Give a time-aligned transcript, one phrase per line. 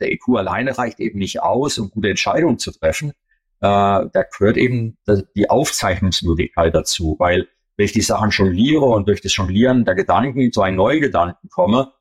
[0.00, 3.10] der IQ alleine reicht eben nicht aus, um gute Entscheidungen zu treffen.
[3.10, 3.14] Äh,
[3.60, 4.98] da gehört eben
[5.34, 10.52] die Aufzeichnungsmöglichkeit dazu, weil wenn ich die Sachen jongliere und durch das Jonglieren der Gedanken
[10.52, 11.92] zu einem neuen Gedanken komme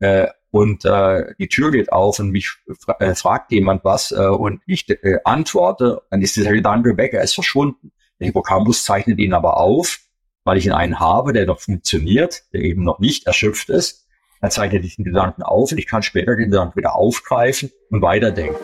[0.00, 2.50] äh, und äh, die Tür geht auf und mich
[2.80, 7.12] fra äh, fragt jemand was äh, und ich äh, antworte, dann ist dieser Gedanke weg,
[7.12, 7.92] er ist verschwunden.
[8.18, 10.00] Der Hippocampus zeichnet ihn aber auf,
[10.44, 14.07] weil ich ihn einen habe, der noch funktioniert, der eben noch nicht erschöpft ist.
[14.40, 18.54] Er zeichnet diesen Gedanken auf und ich kann später den Gedanken wieder aufgreifen und weiterdenken.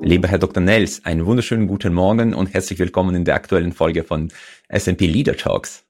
[0.00, 0.62] Lieber Herr Dr.
[0.62, 4.32] Nels, einen wunderschönen guten Morgen und herzlich willkommen in der aktuellen Folge von
[4.68, 5.85] S&P Leader Talks.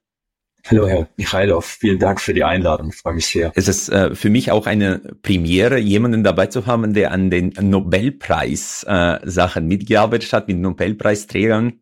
[0.65, 3.51] Hallo Herr Michailov, vielen Dank für die Einladung, ich freue mich sehr.
[3.55, 7.53] Es ist äh, für mich auch eine Premiere, jemanden dabei zu haben, der an den
[7.59, 11.79] Nobelpreis-Sachen äh, mitgearbeitet hat, mit Nobelpreisträgern.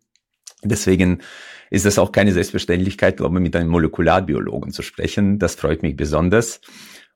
[0.64, 1.22] Deswegen
[1.72, 5.40] ist es auch keine Selbstverständlichkeit, glaube ich, mit einem Molekularbiologen zu sprechen.
[5.40, 6.62] Das freut mich besonders.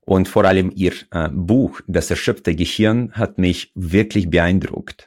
[0.06, 5.06] Und vor allem ihr äh, Buch, Das erschöpfte Gehirn, hat mich wirklich beeindruckt.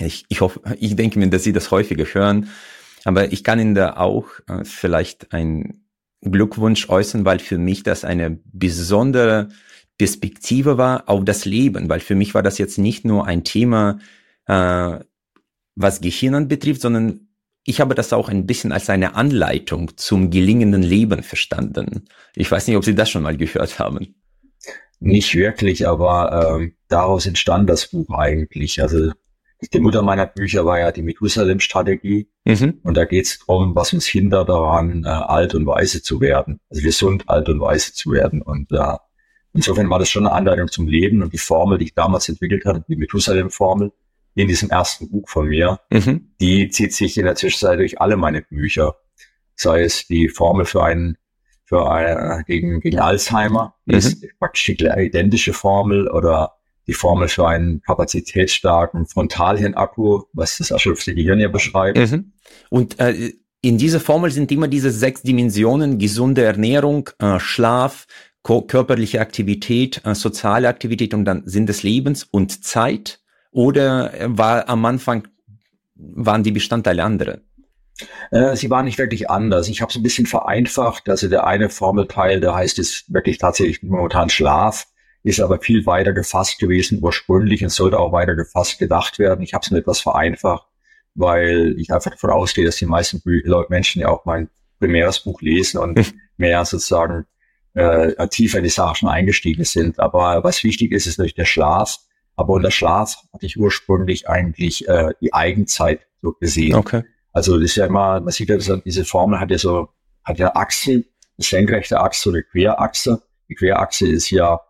[0.00, 2.48] Ich, ich hoffe, ich denke mir, dass Sie das häufiger hören,
[3.04, 5.84] aber ich kann Ihnen da auch äh, vielleicht ein
[6.20, 9.48] Glückwunsch äußern, weil für mich das eine besondere
[9.98, 13.98] Perspektive war auf das Leben, weil für mich war das jetzt nicht nur ein Thema,
[14.46, 14.98] äh,
[15.74, 17.28] was Gehirn betrifft, sondern
[17.64, 22.06] ich habe das auch ein bisschen als eine Anleitung zum gelingenden Leben verstanden.
[22.34, 24.14] Ich weiß nicht, ob Sie das schon mal gehört haben.
[24.98, 28.82] Nicht wirklich, aber ähm, daraus entstand das Buch eigentlich.
[28.82, 29.12] Also
[29.72, 32.28] die Mutter meiner Bücher war ja die Methusalem-Strategie.
[32.44, 32.80] Mhm.
[32.82, 36.60] Und da geht es darum, was uns hindert daran, äh, alt und weise zu werden.
[36.70, 38.42] Also gesund, alt und weise zu werden.
[38.42, 38.96] Und äh,
[39.52, 41.22] insofern war das schon eine Anleitung zum Leben.
[41.22, 43.92] Und die Formel, die ich damals entwickelt hatte, die Methusalem-Formel,
[44.34, 46.32] in diesem ersten Buch von mir, mhm.
[46.40, 48.96] die zieht sich in der Zwischenzeit durch alle meine Bücher.
[49.54, 51.18] Sei es die Formel für einen,
[51.64, 53.94] für eine, gegen, gegen Alzheimer, mhm.
[53.94, 56.54] ist praktisch die identische Formel oder
[56.86, 61.98] die Formel für einen kapazitätsstarken Frontalhirnakku, was das erschöpfte Gehirn ja beschreibt.
[61.98, 62.32] Mhm.
[62.70, 68.06] Und äh, in dieser Formel sind immer diese sechs Dimensionen, gesunde Ernährung, äh, Schlaf,
[68.42, 73.20] körperliche Aktivität, äh, soziale Aktivität und dann Sinn des Lebens und Zeit.
[73.52, 75.28] Oder war am Anfang,
[75.94, 77.42] waren die Bestandteile andere?
[78.30, 79.68] Äh, sie waren nicht wirklich anders.
[79.68, 81.08] Ich habe es ein bisschen vereinfacht.
[81.08, 84.86] Also der eine Formelteil, der heißt es wirklich tatsächlich momentan Schlaf,
[85.22, 89.42] ist aber viel weiter gefasst gewesen ursprünglich und sollte auch weiter gefasst gedacht werden.
[89.42, 90.66] Ich habe es nur etwas vereinfacht,
[91.14, 93.22] weil ich einfach davon ausgehe, dass die meisten
[93.68, 96.20] Menschen ja auch mein primäres Buch lesen und hm.
[96.36, 97.26] mehr sozusagen
[97.74, 100.00] äh, tiefer in die Sachen eingestiegen sind.
[100.00, 101.98] Aber was wichtig ist, ist natürlich der Schlaf.
[102.34, 106.74] Aber unter Schlaf hatte ich ursprünglich eigentlich äh, die Eigenzeit so gesehen.
[106.74, 107.04] Okay.
[107.32, 109.88] Also das ist ja immer, man sieht ja, diese Formel hat ja so,
[110.24, 111.04] hat ja Achsen,
[111.38, 113.22] eine senkrechte Achse oder Querachse.
[113.48, 114.60] Die Querachse ist ja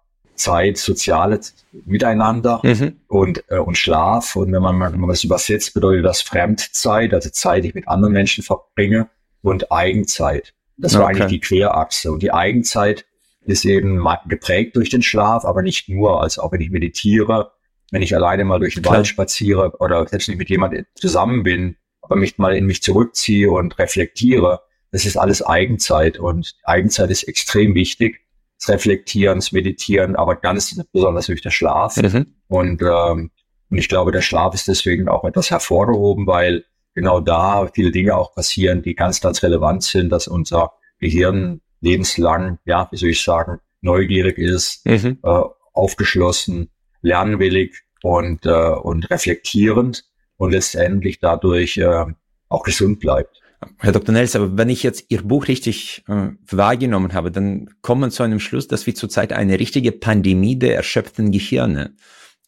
[0.43, 1.41] Zeit, soziale
[1.85, 2.97] Miteinander mhm.
[3.09, 4.37] und, äh, und Schlaf.
[4.37, 7.89] Und wenn man, wenn man das übersetzt, bedeutet das Fremdzeit, also Zeit, die ich mit
[7.89, 9.09] anderen Menschen verbringe
[9.43, 10.55] und Eigenzeit.
[10.77, 11.23] Das war okay.
[11.23, 12.13] eigentlich die Querachse.
[12.13, 13.05] Und die Eigenzeit
[13.45, 17.53] ist eben geprägt durch den Schlaf, aber nicht nur, als auch wenn ich meditiere,
[17.91, 18.97] wenn ich alleine mal durch den Klar.
[18.97, 23.51] Wald spaziere oder selbst nicht mit jemandem zusammen bin, aber mich mal in mich zurückziehe
[23.51, 24.61] und reflektiere,
[24.91, 28.21] das ist alles Eigenzeit und Eigenzeit ist extrem wichtig.
[28.63, 31.97] Das Reflektieren, das Meditieren, aber ganz besonders durch den Schlaf.
[31.97, 32.35] Mhm.
[32.47, 33.31] Und, ähm,
[33.71, 36.65] und ich glaube, der Schlaf ist deswegen auch etwas hervorgehoben, weil
[36.95, 42.59] genau da viele Dinge auch passieren, die ganz, ganz relevant sind, dass unser Gehirn lebenslang,
[42.65, 45.19] ja, wie soll ich sagen, neugierig ist, mhm.
[45.23, 45.41] äh,
[45.73, 46.71] aufgeschlossen,
[47.01, 50.05] lernwillig und, äh, und reflektierend
[50.37, 52.05] und letztendlich dadurch äh,
[52.49, 53.42] auch gesund bleibt.
[53.79, 54.13] Herr Dr.
[54.13, 58.23] Nels, aber wenn ich jetzt Ihr Buch richtig äh, wahrgenommen habe, dann kommen wir zu
[58.23, 61.95] einem Schluss, dass wir zurzeit eine richtige Pandemie der erschöpften Gehirne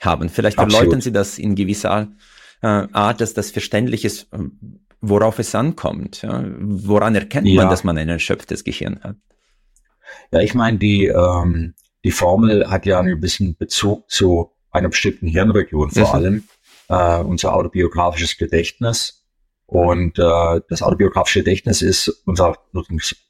[0.00, 0.28] haben.
[0.28, 2.08] Vielleicht erläutern Sie das in gewisser
[2.62, 4.38] äh, Art, dass das verständlich ist, äh,
[5.00, 6.22] worauf es ankommt.
[6.22, 6.44] Ja?
[6.58, 7.62] Woran erkennt ja.
[7.62, 9.16] man, dass man ein erschöpftes Gehirn hat?
[10.32, 11.74] Ja, ich meine, die, ähm,
[12.04, 16.14] die Formel hat ja ein bisschen Bezug zu einer bestimmten Hirnregion vor mhm.
[16.14, 16.44] allem,
[16.88, 19.23] äh, unser autobiografisches Gedächtnis.
[19.74, 22.56] Und äh, das autobiografische Gedächtnis ist unser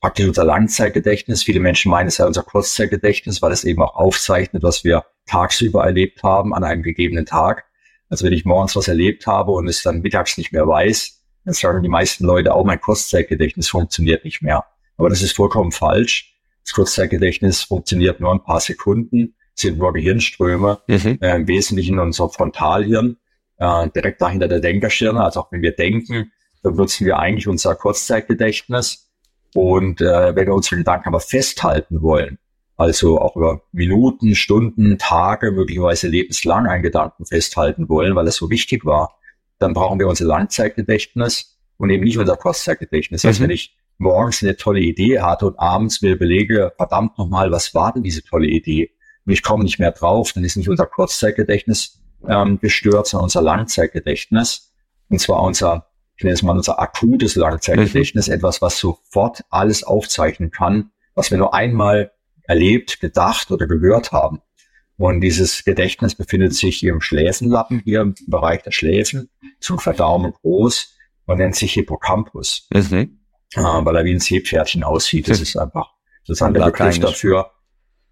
[0.02, 1.42] praktisch unser Langzeitgedächtnis.
[1.42, 5.84] Viele Menschen meinen, es sei unser Kurzzeitgedächtnis, weil es eben auch aufzeichnet, was wir tagsüber
[5.86, 7.64] erlebt haben an einem gegebenen Tag.
[8.10, 11.54] Also wenn ich morgens was erlebt habe und es dann mittags nicht mehr weiß, dann
[11.54, 14.66] sagen die meisten Leute, auch mein Kurzzeitgedächtnis funktioniert nicht mehr.
[14.98, 16.36] Aber das ist vollkommen falsch.
[16.62, 21.18] Das Kurzzeitgedächtnis funktioniert nur ein paar Sekunden, sind nur Gehirnströme, mhm.
[21.22, 23.16] äh, im Wesentlichen unser Frontalhirn,
[23.56, 25.24] äh, direkt dahinter der Denkerschirne.
[25.24, 26.32] Also auch wenn wir denken,
[26.70, 29.10] nutzen wir eigentlich unser Kurzzeitgedächtnis.
[29.54, 32.38] Und äh, wenn wir unsere Gedanken aber festhalten wollen,
[32.76, 38.50] also auch über Minuten, Stunden, Tage, möglicherweise lebenslang einen Gedanken festhalten wollen, weil es so
[38.50, 39.16] wichtig war,
[39.58, 43.22] dann brauchen wir unser Langzeitgedächtnis und eben nicht unser Kurzzeitgedächtnis.
[43.22, 43.28] Mhm.
[43.28, 47.74] Also wenn ich morgens eine tolle Idee hatte und abends mir überlege, verdammt nochmal, was
[47.74, 48.90] war denn diese tolle Idee?
[49.24, 53.42] Und ich komme nicht mehr drauf, dann ist nicht unser Kurzzeitgedächtnis ähm, gestört, sondern unser
[53.42, 54.72] Langzeitgedächtnis.
[55.08, 60.50] Und zwar unser, ich nenne es mal unser akutes Langzeitgedächtnis, etwas, was sofort alles aufzeichnen
[60.50, 62.12] kann, was wir nur einmal
[62.44, 64.40] erlebt, gedacht oder gehört haben.
[64.96, 69.28] Und dieses Gedächtnis befindet sich hier im Schläfenlappen, hier im Bereich der Schläfen,
[69.58, 70.94] zum Verdaumen groß
[71.26, 72.68] und nennt sich Hippocampus.
[72.72, 73.18] Mhm.
[73.54, 75.28] Äh, weil er wie ein Seepferdchen aussieht.
[75.28, 77.50] Das ist einfach sozusagen der Begriff dafür.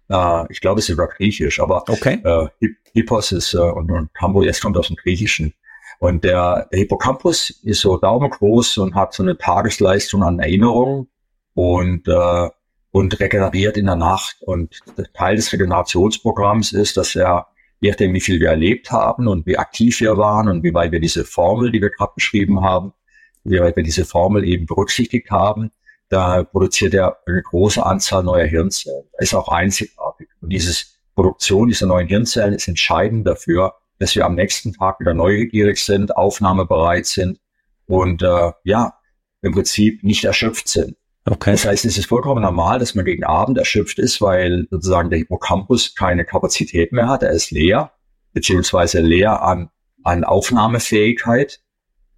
[0.09, 2.21] Äh, ich glaube, es ist über Griechisch, aber okay.
[2.23, 5.53] äh, Hippos ist äh, und, und Campus, jetzt kommt aus dem Griechischen.
[6.03, 11.07] Und der, Hippocampus ist so daumengroß und hat so eine Tagesleistung an Erinnerungen
[11.53, 12.49] und äh,
[12.91, 14.35] und regeneriert in der Nacht.
[14.41, 14.81] Und
[15.13, 17.47] Teil des Regenerationsprogramms ist, dass er,
[17.79, 20.91] je nachdem, wie viel wir erlebt haben und wie aktiv wir waren und wie weit
[20.91, 22.91] wir diese Formel, die wir gerade beschrieben haben,
[23.45, 25.71] wie weit wir diese Formel eben berücksichtigt haben,
[26.09, 29.05] da produziert er eine große Anzahl neuer Hirnzellen.
[29.19, 30.27] Ist auch einzigartig.
[30.41, 35.13] Und dieses Produktion dieser neuen Hirnzellen ist entscheidend dafür, dass wir am nächsten Tag wieder
[35.13, 37.39] neugierig sind, aufnahmebereit sind
[37.85, 38.97] und äh, ja,
[39.41, 40.95] im Prinzip nicht erschöpft sind.
[41.25, 41.51] Okay.
[41.51, 45.19] Das heißt, es ist vollkommen normal, dass man gegen Abend erschöpft ist, weil sozusagen der
[45.19, 47.23] Hippocampus keine Kapazität mehr hat.
[47.23, 47.91] Er ist leer,
[48.33, 49.69] beziehungsweise leer an,
[50.03, 51.61] an Aufnahmefähigkeit.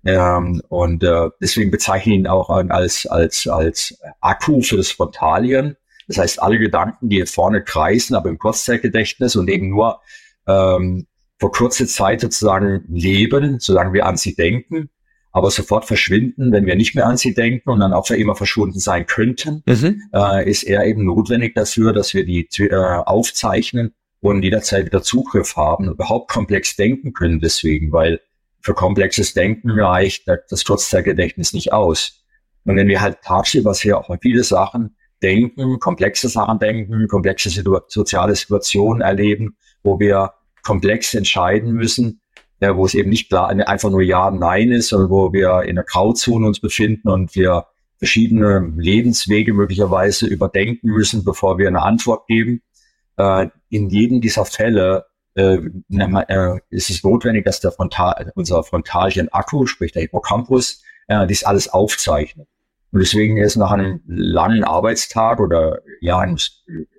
[0.05, 5.77] Ähm, und äh, deswegen bezeichne ich ihn auch als, als, als Akku für das Frontalien.
[6.07, 10.01] Das heißt, alle Gedanken, die vorne kreisen, aber im Kurzzeitgedächtnis und eben nur
[10.47, 11.07] ähm,
[11.39, 14.89] vor kurzer Zeit sozusagen leben, solange wir an sie denken,
[15.31, 18.35] aber sofort verschwinden, wenn wir nicht mehr an sie denken und dann auch für immer
[18.35, 20.01] verschwunden sein könnten, mhm.
[20.13, 25.57] äh, ist er eben notwendig dafür, dass wir die äh, aufzeichnen und jederzeit wieder Zugriff
[25.57, 28.21] haben, überhaupt komplex denken können deswegen, weil
[28.61, 32.23] für komplexes Denken reicht das Kurzzeitgedächtnis nicht aus.
[32.63, 37.77] Und wenn wir halt tagsüber sehr auch viele Sachen denken, komplexe Sachen denken, komplexe Situ
[37.87, 40.33] soziale Situationen erleben, wo wir
[40.65, 42.19] komplex entscheiden müssen,
[42.59, 45.75] ja, wo es eben nicht klar einfach nur Ja, Nein ist, sondern wo wir in
[45.75, 47.67] der Grauzone uns befinden und wir
[47.97, 52.61] verschiedene Lebenswege möglicherweise überdenken müssen, bevor wir eine Antwort geben.
[53.17, 55.59] Äh, in jedem dieser Fälle äh,
[55.89, 61.69] äh, ist es notwendig, dass der Frontal, unser Frontalien-Akku, sprich der Hippocampus, äh, dies alles
[61.69, 62.47] aufzeichnet.
[62.91, 66.37] Und deswegen ist nach einem langen Arbeitstag oder ja, einem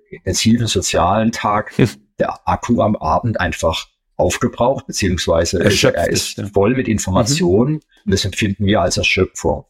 [0.09, 1.73] intensiven sozialen Tag
[2.19, 6.47] der Akku am Abend einfach aufgebraucht, beziehungsweise Erschöpft er ist ja.
[6.47, 7.81] voll mit Informationen mhm.
[8.05, 9.65] und das empfinden wir als Erschöpfung.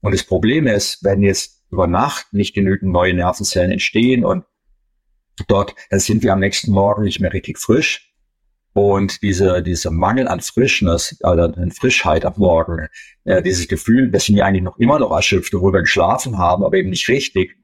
[0.00, 4.44] Und das Problem ist, wenn jetzt über Nacht nicht genügend neue Nervenzellen entstehen und
[5.48, 8.06] dort, dann sind wir am nächsten Morgen nicht mehr richtig frisch.
[8.72, 12.86] Und diese, dieser Mangel an Frischness, also an Frischheit am Morgen,
[13.24, 16.76] äh, dieses Gefühl, dass wir eigentlich noch immer noch erschöpft, obwohl wir geschlafen haben, aber
[16.76, 17.56] eben nicht richtig,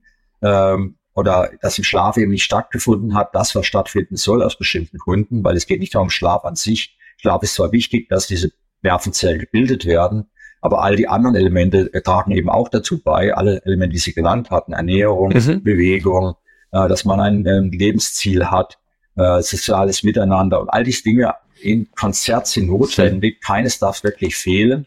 [0.43, 4.99] ähm, oder dass im Schlaf eben nicht stattgefunden hat, das, was stattfinden soll aus bestimmten
[4.99, 6.97] Gründen, weil es geht nicht darum Schlaf an sich.
[7.17, 8.53] Schlaf ist zwar wichtig, dass diese
[8.83, 10.27] Nervenzellen gebildet werden,
[10.61, 14.51] aber all die anderen Elemente tragen eben auch dazu bei, alle Elemente, die Sie genannt
[14.51, 15.63] hatten, Ernährung, mhm.
[15.63, 16.35] Bewegung,
[16.71, 18.79] äh, dass man ein, ein Lebensziel hat,
[19.17, 23.41] äh, soziales Miteinander und all diese Dinge in Konzert sind notwendig.
[23.41, 24.87] Keines darf wirklich fehlen.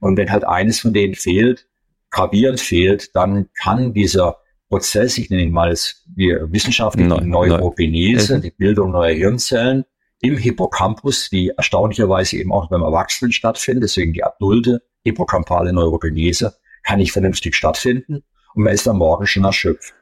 [0.00, 1.66] Und wenn halt eines von denen fehlt,
[2.10, 8.36] gravierend fehlt, dann kann dieser Prozess, ich nenne ihn mal als wir wissenschaftlich no, Neurogenese,
[8.36, 8.40] no.
[8.40, 9.84] die Bildung neuer Hirnzellen
[10.20, 16.98] im Hippocampus, die erstaunlicherweise eben auch beim Erwachsenen stattfindet, deswegen die adulte hippocampale Neurogenese kann
[16.98, 18.22] nicht vernünftig stattfinden
[18.54, 19.94] und man ist am Morgen schon erschöpft.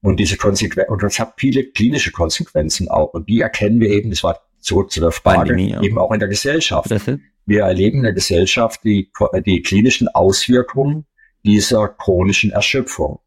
[0.00, 3.12] Und diese Konsequenzen, und das hat viele klinische Konsequenzen auch.
[3.14, 5.82] Und die erkennen wir eben, das war zurück zu der Frage, Pandemie, ja.
[5.82, 6.90] eben auch in der Gesellschaft.
[7.46, 9.10] Wir erleben in der Gesellschaft die,
[9.44, 11.06] die klinischen Auswirkungen
[11.44, 13.20] dieser chronischen Erschöpfung.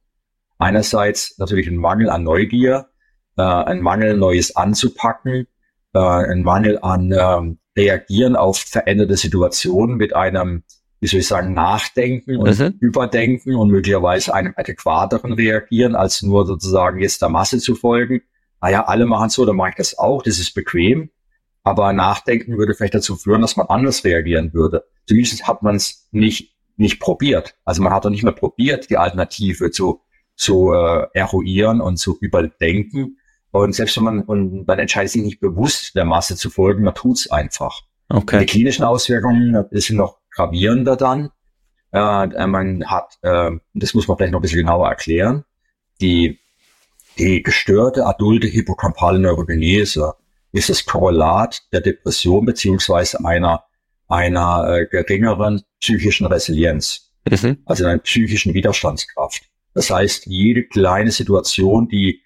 [0.62, 2.88] Einerseits natürlich ein Mangel an Neugier,
[3.36, 5.48] äh, ein Mangel, Neues anzupacken,
[5.94, 10.64] äh, ein Mangel an ähm, Reagieren auf veränderte Situationen mit einem,
[11.00, 12.76] wie soll ich sagen, Nachdenken und mhm.
[12.80, 18.22] Überdenken und möglicherweise einem adäquateren Reagieren, als nur sozusagen jetzt der Masse zu folgen.
[18.62, 21.10] Naja, alle machen so, dann mache ich das auch, das ist bequem.
[21.64, 24.84] Aber Nachdenken würde vielleicht dazu führen, dass man anders reagieren würde.
[25.08, 27.56] Zumindest hat man es nicht, nicht probiert.
[27.66, 30.02] Also man hat doch nicht mehr probiert, die Alternative zu
[30.42, 33.18] zu äh, eruieren und zu überdenken.
[33.52, 36.96] Und selbst wenn man, und man entscheidet sich nicht bewusst der Masse zu folgen, man
[36.96, 37.82] tut's einfach.
[38.10, 38.40] Okay.
[38.40, 41.30] die klinischen Auswirkungen sind noch gravierender dann.
[41.92, 45.46] Äh, man hat, äh, das muss man vielleicht noch ein bisschen genauer erklären,
[46.02, 46.40] die,
[47.20, 50.16] die gestörte adulte hippocampale Neurogenese
[50.54, 53.64] ist das Korrelat der Depression beziehungsweise einer,
[54.08, 57.60] einer äh, geringeren psychischen Resilienz, mhm.
[57.66, 59.51] also einer psychischen Widerstandskraft.
[59.74, 62.22] Das heißt, jede kleine Situation, die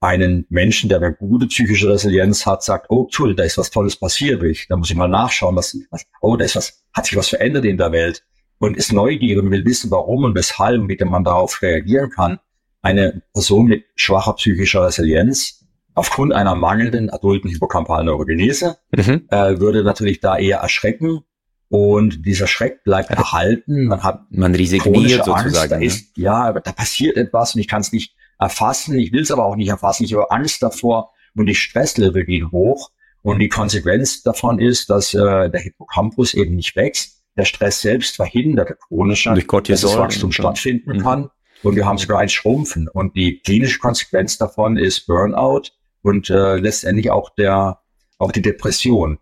[0.00, 3.96] einen Menschen, der eine gute psychische Resilienz hat, sagt, oh, toll, da ist was Tolles
[3.96, 7.16] passiert, ich, da muss ich mal nachschauen, was, was, oh, da ist was, hat sich
[7.16, 8.22] was verändert in der Welt
[8.58, 12.38] und ist neugierig und will wissen, warum und weshalb und wie man darauf reagieren kann.
[12.82, 19.26] Eine Person mit schwacher psychischer Resilienz aufgrund einer mangelnden adulten hippocampalen Neurogenese mhm.
[19.30, 21.24] äh, würde natürlich da eher erschrecken
[21.68, 23.86] und dieser Schreck bleibt erhalten.
[23.86, 25.70] Man hat man resigniert sozusagen.
[25.70, 28.98] Da ist, ja, da passiert etwas und ich kann es nicht erfassen.
[28.98, 30.04] Ich will es aber auch nicht erfassen.
[30.04, 32.90] Ich habe Angst davor und die Stresslevel gehen hoch.
[33.22, 37.22] Und die Konsequenz davon ist, dass äh, der Hippocampus eben nicht wächst.
[37.36, 41.02] Der Stress selbst verhindert chronische, dass das Wachstum stattfinden mhm.
[41.02, 41.30] kann.
[41.62, 42.86] Und wir haben sogar ein Schrumpfen.
[42.86, 45.62] Und die klinische Konsequenz davon ist Burnout
[46.02, 47.80] und äh, letztendlich auch der
[48.18, 49.18] auch die Depression.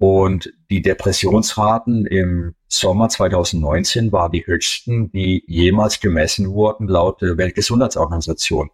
[0.00, 7.36] Und die Depressionsraten im Sommer 2019 war die höchsten, die jemals gemessen wurden laut der
[7.36, 8.70] Weltgesundheitsorganisation.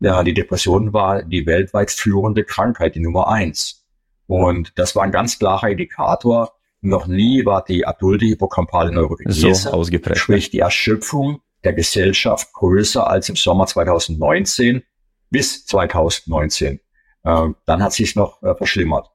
[0.00, 3.86] Ja, die Depression war die weltweit führende Krankheit, die Nummer eins.
[4.26, 6.52] Und das war ein ganz klarer Indikator.
[6.82, 10.18] Noch nie war die adulte hippocampale Neurogenese, so ausgeprägt.
[10.18, 14.82] sprich die Erschöpfung der Gesellschaft größer als im Sommer 2019
[15.30, 16.80] bis 2019.
[17.22, 19.10] Äh, dann hat sich noch äh, verschlimmert.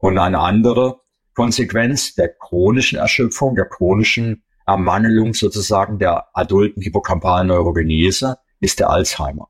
[0.00, 1.00] Und eine andere
[1.34, 9.48] Konsequenz der chronischen Erschöpfung, der chronischen Ermangelung sozusagen der adulten hippocampalen Neurogenese ist der Alzheimer.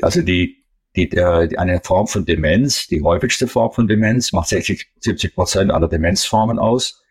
[0.00, 0.64] Also die,
[0.96, 5.34] die, der, die, eine Form von Demenz, die häufigste Form von Demenz, macht 60, 70
[5.34, 7.02] Prozent aller Demenzformen aus.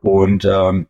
[0.00, 0.88] Und ähm,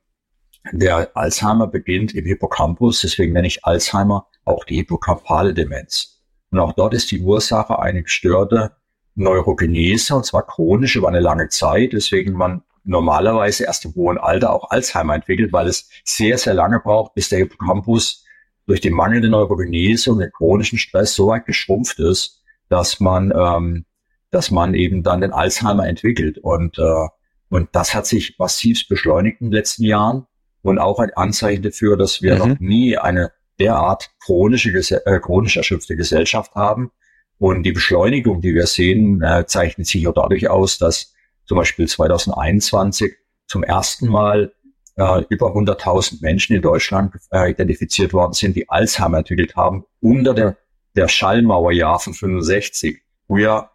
[0.72, 6.22] der Alzheimer beginnt im Hippocampus, deswegen nenne ich Alzheimer auch die hippocampale Demenz.
[6.50, 8.76] Und auch dort ist die Ursache eine gestörte
[9.18, 14.52] Neurogenese und zwar chronisch über eine lange Zeit, deswegen man normalerweise erst im hohen Alter
[14.52, 18.24] auch Alzheimer entwickelt, weil es sehr, sehr lange braucht, bis der Hippocampus
[18.66, 23.84] durch die mangelnde Neurogenese und den chronischen Stress so weit geschrumpft ist, dass man, ähm,
[24.30, 26.38] dass man eben dann den Alzheimer entwickelt.
[26.38, 27.08] Und, äh,
[27.50, 30.26] und das hat sich massiv beschleunigt in den letzten Jahren
[30.62, 32.38] und auch ein Anzeichen dafür, dass wir mhm.
[32.38, 36.90] noch nie eine derart chronische, äh, chronisch erschöpfte Gesellschaft haben,
[37.38, 41.14] und die Beschleunigung, die wir sehen, äh, zeichnet sich auch dadurch aus, dass
[41.46, 43.14] zum Beispiel 2021
[43.46, 44.52] zum ersten Mal
[44.96, 50.34] äh, über 100.000 Menschen in Deutschland äh, identifiziert worden sind, die Alzheimer entwickelt haben, unter
[50.34, 50.56] der,
[50.96, 53.00] der Schallmauerjahr von 65.
[53.26, 53.70] Früher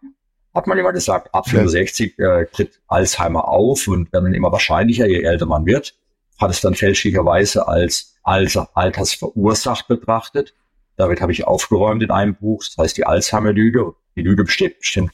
[0.53, 5.23] hat man immer gesagt, ab 65 äh, tritt Alzheimer auf und werden immer wahrscheinlicher, je
[5.23, 5.95] älter man wird,
[6.39, 10.53] hat es dann fälschlicherweise als, als altersverursacht betrachtet.
[10.95, 12.63] Damit habe ich aufgeräumt in einem Buch.
[12.63, 13.93] Das heißt die Alzheimer-Lüge.
[14.15, 15.11] Die Lüge besteht bestimmt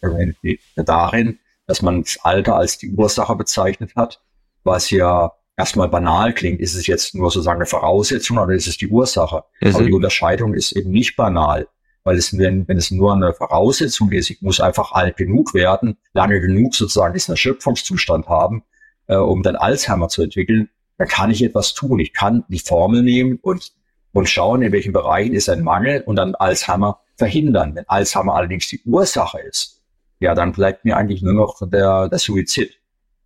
[0.76, 4.22] darin, dass man das Alter als die Ursache bezeichnet hat,
[4.64, 6.60] was ja erstmal banal klingt.
[6.60, 9.44] Ist es jetzt nur sozusagen eine Voraussetzung oder ist es die Ursache?
[9.62, 9.76] Mhm.
[9.76, 11.68] Aber die Unterscheidung ist eben nicht banal,
[12.04, 15.98] weil es, wenn, wenn es nur eine Voraussetzung ist, ich muss einfach alt genug werden,
[16.14, 18.64] lange genug sozusagen diesen Erschöpfungszustand haben,
[19.08, 22.00] äh, um dann Alzheimer zu entwickeln, dann kann ich etwas tun.
[22.00, 23.72] Ich kann die Formel nehmen und
[24.14, 27.76] und schauen, in welchen Bereichen ist ein Mangel und dann Alzheimer verhindern.
[27.76, 29.82] Wenn Alzheimer allerdings die Ursache ist,
[30.20, 32.74] ja, dann bleibt mir eigentlich nur noch der, der Suizid.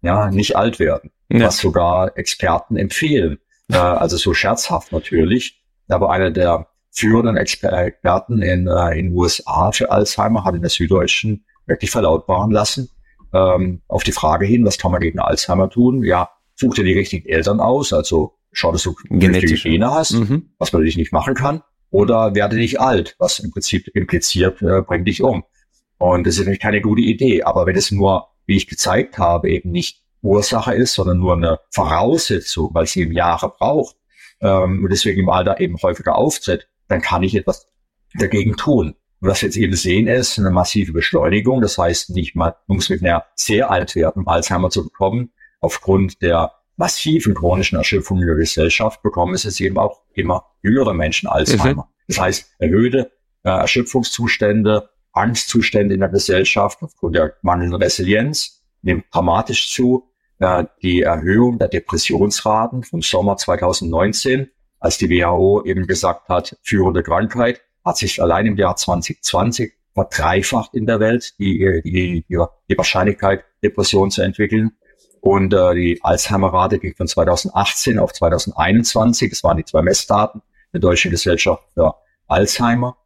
[0.01, 1.47] Ja, nicht alt werden, ja.
[1.47, 3.39] was sogar Experten empfehlen.
[3.71, 5.63] Äh, also so scherzhaft natürlich.
[5.87, 11.45] Aber einer der führenden Experten in, äh, in USA für Alzheimer hat in der Süddeutschen
[11.65, 12.89] wirklich verlautbaren lassen,
[13.33, 16.03] ähm, auf die Frage hin, was kann man gegen Alzheimer tun?
[16.03, 20.51] Ja, such dir die richtigen Eltern aus, also schau, dass du genetische Gene hast, mhm.
[20.57, 24.81] was man natürlich nicht machen kann, oder werde nicht alt, was im Prinzip impliziert, äh,
[24.81, 25.43] bringt dich um.
[25.97, 27.43] Und das ist natürlich keine gute Idee.
[27.43, 31.59] Aber wenn es nur, wie ich gezeigt habe, eben nicht Ursache ist, sondern nur eine
[31.69, 33.95] Voraussetzung, weil sie eben Jahre braucht
[34.41, 37.67] ähm, und deswegen im Alter eben häufiger auftritt, dann kann ich etwas
[38.15, 38.95] dagegen tun.
[39.19, 41.61] Und was wir jetzt eben sehen, ist eine massive Beschleunigung.
[41.61, 45.31] Das heißt, nicht mal, man muss mit einer sehr alt werden, um Alzheimer zu bekommen,
[45.59, 51.27] aufgrund der massiven chronischen Erschöpfungen der Gesellschaft bekommen es jetzt eben auch immer jüngere Menschen
[51.29, 51.83] Alzheimer.
[51.83, 52.05] Mhm.
[52.07, 53.11] Das heißt, erhöhte
[53.43, 60.09] äh, Erschöpfungszustände, Angstzustände in der Gesellschaft aufgrund der mangelnden Resilienz nimmt dramatisch zu.
[60.39, 64.49] Äh, die Erhöhung der Depressionsraten vom Sommer 2019,
[64.79, 70.73] als die WHO eben gesagt hat, führende Krankheit, hat sich allein im Jahr 2020 verdreifacht
[70.73, 72.37] in der Welt, die, die, die,
[72.69, 74.71] die Wahrscheinlichkeit, Depression zu entwickeln.
[75.23, 79.29] Und äh, die Alzheimer-Rate ging von 2018 auf 2021.
[79.29, 80.41] Das waren die zwei Messdaten
[80.73, 81.95] der Deutschen Gesellschaft für
[82.27, 82.97] Alzheimer.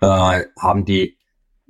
[0.00, 1.18] Äh, haben die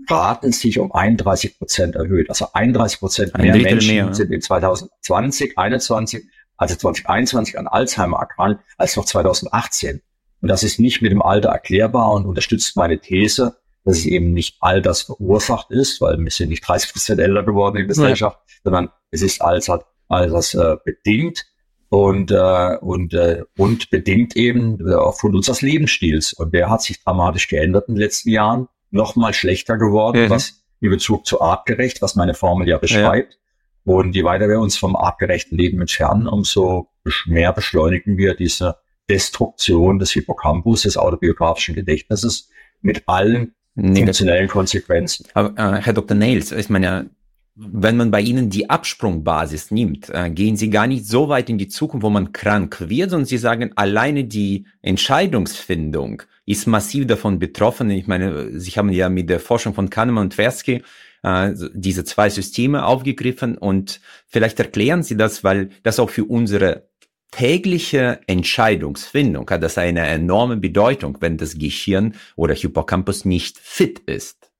[0.09, 2.31] Raten sich um 31 Prozent erhöht.
[2.31, 6.25] Also 31 Prozent mehr Menschen mehr, sind in 2020, 21,
[6.57, 10.01] also 2021 an Alzheimer erkrankt als noch 2018.
[10.41, 14.33] Und das ist nicht mit dem Alter erklärbar und unterstützt meine These, dass es eben
[14.33, 17.89] nicht all das verursacht ist, weil wir sind nicht 30 Prozent älter geworden in der
[17.89, 21.47] Gesellschaft, sondern es ist alles halt all das äh, bedingt
[21.89, 27.03] und äh, und äh, und bedingt eben äh, aufgrund unseres Lebensstils und der hat sich
[27.03, 30.31] dramatisch geändert in den letzten Jahren, noch mal schlechter geworden, mhm.
[30.31, 33.35] was in Bezug zu artgerecht, was meine Formel ja beschreibt.
[33.35, 33.41] Ja.
[33.85, 36.89] Und je weiter wir uns vom artgerechten Leben entfernen, umso
[37.27, 38.77] mehr beschleunigen wir diese
[39.09, 42.51] Destruktion des Hippocampus, des autobiografischen Gedächtnisses
[42.83, 45.27] mit allen funktionellen Konsequenzen.
[45.35, 46.17] Aber, äh, Herr Dr.
[46.17, 47.11] Nails, ich meine,
[47.55, 51.59] wenn man bei Ihnen die Absprungbasis nimmt, äh, gehen Sie gar nicht so weit in
[51.59, 57.39] die Zukunft, wo man krank wird, sondern Sie sagen, alleine die Entscheidungsfindung ist massiv davon
[57.39, 57.91] betroffen.
[57.91, 60.83] Ich meine, Sie haben ja mit der Forschung von Kahnemann und Tversky
[61.23, 66.90] äh, diese zwei Systeme aufgegriffen und vielleicht erklären Sie das, weil das auch für unsere
[67.31, 74.51] tägliche Entscheidungsfindung hat das eine enorme Bedeutung, wenn das Gehirn oder Hippocampus nicht fit ist.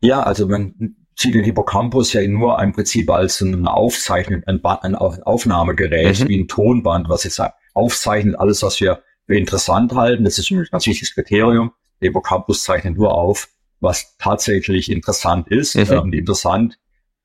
[0.00, 4.94] Ja, also man sieht den Hippocampus ja nur im Prinzip als ein Aufzeichnen, ein, ein
[4.94, 6.28] Aufnahmegerät, mhm.
[6.28, 7.40] wie ein Tonband, was jetzt
[7.74, 10.24] aufzeichnet alles, was wir für interessant halten.
[10.24, 11.72] Das ist ein ganz wichtiges Kriterium.
[12.00, 13.48] Der Hippocampus zeichnet nur auf,
[13.80, 15.76] was tatsächlich interessant ist.
[15.76, 15.98] Mhm.
[15.98, 16.78] Und interessant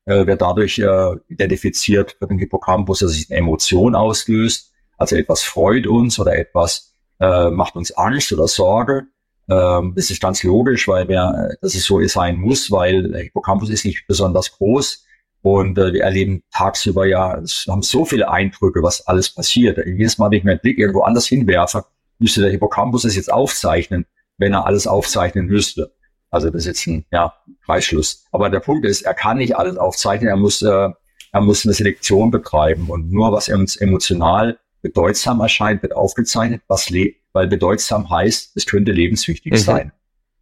[0.06, 4.72] äh, wird dadurch äh, identifiziert für den Hippocampus, dass sich eine Emotion auslöst.
[4.96, 9.04] Also etwas freut uns oder etwas äh, macht uns Angst oder Sorge.
[9.48, 13.68] Ähm, das ist ganz logisch, weil wir, dass es so sein muss, weil der Hippocampus
[13.68, 15.04] ist nicht besonders groß
[15.42, 19.78] und äh, wir erleben tagsüber ja, es haben so viele Eindrücke, was alles passiert.
[19.86, 21.84] Jedes Mal, wenn ich meinen Blick irgendwo anders hinwerfe,
[22.18, 24.06] müsste der Hippocampus es jetzt aufzeichnen,
[24.38, 25.92] wenn er alles aufzeichnen müsste.
[26.36, 27.34] Also das ist jetzt ein ja,
[27.64, 28.24] Kreisschluss.
[28.32, 30.88] Aber der Punkt ist, er kann nicht alles aufzeichnen, er muss, äh,
[31.32, 36.90] er muss eine Selektion betreiben und nur was uns emotional bedeutsam erscheint, wird aufgezeichnet, was
[36.90, 39.56] lebt weil bedeutsam heißt, es könnte lebenswichtig mhm.
[39.58, 39.92] sein.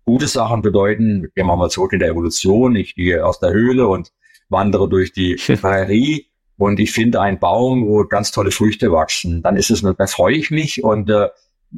[0.04, 3.88] Gute Sachen bedeuten, gehen wir mal zurück in der Evolution, ich gehe aus der Höhle
[3.88, 4.12] und
[4.48, 9.42] wandere durch die Prärie und ich finde einen Baum, wo ganz tolle Früchte wachsen.
[9.42, 11.30] Dann ist es, dann freue ich mich und, äh,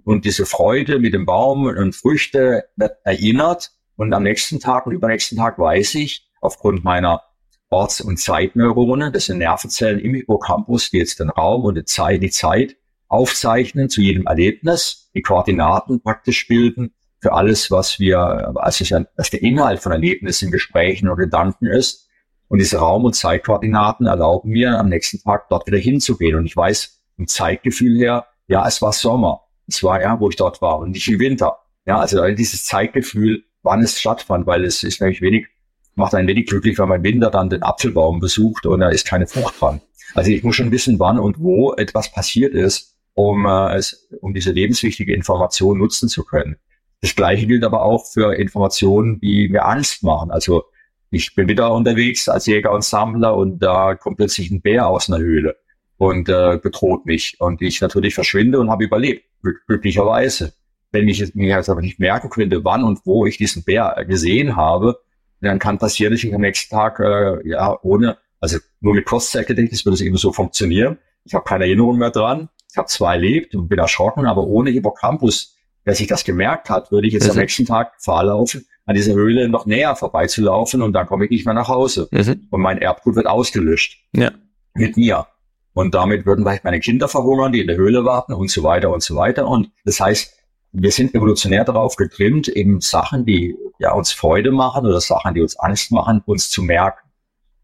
[0.05, 4.93] und diese Freude mit dem Baum und Früchte wird erinnert und am nächsten Tag und
[4.93, 7.23] übernächsten Tag weiß ich, aufgrund meiner
[7.71, 12.23] Orts- und Zeitneurone, das sind Nervenzellen im Hippocampus, die jetzt den Raum und die Zeit,
[12.23, 12.77] die Zeit
[13.09, 18.19] aufzeichnen zu jedem Erlebnis, die Koordinaten praktisch bilden für alles, was wir,
[18.57, 18.85] also
[19.17, 22.09] was der Inhalt von Erlebnissen, Gesprächen oder Gedanken ist.
[22.49, 26.37] Und diese Raum- und Zeitkoordinaten erlauben mir am nächsten Tag dort wieder hinzugehen.
[26.37, 29.43] Und ich weiß im Zeitgefühl her, ja, es war Sommer.
[29.67, 31.59] Es war ja, wo ich dort war und nicht im Winter.
[31.87, 35.47] Ja, also dieses Zeitgefühl, wann es stattfand, weil es ist nämlich wenig,
[35.95, 39.27] macht einen wenig glücklich, wenn man Winter dann den Apfelbaum besucht und da ist keine
[39.27, 39.83] Frucht dran.
[40.15, 44.33] Also ich muss schon wissen, wann und wo etwas passiert ist, um, äh, es, um
[44.33, 46.57] diese lebenswichtige Information nutzen zu können.
[47.03, 50.31] Das Gleiche gilt aber auch für Informationen, die mir Angst machen.
[50.31, 50.65] Also
[51.11, 55.09] ich bin wieder unterwegs als Jäger und Sammler und da kommt plötzlich ein Bär aus
[55.09, 55.57] einer Höhle
[55.99, 57.37] und äh, bedroht mich.
[57.39, 59.25] Und ich natürlich verschwinde und habe überlebt,
[59.67, 60.53] glücklicherweise.
[60.93, 64.57] Wenn ich mir jetzt aber nicht merken könnte, wann und wo ich diesen Bär gesehen
[64.57, 64.99] habe,
[65.41, 69.85] dann kann passieren, dass ich am nächsten Tag äh, ja ohne, also nur mit Kurzzeitgedächtnis
[69.85, 70.99] würde es eben so funktionieren.
[71.25, 74.69] Ich habe keine Erinnerung mehr dran ich habe zwar erlebt und bin erschrocken, aber ohne
[74.69, 77.31] Hippocampus, wer sich das gemerkt hat, würde ich jetzt mhm.
[77.31, 81.31] am nächsten Tag Gefahr laufen, an dieser Höhle noch näher vorbeizulaufen und dann komme ich
[81.31, 82.07] nicht mehr nach Hause.
[82.11, 82.49] Mhm.
[82.51, 84.05] Und mein Erbgut wird ausgelöscht.
[84.13, 84.31] Ja.
[84.75, 85.27] Mit mir.
[85.73, 88.93] Und damit würden vielleicht meine Kinder verhungern, die in der Höhle warten und so weiter
[88.93, 89.49] und so weiter.
[89.49, 90.36] Und das heißt,
[90.79, 95.41] wir sind evolutionär darauf getrimmt, eben Sachen, die ja uns Freude machen oder Sachen, die
[95.41, 97.09] uns Angst machen, uns zu merken.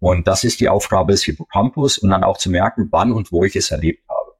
[0.00, 3.44] Und das ist die Aufgabe des Hippocampus und dann auch zu merken, wann und wo
[3.44, 4.32] ich es erlebt habe.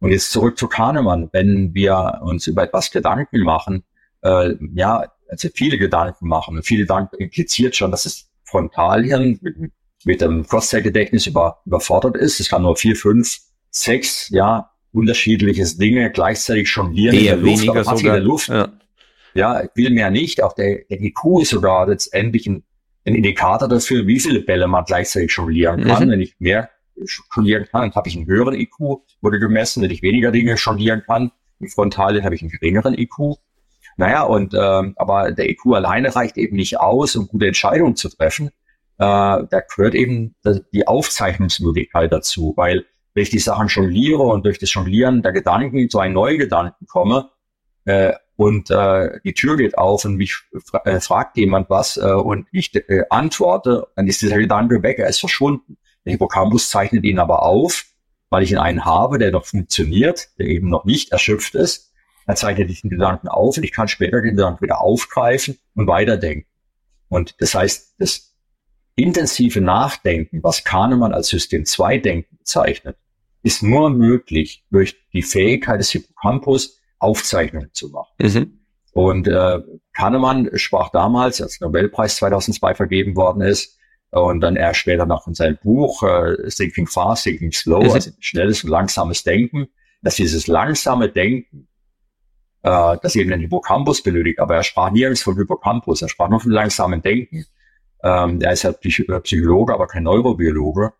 [0.00, 1.30] Und jetzt zurück zu Kahnemann.
[1.32, 3.82] Wenn wir uns über etwas Gedanken machen,
[4.20, 9.72] äh, ja, also viele Gedanken machen, viele Gedanken impliziert schon, dass das Frontalhirn mit,
[10.04, 12.40] mit dem Cross-Cell-Gedächtnis über, überfordert ist.
[12.40, 13.38] Es kann nur vier, fünf,
[13.70, 17.98] sechs, ja, unterschiedliches Dinge gleichzeitig jonglieren Eher in der Luft, weniger sogar.
[17.98, 18.48] In der Luft.
[18.48, 18.72] Ja.
[19.34, 20.42] ja, will mehr nicht.
[20.42, 22.64] Auch der, der IQ ist sogar letztendlich ein,
[23.04, 26.06] ein Indikator dafür, wie viele Bälle man gleichzeitig jonglieren kann.
[26.06, 26.12] Mhm.
[26.12, 26.70] Wenn ich mehr
[27.34, 31.02] jonglieren kann, dann habe ich einen höheren IQ, wurde gemessen, wenn ich weniger Dinge jonglieren
[31.06, 31.30] kann.
[31.60, 33.36] Im Frontale habe ich einen geringeren IQ.
[33.98, 38.08] Naja, und ähm, aber der IQ alleine reicht eben nicht aus, um gute Entscheidungen zu
[38.08, 38.50] treffen.
[38.98, 40.34] da gehört eben
[40.72, 42.86] die Aufzeichnungsmöglichkeit dazu, weil
[43.22, 47.30] ich die Sachen jongliere und durch das Jonglieren der Gedanken zu einem neuen Gedanken komme,
[47.86, 52.12] äh, und äh, die Tür geht auf und mich fra äh, fragt jemand was äh,
[52.12, 55.78] und ich äh, antworte, dann ist dieser Gedanke weg, er ist verschwunden.
[56.04, 57.86] Der Hippocampus zeichnet ihn aber auf,
[58.28, 61.92] weil ich ihn einen habe, der noch funktioniert, der eben noch nicht erschöpft ist.
[62.26, 66.48] Er zeichnet diesen Gedanken auf und ich kann später den Gedanken wieder aufgreifen und weiterdenken.
[67.08, 68.34] Und das heißt, das
[68.96, 72.98] intensive Nachdenken, was Kahnemann als System 2 Denken bezeichnet,
[73.46, 78.12] ist nur möglich durch die Fähigkeit des Hippocampus, Aufzeichnungen zu machen.
[78.18, 78.58] Mhm.
[78.92, 79.60] Und äh,
[79.92, 83.78] Kahnemann sprach damals, als Nobelpreis 2002 vergeben worden ist,
[84.10, 87.90] und dann er später noch in seinem Buch äh, Thinking Fast, Thinking Slow, mhm.
[87.90, 89.68] also schnelles und langsames Denken,
[90.02, 91.68] dass dieses langsame Denken,
[92.62, 96.40] äh, das eben den Hippocampus benötigt, aber er sprach nirgends vom Hippocampus, er sprach nur
[96.40, 97.44] vom langsamen Denken.
[98.02, 100.92] Ähm, er ist ja äh, Psychologe, aber kein Neurobiologe.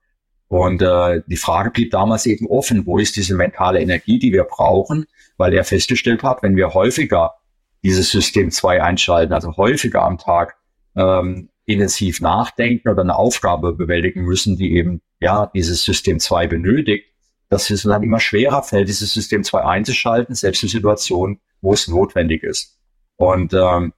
[0.48, 4.44] Und äh, die Frage blieb damals eben offen, wo ist diese mentale Energie, die wir
[4.44, 5.06] brauchen,
[5.36, 7.34] weil er festgestellt hat, wenn wir häufiger
[7.82, 10.56] dieses System 2 einschalten, also häufiger am Tag
[10.96, 17.06] ähm, intensiv nachdenken oder eine Aufgabe bewältigen müssen, die eben ja dieses System 2 benötigt,
[17.48, 21.88] dass es dann immer schwerer fällt, dieses System 2 einzuschalten, selbst in Situationen, wo es
[21.88, 22.78] notwendig ist.
[23.16, 23.92] Und ähm,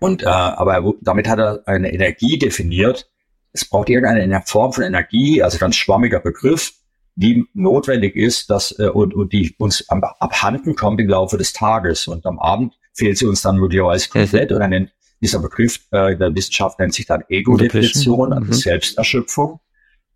[0.00, 3.09] und äh, aber damit hat er eine Energie definiert.
[3.52, 6.72] Es braucht irgendeine Form von Energie, also ganz schwammiger Begriff,
[7.16, 12.06] die notwendig ist, dass äh, und, und die uns abhanden kommt im Laufe des Tages.
[12.06, 14.52] Und am Abend fehlt sie uns dann möglicherweise komplett.
[14.52, 18.52] Oder nennt dieser Begriff äh, der Wissenschaft nennt sich dann Ego-Definition, also mhm.
[18.52, 19.60] Selbsterschöpfung.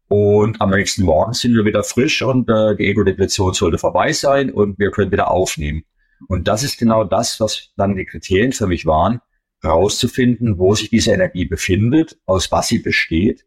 [0.08, 4.50] Und am nächsten Morgen sind wir wieder frisch und äh, die Ego-Definition sollte vorbei sein
[4.50, 5.84] und wir können wieder aufnehmen.
[6.28, 9.20] Und das ist genau das, was dann die Kriterien für mich waren,
[9.64, 13.44] herauszufinden, wo sich diese Energie befindet, aus was sie besteht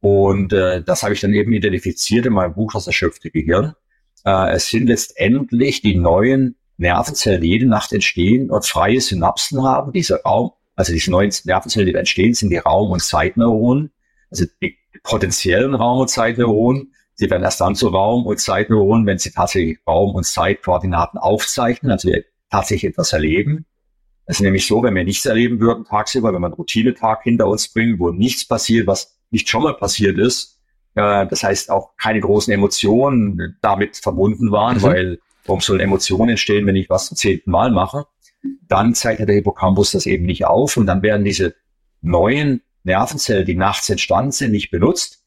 [0.00, 3.74] und äh, das habe ich dann eben identifiziert in meinem Buch Das erschöpfte Gehirn.
[4.24, 9.92] Äh, es sind letztendlich die neuen Nervenzellen, die jede Nacht entstehen und freie Synapsen haben.
[9.92, 13.90] Dieser Raum, also diese neuen Nervenzellen, die da entstehen, sind die Raum- und Zeitneuronen.
[14.30, 16.92] Also die potenziellen Raum- und Zeitneuronen.
[17.14, 21.90] Sie werden erst dann zu Raum- und Zeitneuronen, wenn sie tatsächlich Raum- und Zeitkoordinaten aufzeichnen,
[21.90, 22.08] also
[22.48, 23.66] tatsächlich etwas erleben.
[24.28, 27.48] Es ist nämlich so, wenn wir nichts erleben würden tagsüber, wenn wir einen Routinetag hinter
[27.48, 30.58] uns bringen, wo nichts passiert, was nicht schon mal passiert ist.
[30.94, 34.82] Äh, das heißt, auch keine großen Emotionen damit verbunden waren, mhm.
[34.82, 38.04] weil warum sollen Emotionen entstehen, wenn ich was zum zehnten Mal mache?
[38.68, 41.54] Dann zeichnet der Hippocampus das eben nicht auf und dann werden diese
[42.02, 45.17] neuen Nervenzellen, die nachts entstanden sind, nicht benutzt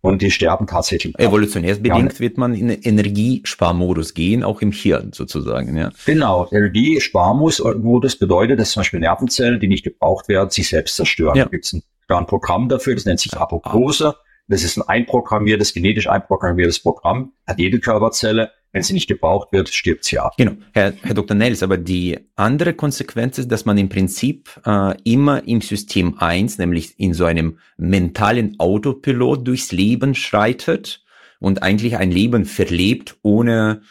[0.00, 1.18] und die sterben tatsächlich.
[1.18, 2.20] Evolutionärsbedingt ja.
[2.20, 5.90] wird man in Energiesparmodus gehen, auch im Hirn sozusagen, ja.
[6.06, 11.36] Genau, Energiesparmodus bedeutet, dass zum Beispiel Nervenzellen, die nicht gebraucht werden, sich selbst zerstören.
[11.36, 11.44] Ja.
[11.44, 11.82] Da gibt es ein
[12.16, 14.16] ein Programm dafür, das nennt sich Apoptose.
[14.50, 18.50] Das ist ein einprogrammiertes, genetisch einprogrammiertes Programm, hat jede Körperzelle.
[18.72, 20.34] Wenn sie nicht gebraucht wird, stirbt sie ab.
[20.36, 21.36] Genau, Herr, Herr Dr.
[21.36, 26.58] Nels, aber die andere Konsequenz ist, dass man im Prinzip äh, immer im System 1,
[26.58, 31.04] nämlich in so einem mentalen Autopilot durchs Leben schreitet
[31.38, 33.82] und eigentlich ein Leben verlebt, ohne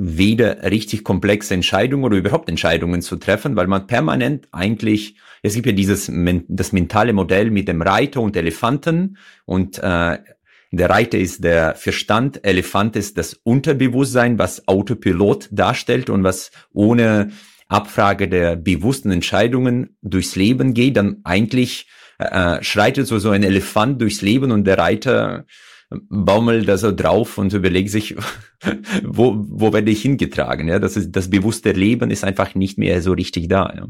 [0.00, 5.66] weder richtig komplexe Entscheidungen oder überhaupt Entscheidungen zu treffen, weil man permanent eigentlich, es gibt
[5.66, 6.10] ja dieses,
[6.46, 10.18] das mentale Modell mit dem Reiter und Elefanten und äh,
[10.70, 17.32] der Reiter ist der Verstand, Elefant ist das Unterbewusstsein, was Autopilot darstellt und was ohne
[17.66, 24.00] Abfrage der bewussten Entscheidungen durchs Leben geht, dann eigentlich äh, schreitet so, so ein Elefant
[24.00, 25.44] durchs Leben und der Reiter
[25.90, 28.16] baumelt da so drauf und überlegt sich,
[29.04, 30.68] wo, wo werde ich hingetragen?
[30.68, 33.72] Ja, das ist, das bewusste Leben ist einfach nicht mehr so richtig da.
[33.74, 33.86] Ja.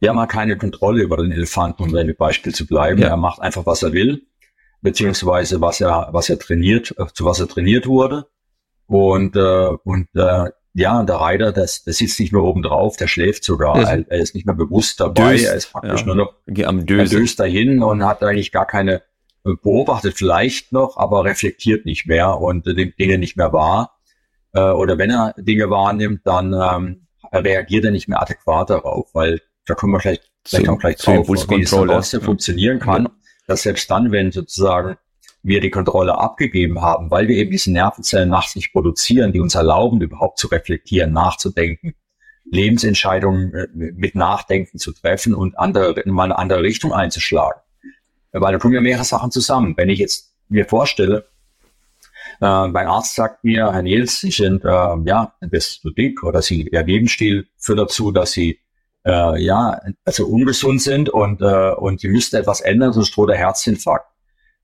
[0.00, 3.00] Wir haben keine Kontrolle über den Elefanten, um bei dem Beispiel zu bleiben.
[3.00, 3.08] Ja.
[3.08, 4.26] Er macht einfach, was er will,
[4.80, 8.26] beziehungsweise was er, was er trainiert, äh, zu was er trainiert wurde.
[8.86, 13.06] Und, äh, und äh, ja, der Reiter, das, der sitzt nicht nur oben drauf, der
[13.06, 13.78] schläft sogar.
[13.78, 15.32] Er, er, ist nicht mehr bewusst dabei.
[15.32, 16.06] Döst, er ist praktisch ja.
[16.06, 17.16] nur noch am Dösen.
[17.16, 19.02] er döst dahin und hat eigentlich gar keine
[19.44, 23.98] beobachtet vielleicht noch, aber reflektiert nicht mehr und äh, Dinge nicht mehr wahr.
[24.54, 29.40] Äh, oder wenn er Dinge wahrnimmt, dann ähm, reagiert er nicht mehr adäquat darauf, weil
[29.66, 32.26] da kommen wir vielleicht, vielleicht auch gleich drauf, wie es trotzdem ja.
[32.26, 33.10] funktionieren kann, ja.
[33.46, 34.96] dass selbst dann, wenn sozusagen
[35.42, 39.54] wir die Kontrolle abgegeben haben, weil wir eben diese Nervenzellen nachts nicht produzieren, die uns
[39.54, 41.94] erlauben, überhaupt zu reflektieren, nachzudenken,
[42.50, 47.60] Lebensentscheidungen äh, mit Nachdenken zu treffen und andere, in eine andere Richtung einzuschlagen
[48.40, 49.74] weil da kommen ja mehrere Sachen zusammen.
[49.76, 51.26] Wenn ich jetzt mir vorstelle,
[52.40, 56.22] äh, mein Arzt sagt mir, Herr Nils, Sie sind, äh, ja, ein bisschen zu dick
[56.22, 58.58] oder Sie, Ihr Lebensstil führt dazu, dass Sie
[59.06, 63.36] äh, ja, also ungesund sind und, äh, und die müssten etwas ändern, sonst droht der
[63.36, 64.10] Herzinfarkt.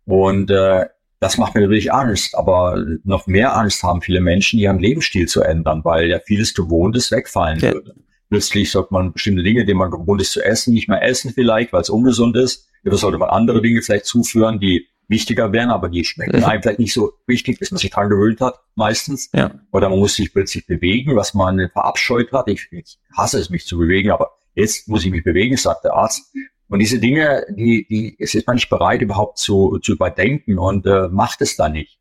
[0.07, 0.87] Und äh,
[1.21, 5.43] das macht mir natürlich Angst, aber noch mehr Angst haben viele Menschen, ihren Lebensstil zu
[5.43, 7.75] ändern, weil ja vieles Gewohntes wegfallen ja.
[7.75, 7.95] würde.
[8.31, 11.73] Plötzlich sollte man bestimmte Dinge, die man gewohnt ist zu essen, nicht mehr essen vielleicht,
[11.73, 12.70] weil es ungesund ist.
[12.85, 16.79] Oder sollte man andere Dinge vielleicht zuführen, die wichtiger wären, aber die schmecken einem vielleicht
[16.79, 19.29] nicht so wichtig, bis man sich dran gewöhnt hat, meistens.
[19.35, 19.51] Ja.
[19.73, 22.49] Oder man muss sich plötzlich bewegen, was man verabscheut hat.
[22.49, 25.95] Ich, ich hasse es, mich zu bewegen, aber jetzt muss ich mich bewegen, sagt der
[25.95, 26.33] Arzt.
[26.69, 31.09] Und diese Dinge, die, die ist man nicht bereit, überhaupt zu, zu überdenken und äh,
[31.09, 31.99] macht es da nicht.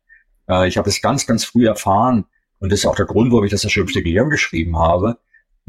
[0.48, 2.26] Äh, ich habe es ganz, ganz früh erfahren
[2.60, 5.18] und das ist auch der Grund, warum ich das erschöpfte Gehirn geschrieben habe.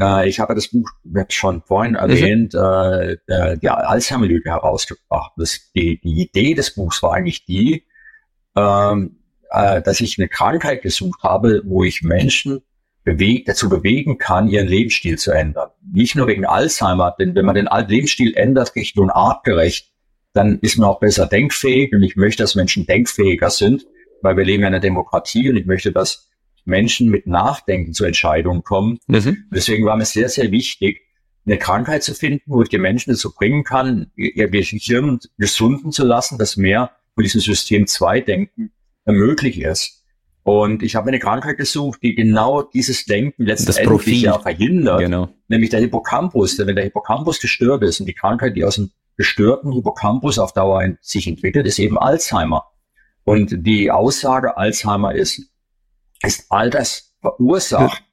[0.02, 3.18] Äh, ich habe das Buch, wird schon vorhin erwähnt, mhm.
[3.28, 5.34] äh, die Alzheimer-Lüge herausgebracht.
[5.38, 7.86] Das, die, die Idee des Buchs war eigentlich die,
[8.56, 9.20] ähm,
[9.52, 12.62] äh, dass ich eine Krankheit gesucht habe, wo ich Menschen
[13.04, 15.70] bewegt, dazu bewegen kann, ihren Lebensstil zu ändern.
[15.92, 19.92] Nicht nur wegen Alzheimer, denn wenn man den Lebensstil ändert, Richtung artgerecht,
[20.34, 23.86] dann ist man auch besser denkfähig und ich möchte, dass Menschen denkfähiger sind,
[24.22, 26.31] weil wir leben in einer Demokratie und ich möchte, dass
[26.65, 29.00] Menschen mit Nachdenken zu Entscheidungen kommen.
[29.08, 29.45] Mhm.
[29.54, 31.02] Deswegen war mir sehr, sehr wichtig,
[31.45, 36.06] eine Krankheit zu finden, wo ich die Menschen dazu bringen kann, ihr Gehirn gesunden zu
[36.06, 38.71] lassen, dass mehr von diesem System 2 Denken
[39.06, 40.06] möglich ist.
[40.43, 45.30] Und ich habe eine Krankheit gesucht, die genau dieses Denken letztendlich ja verhindert, genau.
[45.47, 46.58] nämlich der Hippocampus.
[46.58, 50.54] Denn wenn der Hippocampus gestört ist und die Krankheit, die aus dem gestörten Hippocampus auf
[50.54, 52.65] Dauer sich entwickelt, ist eben Alzheimer.
[53.24, 55.51] Und die Aussage Alzheimer ist,
[56.23, 58.03] ist Alters verursacht,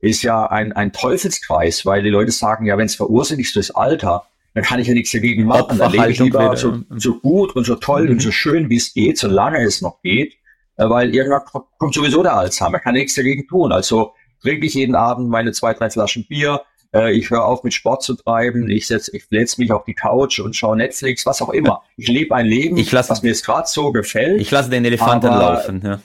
[0.00, 0.08] ja.
[0.08, 3.70] ist ja ein, ein Teufelskreis, weil die Leute sagen, ja, wenn es verursacht ist durchs
[3.70, 5.78] Alter, dann kann ich ja nichts dagegen machen.
[5.78, 8.12] Dann lebe ich lieber so, so gut und so toll mhm.
[8.12, 10.34] und so schön, wie es geht, solange es noch geht
[10.76, 11.42] äh, weil irgendwann
[11.78, 13.72] kommt sowieso der Alzheimer, kann nichts dagegen tun.
[13.72, 16.62] Also trinke ich jeden Abend meine zwei, drei Flaschen Bier,
[16.94, 19.94] äh, ich höre auf mit Sport zu treiben, ich setze ich setz mich auf die
[19.94, 21.82] Couch und schaue Netflix, was auch immer.
[21.96, 24.40] Ich lebe ein Leben, ich lass, was mir jetzt gerade so gefällt.
[24.40, 26.00] Ich lasse den Elefanten laufen, ja.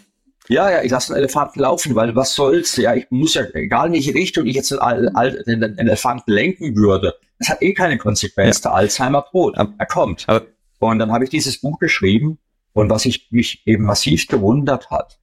[0.50, 2.78] Ja, ja, ich lasse den Elefanten laufen, weil was soll's?
[2.78, 7.16] Ja, ich muss ja, egal in welche Richtung ich jetzt den, den Elefanten lenken würde,
[7.40, 8.58] das hat eh keine Konsequenz.
[8.60, 8.70] Ja.
[8.70, 9.58] Der Alzheimer droht.
[9.58, 10.28] Er kommt.
[10.28, 10.46] Aber,
[10.80, 12.40] und dann habe ich dieses Buch geschrieben
[12.74, 15.20] und was ich mich eben massiv gewundert hat,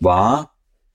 [0.00, 0.54] war,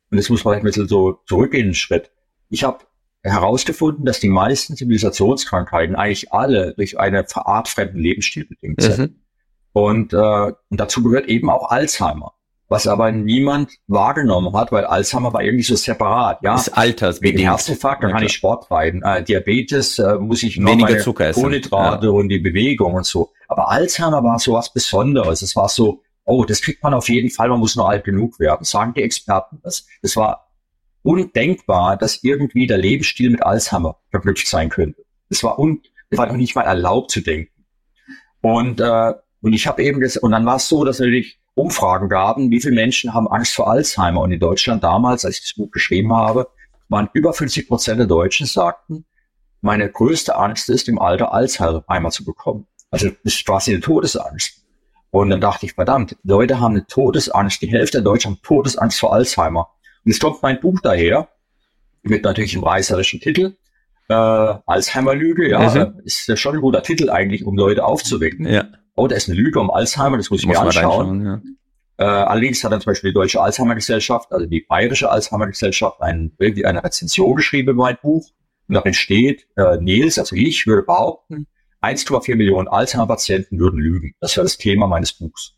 [0.10, 2.12] und jetzt muss man ein bisschen so zurückgehen einen Schritt,
[2.49, 2.80] ich habe
[3.23, 8.99] herausgefunden, dass die meisten Zivilisationskrankheiten eigentlich alle durch einen artfremden Lebensstil bedingt sind.
[8.99, 9.15] Mhm.
[9.71, 10.17] Und, äh,
[10.69, 12.34] und dazu gehört eben auch Alzheimer
[12.74, 16.40] was aber niemand wahrgenommen hat, weil Alzheimer war irgendwie so separat.
[16.42, 17.38] Ja, ist altersbedingt.
[17.38, 19.04] Wegen Herzinfarkt, dann ja, kann ich Sport treiben.
[19.04, 21.40] Äh, Diabetes äh, muss ich noch Weniger Zucker essen.
[21.40, 22.12] Kohlenhydrate ja.
[22.12, 23.32] und die Bewegung und so.
[23.48, 25.44] Aber Alzheimer war so was Besonderes.
[25.44, 28.40] Es war so, oh, das kriegt man auf jeden Fall, man muss nur alt genug
[28.40, 29.60] werden, sagen die Experten.
[29.62, 30.50] Das, das war
[31.04, 35.06] undenkbar, dass irgendwie der Lebensstil mit Alzheimer verknüpft sein könnte.
[35.30, 37.66] Das war, un, das war noch nicht mal erlaubt zu denken.
[38.42, 42.10] Und, äh, und ich habe eben das, und dann war es so, dass natürlich Umfragen
[42.10, 44.22] gaben, wie viele Menschen haben Angst vor Alzheimer.
[44.22, 46.48] Und in Deutschland damals, als ich das Buch geschrieben habe,
[46.89, 49.06] waren über 50 Prozent der Deutschen sagten,
[49.62, 52.68] meine größte Angst ist, im Alter Alzheimer zu bekommen.
[52.92, 54.62] Also das ist quasi eine Todesangst.
[55.12, 57.62] Und dann dachte ich, verdammt, Leute haben eine Todesangst.
[57.62, 59.70] Die Hälfte der Deutschen haben Todesangst vor Alzheimer.
[60.04, 61.30] Und es kommt mein Buch daher,
[62.02, 63.56] mit natürlich einem reißerischen Titel.
[64.10, 66.02] Äh, Alzheimer-Lüge, ja, mhm.
[66.04, 68.48] ist ja schon ein guter Titel eigentlich, um Leute aufzuwecken.
[68.48, 71.26] Ja oh, da ist eine Lüge um Alzheimer, das muss ich muss mir anschauen.
[71.26, 71.42] Ja.
[71.98, 76.66] Äh, allerdings hat dann zum Beispiel die Deutsche Alzheimer-Gesellschaft, also die Bayerische Alzheimer-Gesellschaft, ein, irgendwie
[76.66, 78.30] eine Rezension geschrieben in mein Buch.
[78.68, 81.48] Und darin steht, äh, Nils, also ich würde behaupten,
[81.82, 84.16] 1,4 Millionen Alzheimer-Patienten würden lügen.
[84.20, 85.54] Das wäre das Thema meines Buchs.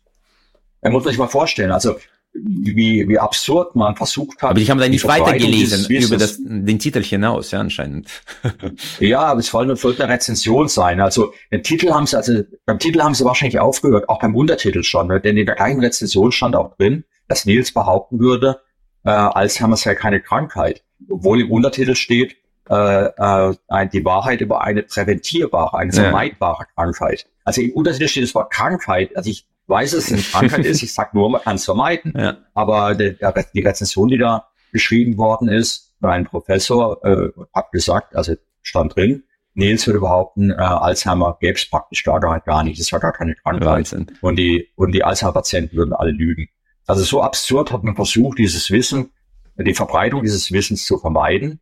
[0.80, 1.96] Er muss sich mal vorstellen, also
[2.42, 4.50] wie, wie absurd man versucht hat.
[4.50, 8.08] Aber ich habe da nicht weitergelesen über das, den Titel hinaus, ja, anscheinend.
[9.00, 11.00] ja, aber es soll, sollte eine Rezension sein.
[11.00, 14.82] Also, den Titel haben sie, also, beim Titel haben sie wahrscheinlich aufgehört, auch beim Untertitel
[14.82, 15.20] schon, ne?
[15.20, 18.60] denn in der gleichen Rezension stand auch drin, dass Nils behaupten würde,
[19.04, 20.82] äh, Alzheimer sei keine Krankheit.
[21.08, 22.36] Obwohl im Untertitel steht,
[22.68, 26.68] äh, äh, die Wahrheit über eine präventierbare, eine vermeidbare ja.
[26.74, 27.26] Krankheit.
[27.44, 29.16] Also im Untertitel steht das Wort Krankheit.
[29.16, 30.82] Also ich weiß, es eine Krankheit ist.
[30.82, 32.12] Ich sage nur, man kann es vermeiden.
[32.16, 32.38] Ja.
[32.54, 38.14] Aber der, der, die Rezension, die da geschrieben worden ist, ein Professor äh, hat gesagt,
[38.14, 39.24] also stand drin,
[39.54, 42.78] Nils würde behaupten, äh, Alzheimer gäbe es praktisch gar, gar nicht.
[42.78, 43.96] Das war gar keine Krankheit.
[44.20, 46.48] Und die, und die Alzheimer-Patienten würden alle lügen.
[46.86, 49.10] Also so absurd hat man versucht, dieses Wissen,
[49.58, 51.60] die Verbreitung dieses Wissens zu vermeiden,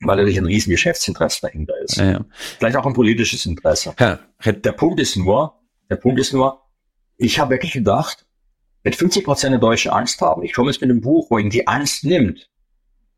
[0.00, 1.96] weil natürlich ein riesen Geschäftsinteresse dahinter ist.
[1.96, 2.24] Ja, ja.
[2.58, 3.94] Vielleicht auch ein politisches Interesse.
[3.98, 4.18] Ja.
[4.44, 5.54] Der Punkt ist nur,
[5.88, 6.60] der Punkt ist nur,
[7.16, 8.26] ich habe wirklich gedacht,
[8.82, 11.50] wenn 50 Prozent der Deutschen Angst haben, ich komme jetzt mit einem Buch, wo ihnen
[11.50, 12.48] die Angst nimmt,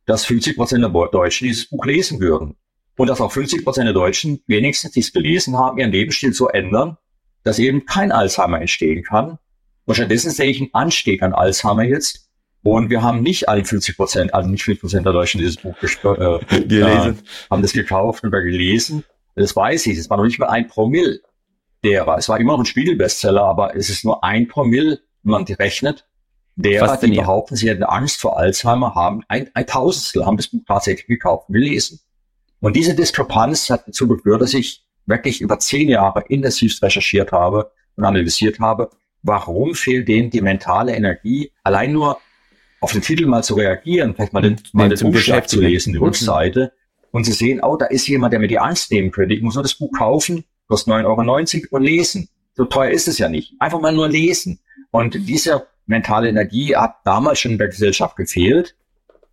[0.06, 2.56] dass 50 Prozent der Deutschen dieses Buch lesen würden.
[2.96, 6.96] und dass auch 50 Prozent der Deutschen wenigstens dies gelesen haben, ihren Lebensstil zu ändern,
[7.44, 9.38] dass eben kein Alzheimer entstehen kann.
[9.84, 12.28] Und stattdessen sehe ich einen Anstieg an Alzheimer jetzt.
[12.64, 15.76] Und wir haben nicht alle 50 Prozent, also nicht 50 Prozent der Deutschen dieses Buch
[15.80, 19.04] äh, gelesen, haben das gekauft und gelesen.
[19.36, 19.96] Das weiß ich.
[19.96, 21.20] Es war noch nicht mal ein Promille
[21.84, 22.18] derer.
[22.18, 25.54] Es war immer noch ein Spiegelbestseller, aber es ist nur ein Promille, wenn man die
[25.54, 26.06] rechnet.
[26.56, 30.62] Derer, die behaupten, sie hätten Angst vor Alzheimer, haben ein, ein Tausendstel haben das Buch
[30.66, 32.00] tatsächlich gekauft, gelesen.
[32.58, 37.70] Und diese Diskrepanz hat dazu geführt, dass ich wirklich über zehn Jahre intensiv recherchiert habe
[37.94, 38.90] und analysiert habe,
[39.22, 42.18] warum fehlt denen die mentale Energie, allein nur
[42.80, 45.98] auf den Titel mal zu reagieren, vielleicht mal den, mal den Buchschlag zu lesen, die
[45.98, 46.06] mhm.
[46.06, 46.72] Rückseite,
[47.10, 49.34] und zu sehen, oh, da ist jemand, der mir die Angst nehmen könnte.
[49.34, 51.04] Ich muss nur das Buch kaufen, kostet 9,90
[51.64, 52.28] Euro und lesen.
[52.54, 53.54] So teuer ist es ja nicht.
[53.58, 54.60] Einfach mal nur lesen.
[54.90, 58.76] Und diese mentale Energie hat damals schon in der Gesellschaft gefehlt.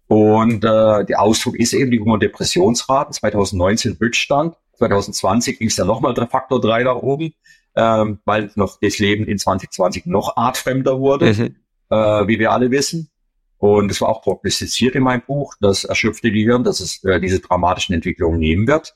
[0.08, 3.13] Und äh, der Ausdruck ist eben die Hunger Depressionsraten.
[3.13, 4.56] 2019 Rückstand.
[4.78, 7.34] 2020 ging es dann nochmal Faktor 3 nach oben,
[7.76, 11.56] ähm, weil noch das Leben in 2020 noch artfremder wurde, mhm.
[11.89, 13.10] äh, wie wir alle wissen.
[13.58, 17.39] Und es war auch prognostiziert in meinem Buch, das erschöpfte Gehirn, dass es äh, diese
[17.39, 18.95] dramatischen Entwicklungen nehmen wird.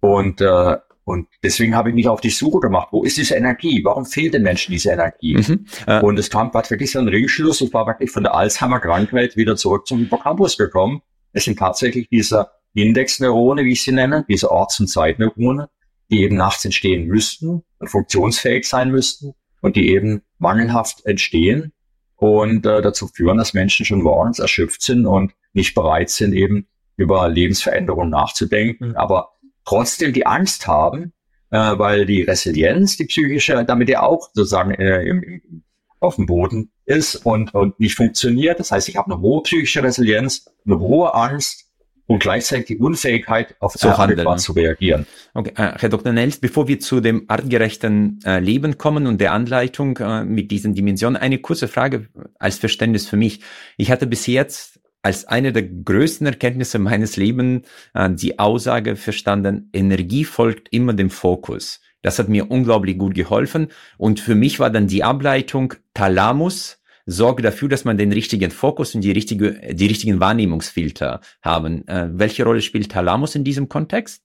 [0.00, 2.88] Und, äh, und deswegen habe ich mich auf die Suche gemacht.
[2.92, 3.82] Wo ist diese Energie?
[3.84, 5.34] Warum fehlt den Menschen diese Energie?
[5.34, 5.66] Mhm.
[5.86, 6.00] Äh.
[6.00, 7.60] Und es kam war wirklich so ein Ringschluss.
[7.60, 11.02] Ich war wirklich von der Alzheimer-Krankheit wieder zurück zum Hippocampus gekommen.
[11.32, 15.68] Es sind tatsächlich diese Indexneurone, wie ich sie nenne, diese Orts- und Zeitneurone,
[16.10, 21.72] die eben nachts entstehen müssten und funktionsfähig sein müssten und die eben mangelhaft entstehen
[22.16, 26.68] und äh, dazu führen, dass Menschen schon morgens erschöpft sind und nicht bereit sind, eben
[26.96, 28.96] über Lebensveränderungen nachzudenken, mhm.
[28.96, 29.32] aber
[29.64, 31.12] trotzdem die Angst haben,
[31.50, 35.62] äh, weil die Resilienz, die psychische, damit ja auch sozusagen äh, im, im,
[36.00, 38.58] auf dem Boden ist und, und nicht funktioniert.
[38.58, 41.72] Das heißt, ich habe eine hohe psychische Resilienz, eine hohe Angst
[42.06, 44.38] und gleichzeitig die Unfähigkeit, auf zu handeln.
[44.38, 45.06] zu reagieren.
[45.34, 46.12] Okay, äh, Herr Dr.
[46.12, 50.74] Nels, bevor wir zu dem artgerechten äh, Leben kommen und der Anleitung äh, mit diesen
[50.74, 53.40] Dimensionen, eine kurze Frage als Verständnis für mich.
[53.76, 59.68] Ich hatte bis jetzt als eine der größten Erkenntnisse meines Lebens äh, die Aussage verstanden,
[59.72, 61.80] Energie folgt immer dem Fokus.
[62.02, 63.68] Das hat mir unglaublich gut geholfen.
[63.96, 68.94] Und für mich war dann die Ableitung Thalamus, sorge dafür, dass man den richtigen Fokus
[68.94, 71.86] und die richtige, die richtigen Wahrnehmungsfilter haben.
[71.88, 74.22] Äh, welche Rolle spielt Thalamus in diesem Kontext?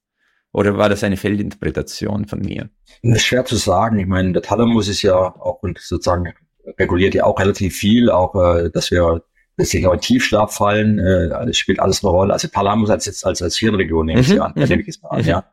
[0.54, 2.70] Oder war das eine Fehlinterpretation von mir?
[3.04, 4.00] Das ist schwer zu sagen.
[4.00, 6.34] Ich meine, der Thalamus ist ja auch und sozusagen
[6.80, 9.24] reguliert ja auch relativ viel, auch äh, dass wir
[9.58, 12.34] dass wir in Tiefschlaf fallen, äh, das spielt alles eine Rolle.
[12.34, 15.10] Also Thalamus als jetzt als, als Hirnregion nehme ich mhm, an, nehme ich es mal
[15.10, 15.28] an, mhm.
[15.28, 15.44] ja.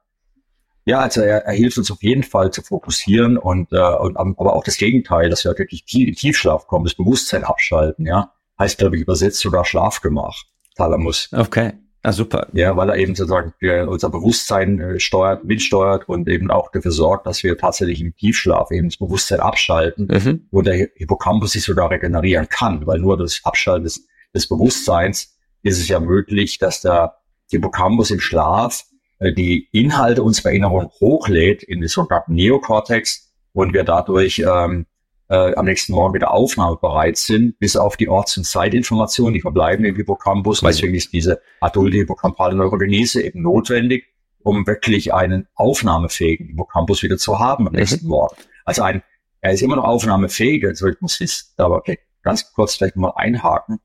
[0.87, 4.55] Ja, also er, er hilft uns auf jeden Fall zu fokussieren und, äh, und aber
[4.55, 8.33] auch das Gegenteil, dass wir wirklich tief, in Tiefschlaf kommen, das Bewusstsein abschalten, ja.
[8.59, 10.45] Heißt, glaube ich, übersetzt sogar Schlafgemach,
[10.77, 11.31] Thalamus.
[11.33, 11.73] Okay.
[12.07, 12.49] Ah, super.
[12.53, 13.55] Ja, weil er eben sozusagen
[13.89, 18.71] unser Bewusstsein äh, steuert, mitsteuert und eben auch dafür sorgt, dass wir tatsächlich im Tiefschlaf
[18.73, 20.47] eben das Bewusstsein abschalten, mhm.
[20.51, 25.81] wo der Hippocampus sich sogar regenerieren kann, weil nur das Abschalten des, des Bewusstseins ist
[25.81, 27.15] es ja möglich, dass der
[27.51, 28.85] Hippocampus im Schlaf
[29.19, 34.85] äh, die Inhalte unserer Erinnerung hochlädt in den sogenannten Neokortex und wir dadurch ähm,
[35.29, 39.85] äh, am nächsten Morgen wieder aufnahmebereit sind, bis auf die Orts- und Zeitinformationen, die verbleiben
[39.85, 40.63] im Hippocampus.
[40.63, 40.67] Mhm.
[40.67, 44.05] Deswegen ist diese adulte hippocampale Neurogenese eben notwendig,
[44.43, 47.79] um wirklich einen aufnahmefähigen Hippocampus wieder zu haben am mhm.
[47.79, 48.37] nächsten Morgen.
[48.65, 49.03] Also ein,
[49.41, 53.13] er ist immer noch aufnahmefähig, also ich muss es aber okay, ganz kurz vielleicht mal
[53.17, 53.81] einhaken,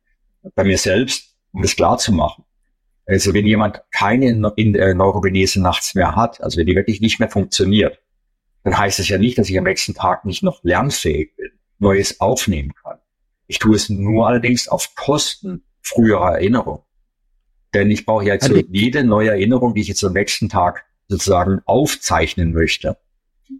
[0.55, 2.45] bei mir selbst, um das klar zu machen.
[3.05, 7.19] Also wenn jemand keine in der Neurogenese nachts mehr hat, also wenn die wirklich nicht
[7.19, 7.99] mehr funktioniert,
[8.63, 12.19] dann heißt es ja nicht, dass ich am nächsten Tag nicht noch lernfähig bin, Neues
[12.19, 12.97] aufnehmen kann.
[13.47, 16.83] Ich tue es nur allerdings auf Kosten früherer Erinnerung.
[17.73, 20.85] Denn ich brauche ja jetzt so jede neue Erinnerung, die ich jetzt am nächsten Tag
[21.07, 22.97] sozusagen aufzeichnen möchte.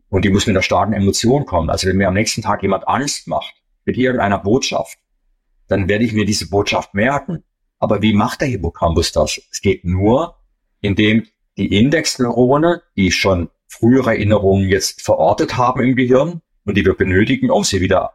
[0.10, 1.70] Und die muss mit einer starken Emotion kommen.
[1.70, 3.54] Also wenn mir am nächsten Tag jemand Angst macht
[3.86, 4.98] mit irgendeiner Botschaft,
[5.68, 7.44] dann werde ich mir diese Botschaft merken.
[7.80, 9.42] Aber wie macht der Hippocampus das?
[9.52, 10.36] Es geht nur,
[10.82, 11.26] indem
[11.58, 17.50] die Indexneurone, die schon frühere Erinnerungen jetzt verortet haben im Gehirn und die wir benötigen,
[17.52, 18.14] um sie wieder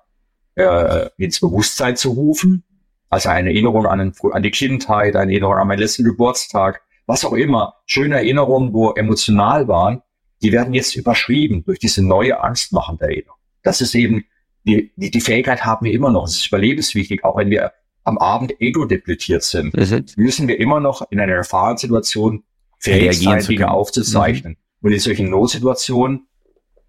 [0.57, 2.65] äh, ins Bewusstsein zu rufen,
[3.09, 7.25] also eine Erinnerung an, den, an die Kindheit, eine Erinnerung an meinen letzten Geburtstag, was
[7.25, 10.03] auch immer, schöne Erinnerungen, wo emotional waren,
[10.43, 13.39] die werden jetzt überschrieben durch diese neue angstmachende Erinnerung.
[13.63, 14.25] Das ist eben,
[14.65, 16.25] die, die, die Fähigkeit haben wir immer noch.
[16.27, 20.05] Es ist überlebenswichtig, auch wenn wir am Abend ego-depletiert sind, mhm.
[20.17, 22.43] müssen wir immer noch in einer Gefahrensituation
[22.79, 24.53] fähig sein, Dinge aufzuzeichnen.
[24.53, 24.64] Mhm.
[24.85, 26.29] Und in solchen Notsituationen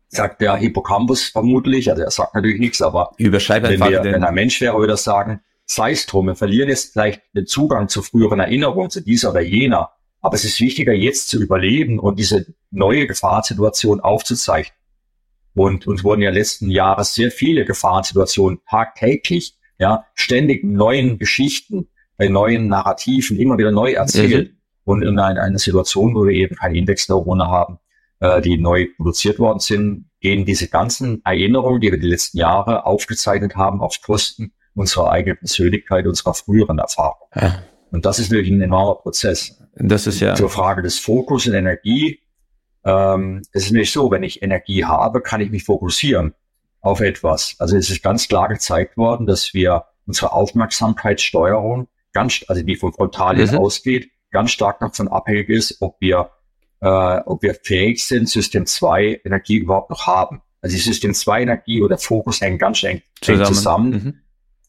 [0.09, 4.59] sagt der Hippocampus vermutlich, also er sagt natürlich nichts, aber wenn, wir, wenn ein Mensch
[4.59, 8.41] wäre, würde er sagen, sei es drum, wir verlieren jetzt vielleicht den Zugang zu früheren
[8.41, 13.07] Erinnerungen, zu dieser oder jener, Aber es ist wichtiger, jetzt zu überleben und diese neue
[13.07, 14.75] Gefahrsituation aufzuzeichnen.
[15.53, 21.87] Und uns wurden ja letzten Jahre sehr viele Gefahrensituationen tagtäglich, ja, ständig neuen Geschichten,
[22.17, 24.51] bei neuen Narrativen immer wieder neu erzählt.
[24.51, 24.57] Mhm.
[24.83, 27.79] Und in einer, einer Situation, wo wir eben keine Indexneurone haben,
[28.25, 32.85] äh, die neu produziert worden sind, gehen diese ganzen Erinnerungen, die wir die letzten Jahre
[32.85, 37.27] aufgezeichnet haben, auf Kosten unserer eigenen Persönlichkeit, unserer früheren Erfahrung.
[37.35, 37.63] Ja.
[37.91, 39.61] Und das ist natürlich ein enormer Prozess.
[39.75, 40.35] Das ist ja.
[40.35, 42.19] Zur Frage des Fokus und Energie.
[42.83, 46.33] Ähm, es ist nicht so, wenn ich Energie habe, kann ich mich fokussieren
[46.81, 47.55] auf etwas.
[47.59, 52.93] Also es ist ganz klar gezeigt worden, dass wir unsere Aufmerksamkeitssteuerung ganz, also die von
[52.93, 53.57] Frontalien mhm.
[53.57, 56.31] ausgeht, ganz stark davon abhängig ist, ob wir,
[56.85, 60.43] äh, ob wir fähig sind, System 2 Energie überhaupt noch haben.
[60.61, 63.45] Also die System 2 Energie oder Fokus hängen ganz eng zusammen.
[63.45, 63.91] zusammen.
[63.91, 64.13] Mhm.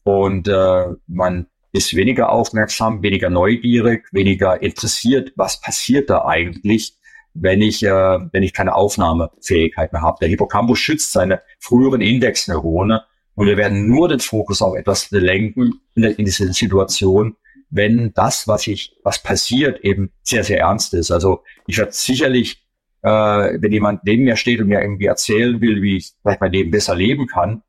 [0.03, 6.95] Und äh, man ist weniger aufmerksam, weniger neugierig, weniger interessiert, was passiert da eigentlich,
[7.35, 7.89] wenn ich, äh,
[8.31, 10.17] wenn ich keine Aufnahmefähigkeit mehr habe.
[10.19, 13.03] Der Hippocampus schützt seine früheren Indexneurone
[13.35, 17.35] und wir werden nur den Fokus auf etwas lenken in, in dieser Situation,
[17.69, 21.11] wenn das, was ich, was passiert, eben sehr, sehr ernst ist.
[21.11, 22.65] Also ich werde sicherlich,
[23.01, 26.51] äh, wenn jemand neben mir steht und mir irgendwie erzählen will, wie ich vielleicht mein
[26.51, 27.61] Leben besser leben kann,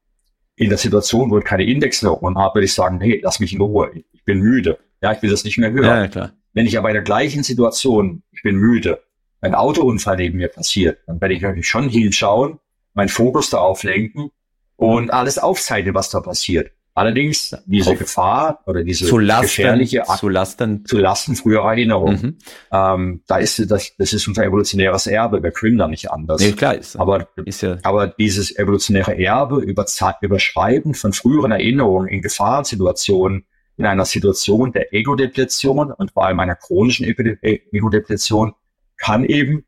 [0.56, 3.60] in der Situation, wo ich keine Indexneuronen habe, würde ich sagen, hey, lass mich in
[3.60, 4.78] Ruhe, ich bin müde.
[5.00, 5.84] Ja, ich will das nicht mehr hören.
[5.84, 6.32] Ja, klar.
[6.52, 9.00] Wenn ich aber in der gleichen Situation, ich bin müde,
[9.40, 12.58] ein Autounfall neben mir passiert, dann werde ich natürlich schon hinschauen,
[12.94, 14.30] meinen Fokus darauf lenken
[14.74, 16.72] und alles aufzeichnen, was da passiert.
[16.98, 22.12] Allerdings diese Auf Gefahr oder diese zu Lasten, gefährliche zu Lasten, zu Lasten früherer Erinnerung.
[22.12, 22.38] Mhm.
[22.72, 25.42] Ähm, da ist das, das ist unser evolutionäres Erbe.
[25.42, 26.40] Wir können da nicht anders.
[26.40, 29.86] Nee, klar ist, aber ist ja aber dieses evolutionäre Erbe über
[30.20, 33.44] Überschreiben von früheren Erinnerungen in Gefahrensituationen
[33.76, 38.54] in einer Situation der Ego-Depletion und vor allem einer chronischen Ego-Depletion
[38.96, 39.64] kann eben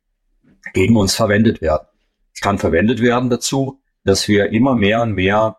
[0.74, 1.86] gegen uns verwendet werden.
[2.34, 5.58] Es kann verwendet werden dazu, dass wir immer mehr und mehr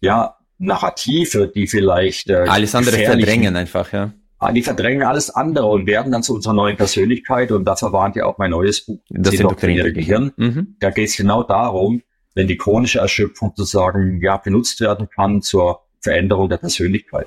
[0.00, 4.12] ja Narrative, die vielleicht äh, alles andere verdrängen einfach, ja.
[4.38, 8.16] Ah, die verdrängen alles andere und werden dann zu unserer neuen Persönlichkeit und dafür warnt
[8.16, 10.32] ja auch mein neues Buch, das indoktrinierte Gehirn.
[10.36, 10.76] Mhm.
[10.78, 12.02] Da geht es genau darum,
[12.34, 17.26] wenn die chronische Erschöpfung sozusagen ja benutzt werden kann zur Veränderung der Persönlichkeit.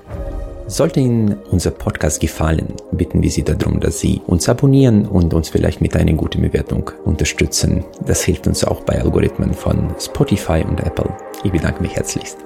[0.68, 5.48] Sollte Ihnen unser Podcast gefallen, bitten wir Sie darum, dass Sie uns abonnieren und uns
[5.48, 7.84] vielleicht mit einer guten Bewertung unterstützen.
[8.06, 11.12] Das hilft uns auch bei Algorithmen von Spotify und Apple.
[11.42, 12.38] Ich bedanke mich herzlichst.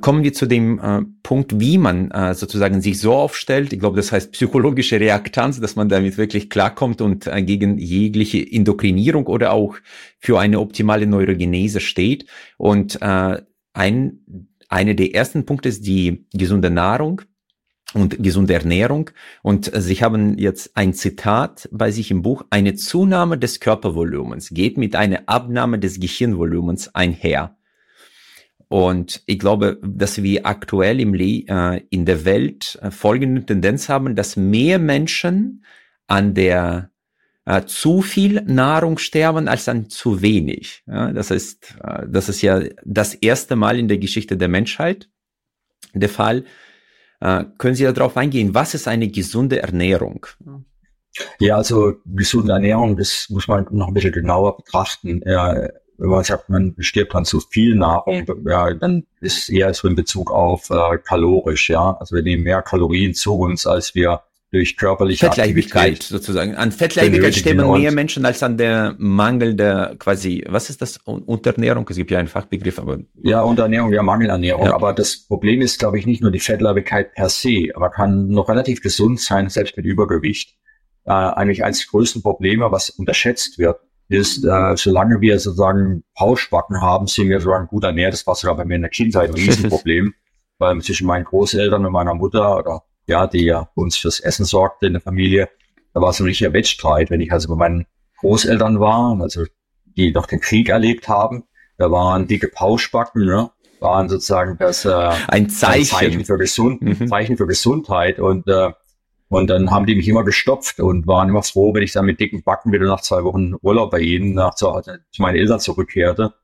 [0.00, 3.72] Kommen wir zu dem äh, Punkt, wie man äh, sozusagen sich so aufstellt.
[3.72, 8.38] Ich glaube, das heißt psychologische Reaktanz, dass man damit wirklich klarkommt und äh, gegen jegliche
[8.38, 9.76] Indokrinierung oder auch
[10.18, 12.26] für eine optimale Neurogenese steht.
[12.56, 13.42] Und äh,
[13.72, 17.22] ein, eine der ersten Punkte ist die gesunde Nahrung
[17.92, 19.10] und gesunde Ernährung.
[19.42, 22.44] Und äh, Sie haben jetzt ein Zitat bei sich im Buch.
[22.50, 27.56] Eine Zunahme des Körpervolumens geht mit einer Abnahme des Gehirnvolumens einher.
[28.72, 33.88] Und ich glaube, dass wir aktuell im Le äh, in der Welt äh, folgende Tendenz
[33.88, 35.64] haben, dass mehr Menschen
[36.06, 36.92] an der
[37.46, 40.84] äh, zu viel Nahrung sterben als an zu wenig.
[40.86, 45.08] Ja, das ist, äh, das ist ja das erste Mal in der Geschichte der Menschheit
[45.92, 46.44] der Fall.
[47.18, 48.54] Äh, können Sie darauf eingehen?
[48.54, 50.26] Was ist eine gesunde Ernährung?
[51.40, 55.22] Ja, also gesunde Ernährung, das muss man noch ein bisschen genauer betrachten.
[56.00, 59.94] Wenn man sagt, man stirbt dann zu viel Nahrung, ja, dann ist eher so in
[59.94, 61.94] Bezug auf äh, kalorisch, ja.
[62.00, 66.56] Also wir nehmen mehr Kalorien zu uns, als wir durch körperliche Fettleibigkeit sozusagen.
[66.56, 70.96] An Fettleibigkeit sterben mehr Menschen als an der Mangel der quasi, was ist das?
[71.04, 71.86] Unterernährung?
[71.88, 72.98] Es gibt ja einen Fachbegriff, aber.
[73.22, 74.66] Ja, Unterernährung, ja, Mangelernährung.
[74.66, 74.74] Ja.
[74.74, 78.48] Aber das Problem ist, glaube ich, nicht nur die Fettleibigkeit per se, aber kann noch
[78.48, 80.56] relativ gesund sein, selbst mit Übergewicht.
[81.04, 83.80] Äh, eigentlich eines der größten Probleme, was unterschätzt wird,
[84.10, 88.12] ist, äh, solange wir sozusagen Pauschbacken haben, sind wir sozusagen gut ernährt.
[88.12, 90.14] Das war sogar bei mir in der Kindheit ein Riesenproblem,
[90.58, 94.86] weil zwischen meinen Großeltern und meiner Mutter oder ja, die ja uns fürs Essen sorgte
[94.86, 95.48] in der Familie,
[95.94, 97.10] da war so ein richtiger Wettstreit.
[97.10, 97.86] Wenn ich also bei meinen
[98.18, 99.44] Großeltern war, also
[99.96, 101.44] die noch den Krieg erlebt haben,
[101.78, 103.50] da waren dicke Pauschbacken, ne?
[103.80, 107.08] waren sozusagen das äh, ein Zeichen, ein Zeichen für Gesund, mhm.
[107.08, 108.72] Zeichen für Gesundheit und äh,
[109.30, 112.18] und dann haben die mich immer gestopft und waren immer froh, wenn ich dann mit
[112.18, 116.34] dicken Backen wieder nach zwei Wochen Urlaub bei ihnen nach zu, zu meinen Eltern zurückkehrte.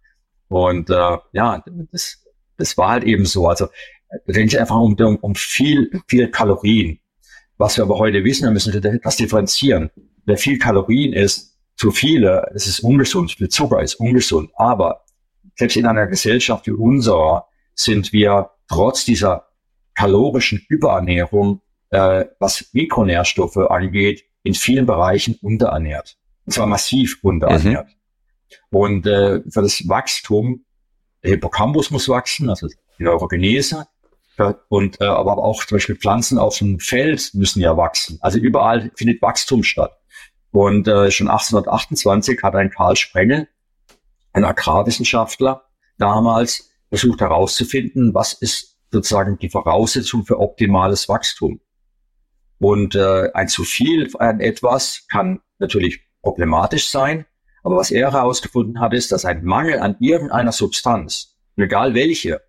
[0.46, 2.24] Und äh, ja, das,
[2.56, 3.48] das war halt eben so.
[3.48, 3.66] Also
[4.08, 7.00] da ging es einfach um, um, viel, viel Kalorien.
[7.58, 9.90] Was wir aber heute wissen, wir müssen das differenzieren.
[10.24, 13.32] Wer viel Kalorien isst, zu viele, es ist ungesund.
[13.32, 14.52] Viel Zucker ist ungesund.
[14.54, 15.04] Aber
[15.56, 19.48] selbst in einer Gesellschaft wie unserer sind wir trotz dieser
[19.94, 21.62] kalorischen Überernährung
[21.96, 26.18] äh, was Mikronährstoffe angeht, in vielen Bereichen unterernährt.
[26.44, 27.88] Und zwar massiv unterernährt.
[27.88, 28.78] Mhm.
[28.78, 30.64] Und äh, für das Wachstum,
[31.22, 33.86] der Hippocampus muss wachsen, also die Neurogenese,
[34.68, 38.18] und äh, aber auch zum Beispiel Pflanzen auf dem Feld müssen ja wachsen.
[38.20, 39.92] Also überall findet Wachstum statt.
[40.52, 43.48] Und äh, schon 1828 hat ein Karl Sprengel,
[44.34, 45.64] ein Agrarwissenschaftler,
[45.96, 51.60] damals versucht herauszufinden, was ist sozusagen die Voraussetzung für optimales Wachstum.
[52.58, 57.26] Und äh, ein zu viel an etwas kann natürlich problematisch sein,
[57.62, 62.40] aber was er herausgefunden hat, ist, dass ein Mangel an irgendeiner Substanz, egal welche,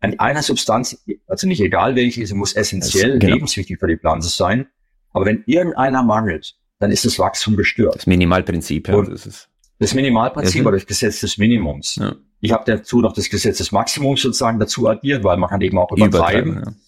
[0.00, 3.34] an einer Substanz, also nicht egal welche, sie muss essentiell genau.
[3.34, 4.66] lebenswichtig für die Pflanze sein,
[5.12, 7.96] aber wenn irgendeiner mangelt, dann ist das Wachstum gestört.
[7.96, 9.02] Das Minimalprinzip, ja.
[9.02, 9.48] das, ist
[9.78, 11.96] das Minimalprinzip oder das Gesetz des Minimums.
[11.96, 12.16] Ja.
[12.40, 15.78] Ich habe dazu noch das Gesetz des Maximums sozusagen dazu addiert, weil man kann eben
[15.78, 16.52] auch übertreiben.
[16.52, 16.85] übertreiben ja.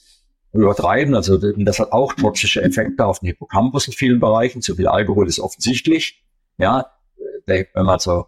[0.52, 4.62] Übertreiben, also das hat auch toxische Effekte auf den Hippocampus in vielen Bereichen.
[4.62, 6.24] Zu viel Alkohol ist offensichtlich.
[6.56, 6.90] Ja,
[7.46, 8.26] wenn man so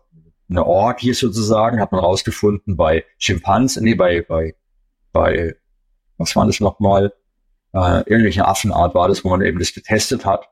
[0.51, 4.55] eine Orgie sozusagen, hat man rausgefunden bei Schimpansen, nee, bei, bei,
[5.13, 5.55] bei,
[6.19, 7.13] was war das nochmal,
[7.73, 10.49] äh, irgendwelche Affenart war das, wo man eben das getestet hat,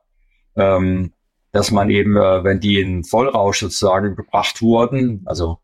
[0.55, 1.13] ähm,
[1.51, 5.59] dass man eben, äh, wenn die in Vollrausch sozusagen gebracht wurden, also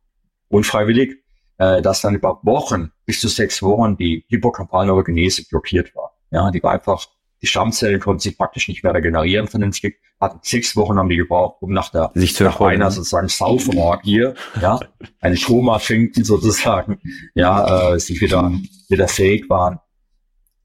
[0.49, 1.24] unfreiwillig,
[1.58, 6.12] äh, dass dann über Wochen, bis zu sechs Wochen, die Hippocampalneurogenese blockiert war.
[6.32, 7.08] Ja, die war einfach,
[7.41, 11.62] die Stammzellen konnten sich praktisch nicht mehr regenerieren vernünftig, hatten sechs Wochen haben die gebraucht,
[11.62, 14.30] um nach der, sich zu nach einer sozusagen Saufenorgie,
[14.62, 14.80] ja,
[15.20, 16.99] eine Koma finden sozusagen,
[17.36, 18.51] ja, äh, sich wieder,
[18.89, 19.80] wieder fähig waren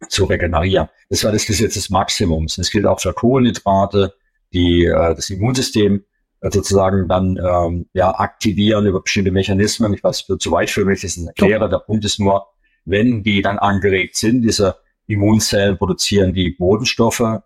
[0.09, 0.88] zu regenerieren.
[1.09, 2.57] Das war das Gesetz des Maximums.
[2.57, 4.14] Das gilt auch für Kohlenhydrate,
[4.53, 6.05] die äh, das Immunsystem
[6.43, 9.93] sozusagen dann ähm, ja aktivieren über bestimmte Mechanismen.
[9.95, 11.68] Ich weiß, wird zu weit für mich, das erkläre.
[11.68, 12.47] Der Punkt ist nur,
[12.84, 14.76] wenn die dann angeregt sind, diese
[15.07, 17.41] Immunzellen produzieren die Bodenstoffe,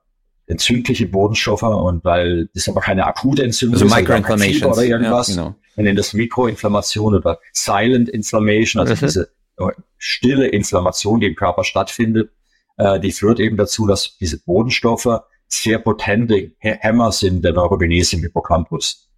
[0.47, 5.28] entzündliche Bodenstoffe und weil das aber keine akute Entzündung also ist, Microinflammation oder irgendwas.
[5.28, 5.55] Ja, genau.
[5.74, 11.64] Wir nennen das Mikroinflammation oder Silent Inflammation, also diese äh, stille Inflammation, die im Körper
[11.64, 12.30] stattfindet,
[12.76, 15.22] äh, die führt eben dazu, dass diese Bodenstoffe
[15.62, 19.09] sehr potente Hämmer sind der Neurogenese im Hippocampus.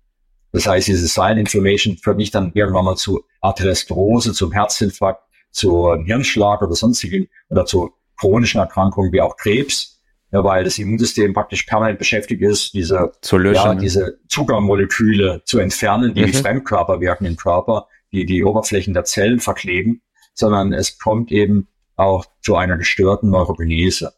[0.53, 5.95] Das heißt, diese Silent Inflammation führt nicht dann irgendwann mal zu Arteriosklerose, zum Herzinfarkt, zu
[6.05, 11.64] Hirnschlag oder sonstigen oder zu chronischen Erkrankungen wie auch Krebs, ja, weil das Immunsystem praktisch
[11.64, 16.26] permanent beschäftigt ist, diese, zu löschen, ja, diese Zuckermoleküle zu entfernen, die mhm.
[16.28, 20.03] wie Fremdkörper wirken im Körper, die die Oberflächen der Zellen verkleben,
[20.34, 24.12] sondern es kommt eben auch zu einer gestörten Neurogenese.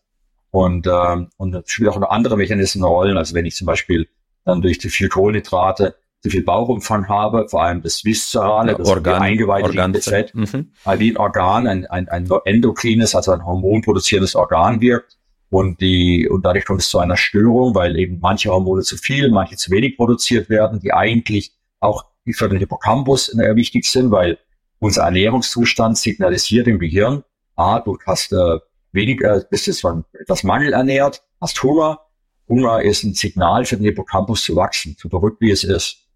[0.51, 3.16] Und, äh, und das spielt auch noch andere Mechanismen eine Rolle.
[3.16, 4.09] Also wenn ich zum Beispiel
[4.44, 9.22] dann durch zu viel Kohlenhydrate zu viel Bauchumfang habe, vor allem das viszerale, das Organ,
[9.22, 10.72] eingeweihte Organ, Fett, mhm.
[10.96, 15.16] wie ein Organ, ein, ein, ein endokrines, also ein hormonproduzierendes Organ wirkt.
[15.51, 19.30] Und die, und dadurch kommt es zu einer Störung, weil eben manche Hormone zu viel,
[19.30, 24.38] manche zu wenig produziert werden, die eigentlich auch für den Hippocampus wichtig sind, weil
[24.80, 27.22] unser Ernährungszustand signalisiert im Gehirn,
[27.57, 28.59] ah, du hast äh,
[28.93, 32.01] weniger, bist jetzt von etwas mangelernährt, hast Hunger.
[32.49, 36.09] Hunger ist ein Signal für den Hippocampus zu wachsen, so verrückt wie es ist.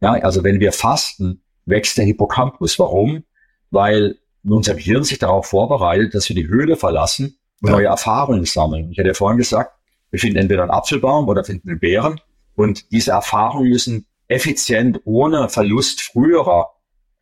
[0.00, 2.78] Ja, also wenn wir fasten, wächst der Hippocampus.
[2.78, 3.24] Warum?
[3.70, 7.76] Weil unser Gehirn sich darauf vorbereitet, dass wir die Höhle verlassen und ja.
[7.76, 8.90] neue Erfahrungen sammeln.
[8.92, 9.72] Ich hatte ja vorhin gesagt,
[10.10, 12.20] wir finden entweder einen Apfelbaum oder finden einen Bären
[12.54, 16.70] und diese Erfahrungen müssen effizient ohne Verlust früherer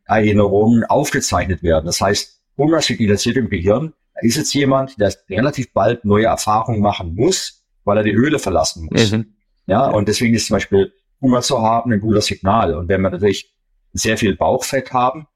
[0.05, 1.87] Erinnerungen aufgezeichnet werden.
[1.87, 6.81] Das heißt, Hunger signalisiert im Gehirn, da ist jetzt jemand, der relativ bald neue Erfahrungen
[6.81, 9.13] machen muss, weil er die Höhle verlassen muss.
[9.13, 9.35] Mhm.
[9.67, 12.75] Ja, und deswegen ist zum Beispiel Hunger zu haben ein guter Signal.
[12.75, 13.55] Und wenn wir natürlich
[13.93, 15.27] sehr viel Bauchfett haben,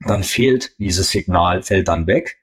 [0.00, 2.36] dann fehlt dieses Signal, fällt dann weg,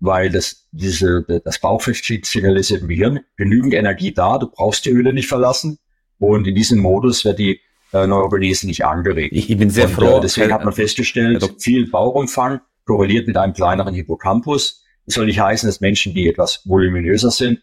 [0.00, 5.12] weil das, diese, das Bauchfett signalisiert im Gehirn, genügend Energie da, du brauchst die Höhle
[5.12, 5.78] nicht verlassen.
[6.18, 7.60] Und in diesem Modus wird die
[7.92, 9.34] äh, Neurogenese nicht angeregt.
[9.34, 10.18] Ich, bin sehr und, froh.
[10.18, 14.81] Äh, deswegen hat man festgestellt, viel Bauchumfang korreliert mit einem kleineren Hippocampus.
[15.06, 17.60] Das soll nicht heißen, dass Menschen, die etwas voluminöser sind,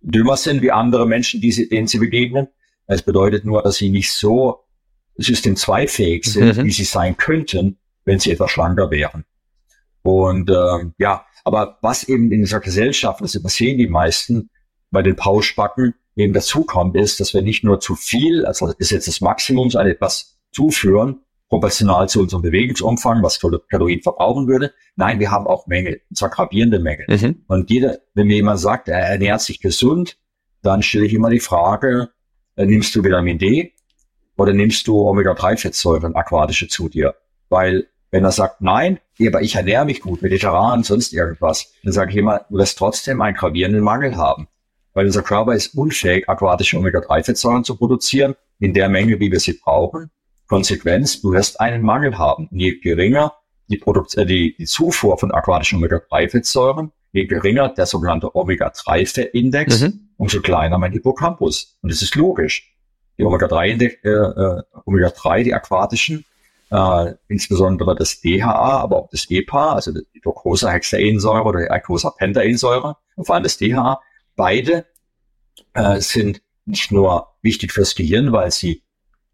[0.00, 2.48] dümmer sind wie andere Menschen, die sie, denen sie begegnen.
[2.86, 4.64] Es bedeutet nur, dass sie nicht so
[5.16, 6.64] System 2 fähig sind, mhm.
[6.64, 9.24] wie sie sein könnten, wenn sie etwas schlanker wären.
[10.02, 14.50] Und äh, ja, aber was eben in dieser Gesellschaft, das übersehen die meisten
[14.90, 19.06] bei den Pauschbacken, eben dazukommt, ist, dass wir nicht nur zu viel, also das Gesetz
[19.06, 21.20] des Maximums, an etwas zuführen,
[21.52, 24.72] proportional zu unserem Bewegungsumfang, was Kalorien verbrauchen würde.
[24.96, 27.04] Nein, wir haben auch Mängel, und zwar gravierende Mängel.
[27.10, 27.42] Mhm.
[27.46, 30.16] Und jeder, wenn mir jemand sagt, er ernährt sich gesund,
[30.62, 32.08] dann stelle ich immer die Frage,
[32.56, 33.74] äh, nimmst du Vitamin D
[34.38, 37.16] oder nimmst du Omega-3-Fettsäuren, aquatische zu dir?
[37.50, 42.12] Weil wenn er sagt, nein, aber ich ernähre mich gut, mediterran, sonst irgendwas, dann sage
[42.12, 44.48] ich immer, du wirst trotzdem einen gravierenden Mangel haben.
[44.94, 49.54] weil unser Körper ist unfähig, aquatische Omega-3-Fettsäuren zu produzieren in der Menge, wie wir sie
[49.62, 50.10] brauchen.
[50.52, 52.46] Konsequenz, du wirst einen Mangel haben.
[52.50, 53.32] Je geringer
[53.68, 60.10] die, Produkt äh, die, die Zufuhr von aquatischen Omega-3-Fettsäuren, je geringer der sogenannte Omega-3-Fettindex, mhm.
[60.18, 61.78] umso kleiner mein Hippocampus.
[61.80, 62.70] Und das ist logisch.
[63.16, 66.26] Die Omega-3, äh, äh, Omega-3, die aquatischen,
[66.70, 73.24] äh, insbesondere das DHA, aber auch das EPA, also die Docosahexaensäure oder die Eicosapentaensäure, und
[73.24, 74.02] vor allem das DHA,
[74.36, 74.84] beide
[75.72, 78.82] äh, sind nicht nur wichtig fürs Gehirn, weil sie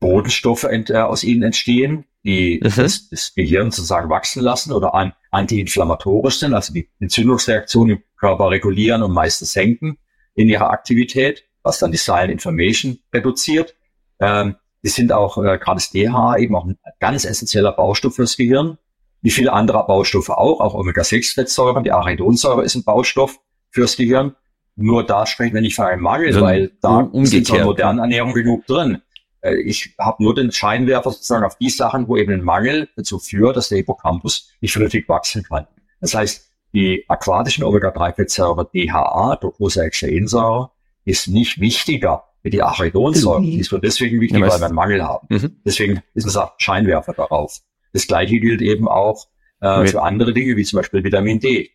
[0.01, 2.73] Bodenstoffe äh, aus ihnen entstehen, die mhm.
[2.77, 8.51] das, das, Gehirn sozusagen wachsen lassen oder an, antiinflammatorisch sind, also die Entzündungsreaktionen im Körper
[8.51, 9.99] regulieren und meistens senken
[10.35, 13.75] in ihrer Aktivität, was dann die Silent Information reduziert.
[14.21, 18.37] Ähm, die sind auch, äh, gerade das DHA, eben auch ein ganz essentieller Baustoff fürs
[18.37, 18.79] Gehirn.
[19.21, 23.41] Wie viele andere Baustoffe auch, auch Omega-6-Fettsäuren, die Arachidonsäure ist ein Baustoff
[23.71, 24.37] fürs Gehirn.
[24.77, 27.65] Nur da sprechen wir nicht von einem Mangel, also weil da um, ist in der
[27.65, 29.03] modernen Ernährung genug drin.
[29.41, 33.19] Äh, ich habe nur den Scheinwerfer sozusagen auf die Sachen, wo eben ein Mangel dazu
[33.19, 35.67] führt, dass der Hippocampus nicht vernünftig wachsen kann.
[36.01, 40.71] Das heißt, die aquatischen Omega-3-Fettsäure DHA, Docosahexaensäure,
[41.05, 43.41] ist nicht wichtiger wie die Arachidonsäure.
[43.41, 43.45] Mhm.
[43.45, 45.27] Die ist nur deswegen wichtig, ja, weil wir einen Mangel haben.
[45.31, 45.57] Mhm.
[45.65, 47.61] Deswegen ist es auch Scheinwerfer darauf.
[47.93, 49.27] Das gleiche gilt eben auch
[49.61, 51.71] äh, für andere Dinge, wie zum Beispiel Vitamin D.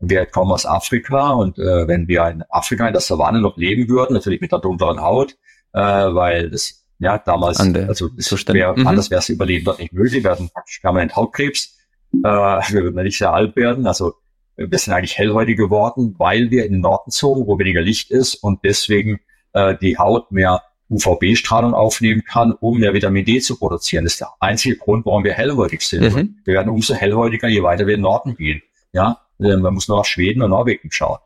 [0.00, 3.88] Wir kommen aus Afrika und äh, wenn wir in Afrika in der Savanne noch leben
[3.88, 5.36] würden, natürlich mit der dunkleren Haut,
[5.72, 8.86] äh, weil das ja damals, also das wär, mhm.
[8.86, 10.24] anders wäre es überleben dort nicht möglich.
[10.24, 11.76] Wir hatten praktisch permanent Hautkrebs.
[12.12, 13.86] Äh, wir würden nicht sehr alt werden.
[13.86, 14.14] Also
[14.56, 18.34] wir sind eigentlich hellhäutig geworden, weil wir in den Norden zogen, wo weniger Licht ist
[18.34, 19.20] und deswegen
[19.52, 24.04] äh, die Haut mehr UVB-Strahlung aufnehmen kann, um mehr Vitamin D zu produzieren.
[24.04, 26.14] Das ist der einzige Grund, warum wir hellhäutig sind.
[26.14, 26.36] Mhm.
[26.44, 28.62] Wir werden umso hellhäutiger, je weiter wir in den Norden gehen.
[28.92, 31.18] Ja, äh, man muss nur nach Schweden und Norwegen schauen.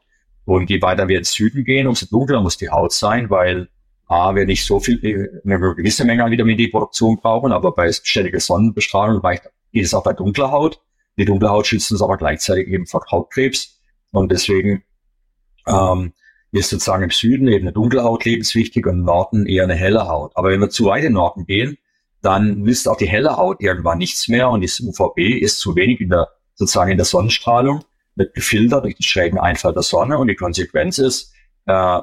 [0.45, 3.68] Und je weiter wir ins Süden gehen, umso dunkler muss die Haut sein, weil
[4.09, 7.92] A, wir nicht so viel, äh, eine gewisse Menge an Vitamin D-Produktion brauchen, aber bei
[7.92, 10.80] ständiger Sonnenbestrahlung reicht, geht es auch bei dunkler Haut.
[11.18, 13.80] Die dunkle Haut schützt uns aber gleichzeitig eben vor Hautkrebs.
[14.12, 14.82] Und deswegen
[15.66, 16.12] ähm,
[16.52, 20.09] ist sozusagen im Süden eben eine dunkle Haut lebenswichtig und im Norden eher eine helle
[20.09, 20.32] Haut.
[20.34, 21.76] Aber wenn wir zu weit in den Norden gehen,
[22.22, 26.00] dann nützt auch die helle Haut irgendwann nichts mehr und das UVB ist zu wenig
[26.00, 27.84] in der, sozusagen in der Sonnenstrahlung,
[28.16, 31.32] wird gefiltert durch den schrägen Einfall der Sonne und die Konsequenz ist,
[31.66, 32.00] äh,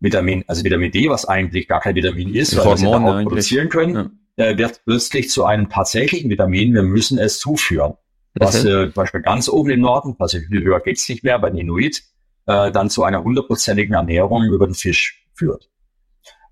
[0.00, 3.24] Vitamin, also Vitamin D, was eigentlich gar kein Vitamin ist, weil Hormone wir es Haut
[3.24, 4.46] produzieren können, ja.
[4.46, 6.74] äh, wird plötzlich zu einem tatsächlichen Vitamin.
[6.74, 7.94] Wir müssen es zuführen.
[8.34, 11.50] Was äh, zum Beispiel ganz oben im Norden, also viel höher geht's nicht mehr, bei
[11.50, 12.02] den Inuit,
[12.46, 15.68] äh, dann zu einer hundertprozentigen Ernährung über den Fisch führt.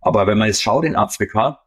[0.01, 1.61] Aber wenn man jetzt schaut in Afrika,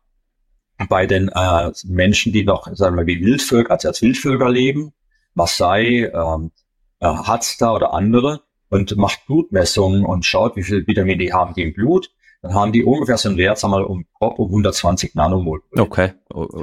[0.88, 4.94] bei den äh, Menschen, die noch, sagen wir, wie Wildvölker, also als Wildvölker leben,
[5.34, 6.52] Maasai, ähm,
[7.00, 11.64] äh, Hadsta oder andere, und macht Blutmessungen und schaut, wie viel Vitamin D haben die
[11.64, 12.12] im Blut,
[12.42, 15.62] dann haben die ungefähr so einen Wert, sagen wir mal, um, um 120 Nanomol.
[15.76, 16.14] Okay.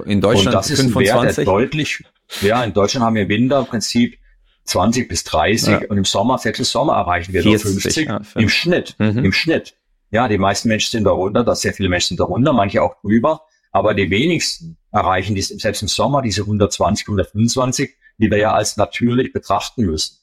[0.07, 1.13] In Deutschland und das ist 25?
[1.13, 2.03] ein Wert, der deutlich,
[2.41, 4.19] ja, in Deutschland haben wir im Winter im Prinzip
[4.65, 5.81] 20 bis 30 ja.
[5.89, 9.25] und im Sommer, Viertel Sommer erreichen wir 40, 50 ja, im Schnitt, mhm.
[9.25, 9.77] im Schnitt.
[10.11, 13.43] Ja, die meisten Menschen sind darunter, dass sehr viele Menschen sind darunter, manche auch drüber,
[13.71, 18.77] aber die wenigsten erreichen die, selbst im Sommer diese 120, 125, die wir ja als
[18.77, 20.19] natürlich betrachten müssen.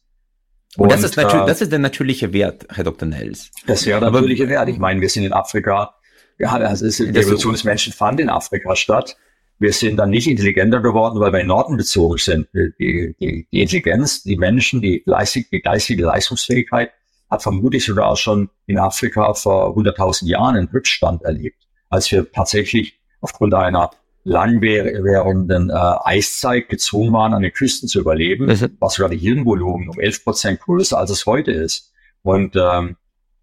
[0.78, 3.08] Und, und das ist natürlich, äh, das ist der natürliche Wert, Herr Dr.
[3.08, 3.52] Nels.
[3.68, 4.70] Das wäre der natürliche Wert.
[4.70, 5.96] Ich meine, wir sind in Afrika,
[6.40, 9.16] ja, also ist, die Evolution des Menschen fand in Afrika statt.
[9.60, 12.48] Wir sind dann nicht intelligenter geworden, weil wir in Norden bezogen sind.
[12.54, 16.92] Die, die, die Intelligenz, die Menschen, die geistige, die geistige Leistungsfähigkeit
[17.30, 23.00] hat vermutlich sogar schon in Afrika vor 100.000 Jahren einen Rückstand erlebt, als wir tatsächlich
[23.22, 23.92] aufgrund einer
[24.24, 28.78] langwährenden äh, Eiszeit gezwungen waren, an den Küsten zu überleben, mhm.
[28.80, 31.92] was sogar die Hirnvolumen um 11 Prozent größer als es heute ist.
[32.22, 32.96] Und, ähm,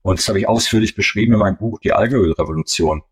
[0.02, 3.02] und das habe ich ausführlich beschrieben in meinem Buch Die Algenölrevolution.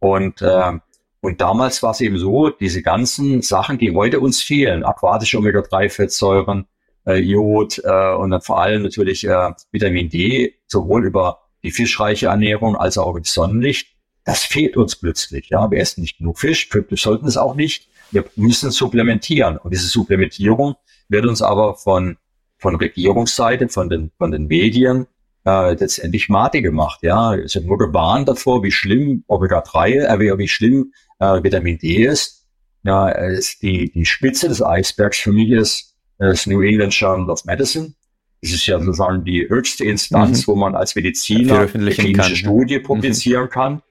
[0.00, 0.72] Und, äh,
[1.20, 6.66] und damals war es eben so, diese ganzen Sachen, die heute uns fehlen, aquatische Omega-3-Fettsäuren,
[7.06, 12.26] äh, Jod äh, und dann vor allem natürlich äh, Vitamin D, sowohl über die fischreiche
[12.26, 13.91] Ernährung als auch über Sonnenlicht,
[14.24, 15.48] das fehlt uns plötzlich.
[15.48, 17.88] Ja, wir essen nicht genug Fisch, wir sollten es auch nicht.
[18.10, 19.56] Wir müssen supplementieren.
[19.56, 20.76] Und diese Supplementierung
[21.08, 22.16] wird uns aber von,
[22.58, 25.06] von Regierungsseite, von den, von den Medien
[25.46, 27.00] äh, letztendlich Mate gemacht.
[27.02, 32.04] Ja, es wird nur gewarnt davor, wie schlimm Omega-3, äh, wie schlimm äh, Vitamin D
[32.04, 32.46] ist.
[32.84, 37.30] Ja, es, die, die Spitze des Eisbergs für mich ist äh, das New England Journal
[37.30, 37.94] of Medicine.
[38.40, 40.52] Das ist ja sozusagen die höchste Instanz, mhm.
[40.52, 42.36] wo man als Mediziner eine klinische kann.
[42.36, 42.82] Studie mhm.
[42.82, 43.50] publizieren mhm.
[43.50, 43.82] kann.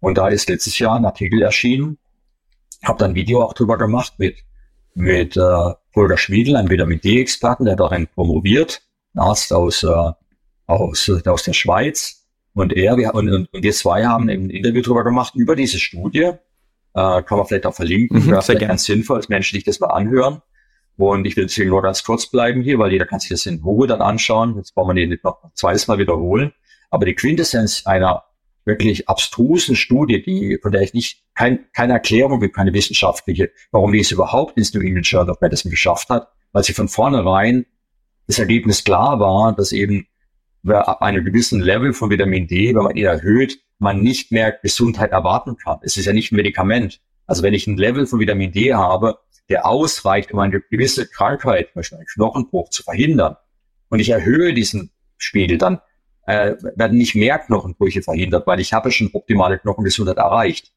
[0.00, 1.98] Und da ist letztes Jahr ein Artikel erschienen.
[2.84, 4.36] Habe dann ein Video auch drüber gemacht mit,
[4.94, 8.82] mit äh, Volker Schmiedel, einem Vitamin D-Experten, der darin promoviert,
[9.14, 10.12] ein Arzt aus, äh,
[10.66, 12.26] aus, aus der Schweiz.
[12.54, 16.32] Und er, wir, und, und wir zwei haben ein Interview darüber gemacht, über diese Studie.
[16.94, 18.24] Äh, kann man vielleicht auch verlinken.
[18.24, 20.42] Mhm, Wäre ganz sinnvoll, als Menschen sich das mal anhören.
[20.96, 23.62] Und ich will deswegen nur ganz kurz bleiben hier, weil jeder kann sich das in
[23.62, 24.56] Ruhe dann anschauen.
[24.56, 26.52] Jetzt brauchen wir den nicht noch ein zweites Mal wiederholen.
[26.90, 28.24] Aber die Quintessenz einer
[28.68, 33.92] wirklich abstrusen Studie, die, von der ich nicht, kein, keine Erklärung gibt, keine wissenschaftliche, warum
[33.92, 37.66] die es überhaupt ins New England Journal of Medicine geschafft hat, weil sie von vornherein
[38.28, 40.06] das Ergebnis klar war, dass eben
[40.68, 45.12] ab einem gewissen Level von Vitamin D, wenn man ihn erhöht, man nicht mehr Gesundheit
[45.12, 45.78] erwarten kann.
[45.82, 47.00] Es ist ja nicht ein Medikament.
[47.26, 51.68] Also wenn ich ein Level von Vitamin D habe, der ausreicht, um eine gewisse Krankheit,
[51.72, 53.36] zum Beispiel einen Knochenbruch, zu verhindern,
[53.88, 55.80] und ich erhöhe diesen Spiegel, dann
[56.28, 60.72] äh, werden nicht mehr Knochenbrüche verhindert, weil ich habe schon optimale Knochengesundheit erreicht.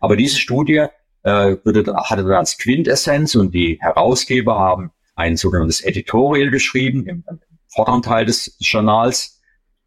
[0.00, 0.84] Aber diese Studie
[1.22, 7.24] äh, würde, hatte dann als Quintessenz und die Herausgeber haben ein sogenanntes Editorial geschrieben im,
[7.26, 9.40] im vorderen Teil des Journals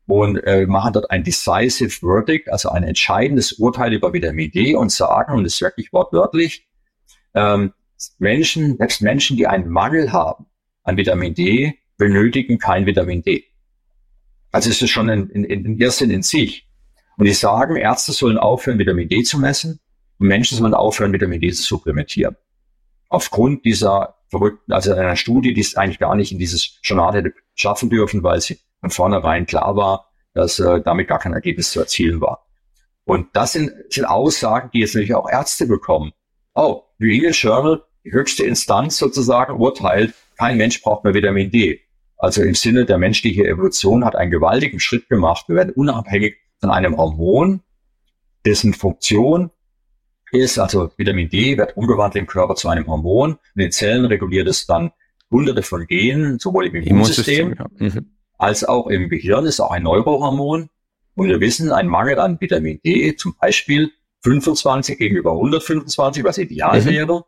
[0.08, 4.92] und äh, machen dort ein decisive verdict, also ein entscheidendes Urteil über Vitamin D und
[4.92, 6.68] sagen, und das ist wirklich wortwörtlich,
[7.36, 7.74] ähm,
[8.18, 10.48] Menschen, selbst Menschen, die einen Mangel haben
[10.84, 13.46] an Vitamin D, benötigen kein Vitamin D.
[14.56, 16.66] Also ist es schon ein, ein, ein Irrsinn in sich.
[17.18, 19.82] Und die sagen, Ärzte sollen aufhören, Vitamin D zu messen
[20.18, 22.38] und Menschen sollen aufhören, Vitamin D zu supplementieren.
[23.10, 27.34] Aufgrund dieser verrückten, also einer Studie, die es eigentlich gar nicht in dieses Journal hätte
[27.54, 31.82] schaffen dürfen, weil sie von vornherein klar war, dass äh, damit gar kein Ergebnis zu
[31.82, 32.48] erzielen war.
[33.04, 36.14] Und das sind, sind Aussagen, die jetzt natürlich auch Ärzte bekommen.
[36.54, 41.82] Oh, New England Journal, die höchste Instanz sozusagen, urteilt, kein Mensch braucht mehr Vitamin D.
[42.18, 45.46] Also im Sinne der menschlichen Evolution hat einen gewaltigen Schritt gemacht.
[45.48, 47.62] Wir werden unabhängig von einem Hormon,
[48.46, 49.52] dessen Funktion
[50.32, 53.38] ist, also Vitamin D wird umgewandelt im Körper zu einem Hormon.
[53.56, 54.92] In den Zellen reguliert es dann
[55.32, 58.02] hunderte von Genen, sowohl im Immunsystem, Immunsystem ja.
[58.02, 58.12] mhm.
[58.38, 60.70] als auch im Gehirn ist auch ein Neurohormon.
[61.16, 63.92] Und wir wissen, ein Mangel an Vitamin D, zum Beispiel
[64.24, 66.86] 25 gegenüber 125, was ideal mhm.
[66.86, 67.26] wäre.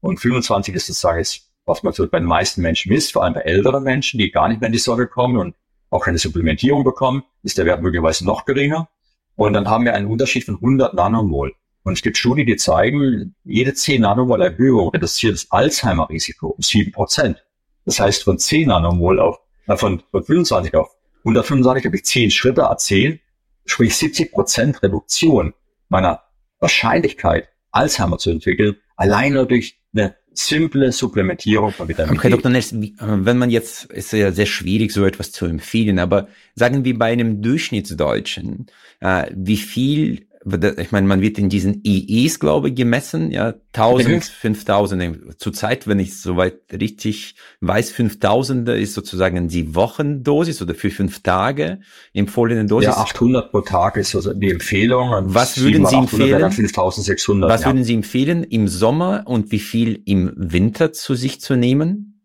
[0.00, 1.24] Und 25 ist sozusagen
[1.68, 4.48] was man so bei den meisten Menschen misst, vor allem bei älteren Menschen, die gar
[4.48, 5.54] nicht mehr in die Sonne kommen und
[5.90, 8.88] auch keine Supplementierung bekommen, ist der Wert möglicherweise noch geringer.
[9.36, 11.54] Und dann haben wir einen Unterschied von 100 Nanomol.
[11.84, 16.92] Und es gibt Studien, die zeigen, jede 10 Nanomol Erhöhung reduziert das Alzheimer-Risiko um 7
[16.92, 17.44] Prozent.
[17.84, 20.90] Das heißt, von 10 Nanomol auf, äh, von, von 25 auf
[21.20, 23.20] 125 habe ich 10 Schritte A10,
[23.64, 25.54] sprich 70 Prozent Reduktion
[25.88, 26.22] meiner
[26.58, 32.36] Wahrscheinlichkeit, Alzheimer zu entwickeln, alleine durch eine simple Supplementierung von Vitamin okay, D.
[32.36, 32.50] Dr.
[32.50, 36.84] Ness, äh, wenn man jetzt, ist ja sehr schwierig, so etwas zu empfehlen, aber sagen
[36.84, 38.66] wir bei einem Durchschnittsdeutschen,
[39.00, 44.24] äh, wie viel ich meine, man wird in diesen EEs, glaube ich, gemessen, ja, 1000,
[44.24, 45.40] 5000.
[45.40, 51.80] Zurzeit, wenn ich soweit richtig weiß, 5000 ist sozusagen die Wochendosis oder für fünf Tage
[52.12, 52.88] empfohlene Dosis.
[52.88, 55.10] Ja, 800 pro Tag ist also die Empfehlung.
[55.34, 56.50] Was würden Sie empfehlen?
[56.50, 57.50] 5600.
[57.50, 57.66] Was ja.
[57.68, 62.17] würden Sie empfehlen im Sommer und wie viel im Winter zu sich zu nehmen?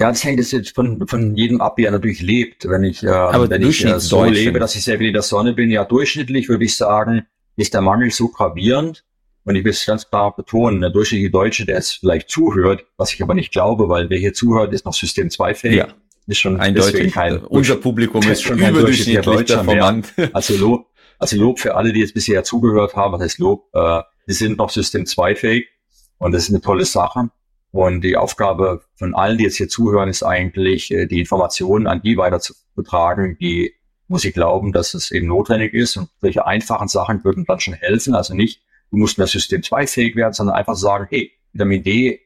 [0.00, 2.68] Ja, das hängt jetzt von, von jedem ab, wie er natürlich lebt.
[2.68, 5.52] Wenn ich, äh, wenn ich äh, so lebe, dass ich sehr viel in der Sonne
[5.52, 7.26] bin, ja, durchschnittlich würde ich sagen,
[7.56, 9.04] ist der Mangel so gravierend.
[9.44, 13.12] Und ich will es ganz klar betonen, der durchschnittliche Deutsche, der es vielleicht zuhört, was
[13.12, 15.76] ich aber nicht glaube, weil wer hier zuhört, ist noch System 2 fähig.
[15.76, 15.88] Ja.
[16.26, 17.12] Ist schon eindeutig.
[17.12, 20.12] Kein, Unser Publikum ist schon überdurchschnittlich performant.
[20.32, 20.86] Also Lob,
[21.18, 23.12] also Lob für alle, die jetzt bisher zugehört haben.
[23.12, 23.68] Was heißt Lob?
[23.74, 25.68] Äh, die sind noch System 2 fähig.
[26.16, 27.28] Und das ist eine tolle Sache.
[27.74, 32.02] Und die Aufgabe von allen, die jetzt hier zuhören, ist eigentlich, äh, die Informationen an
[32.02, 33.74] die weiter zu betragen, die,
[34.06, 35.96] muss ich glauben, dass es eben notwendig ist.
[35.96, 38.14] Und solche einfachen Sachen würden dann schon helfen.
[38.14, 38.62] Also nicht,
[38.92, 42.20] du musst mehr System 2 fähig werden, sondern einfach sagen, hey, Vitamin D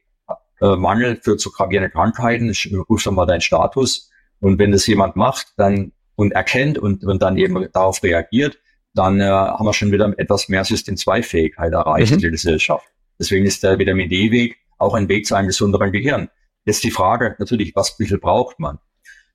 [0.61, 2.53] äh, Mangel führt zu gravierenden Krankheiten,
[2.87, 4.11] ruf doch mal deinen Status.
[4.39, 8.59] Und wenn das jemand macht, dann und erkennt und, und dann eben darauf reagiert,
[8.93, 12.17] dann äh, haben wir schon wieder etwas mehr System 2 Fähigkeit erreicht mhm.
[12.17, 12.85] in der Gesellschaft.
[13.17, 16.29] Deswegen ist der Vitamin D-Weg auch ein Weg zu einem gesünderen Gehirn.
[16.65, 18.79] Jetzt die Frage natürlich, was, wie viel braucht man?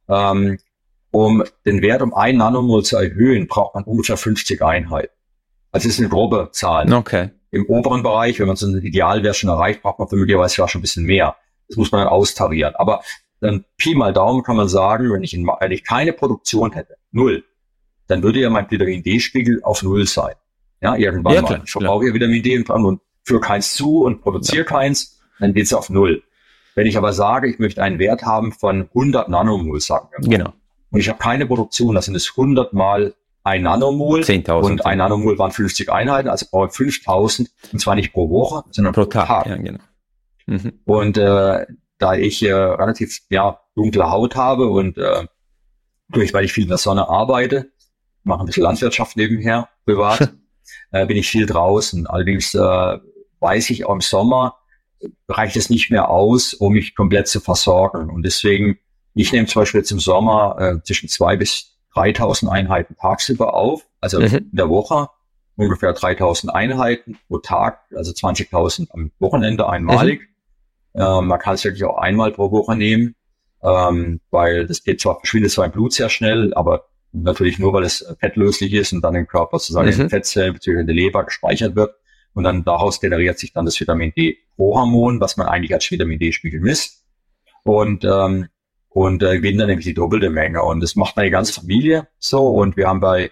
[0.08, 0.58] Ähm,
[1.10, 5.12] um den Wert um ein Nanomol zu erhöhen, braucht man ungefähr 50 Einheiten.
[5.70, 6.92] Also das ist eine grobe Zahl.
[6.92, 7.30] Okay.
[7.50, 10.80] Im oberen Bereich, wenn man so einen Idealwert schon erreicht, braucht man möglicherweise ja schon
[10.80, 11.36] ein bisschen mehr.
[11.68, 12.74] Das muss man dann austarieren.
[12.74, 13.02] Aber
[13.40, 16.96] dann Pi mal Daumen kann man sagen, wenn ich, in, wenn ich keine Produktion hätte,
[17.12, 17.44] null,
[18.06, 20.34] dann würde ja mein Vitamin D-Spiegel auf null sein.
[20.80, 21.62] Ja, irgendwann ja, mal.
[21.64, 24.64] ich verbrauche ja Vitamin D und führe keins zu und produziere ja.
[24.64, 26.22] keins dann geht's auf Null.
[26.74, 30.36] Wenn ich aber sage, ich möchte einen Wert haben von 100 Nanomol, sagen wir mal.
[30.36, 30.52] Genau.
[30.90, 33.14] Und ich habe keine Produktion, das sind es 100 mal
[33.44, 34.20] ein Nanomol.
[34.20, 34.52] 10.000.
[34.62, 37.48] Und ein Nanomol waren 50 Einheiten, also brauche ich 5.000.
[37.72, 39.26] Und zwar nicht pro Woche, sondern pro, pro Tag.
[39.26, 39.46] Tag.
[39.46, 39.80] Ja, genau.
[40.46, 40.72] Mhm.
[40.84, 41.66] Und äh,
[41.98, 45.26] da ich äh, relativ ja, dunkle Haut habe und äh,
[46.08, 47.70] durch, weil ich viel in der Sonne arbeite,
[48.24, 50.34] mache ein bisschen Landwirtschaft nebenher, privat,
[50.90, 52.06] äh, bin ich viel draußen.
[52.06, 52.98] Allerdings äh,
[53.40, 54.56] weiß ich auch im Sommer
[55.28, 58.10] reicht es nicht mehr aus, um mich komplett zu versorgen.
[58.10, 58.78] Und deswegen,
[59.14, 63.82] ich nehme zum Beispiel jetzt im Sommer äh, zwischen zwei bis 3000 Einheiten tagsüber auf,
[64.00, 64.26] also mhm.
[64.26, 65.08] in der Woche
[65.56, 70.20] ungefähr 3000 Einheiten pro Tag, also 20.000 am Wochenende einmalig.
[70.94, 71.00] Mhm.
[71.00, 73.14] Äh, man kann es wirklich auch einmal pro Woche nehmen,
[73.62, 77.84] ähm, weil das geht zwar, verschwindet zwar im Blut sehr schnell, aber natürlich nur, weil
[77.84, 80.02] es fettlöslich ist und dann im Körper sozusagen mhm.
[80.02, 80.80] in Fettzellen bzw.
[80.80, 81.94] in der Leber gespeichert wird.
[82.34, 86.60] Und dann daraus generiert sich dann das Vitamin D-Pro-Hormon, was man eigentlich als Vitamin D-Spiegel
[86.60, 87.04] misst.
[87.62, 88.48] Und, ähm,
[88.88, 90.62] und äh, gewinnen dann nämlich die doppelte Menge.
[90.62, 92.48] Und das macht meine ganze Familie so.
[92.48, 93.30] Und wir haben bei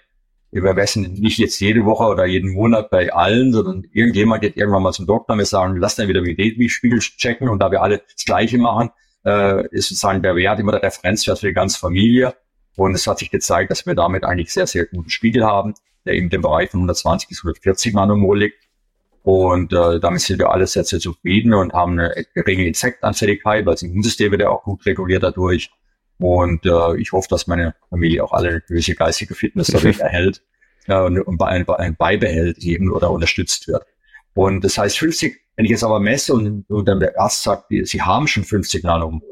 [0.53, 4.83] wir messen nicht jetzt jede Woche oder jeden Monat bei allen, sondern irgendjemand geht irgendwann
[4.83, 8.03] mal zum Doktor und wir sagen, lass den Vitamin D-Spiegel checken und da wir alle
[8.13, 8.91] das Gleiche machen,
[9.25, 12.35] äh, ist sozusagen der Wert immer der Referenzwert für die ganze Familie.
[12.77, 15.73] Und es hat sich gezeigt, dass wir damit eigentlich sehr, sehr guten Spiegel haben,
[16.05, 18.62] der eben im Bereich von 120 bis 140 Nanomol liegt.
[19.23, 23.75] Und äh, damit sind wir alle sehr, sehr zufrieden und haben eine geringe Insektanfälligkeit, weil
[23.75, 25.71] das Immunsystem wird ja auch gut reguliert dadurch.
[26.19, 30.43] Und äh, ich hoffe, dass meine Familie auch alle eine gewisse geistige Fitness dadurch erhält
[30.87, 33.85] äh, und, und bei, bei, beibehält eben oder unterstützt wird.
[34.35, 37.67] Und das heißt 50, wenn ich jetzt aber messe und, und dann der Arzt sagt,
[37.71, 39.23] sie haben schon 50 Nanomol,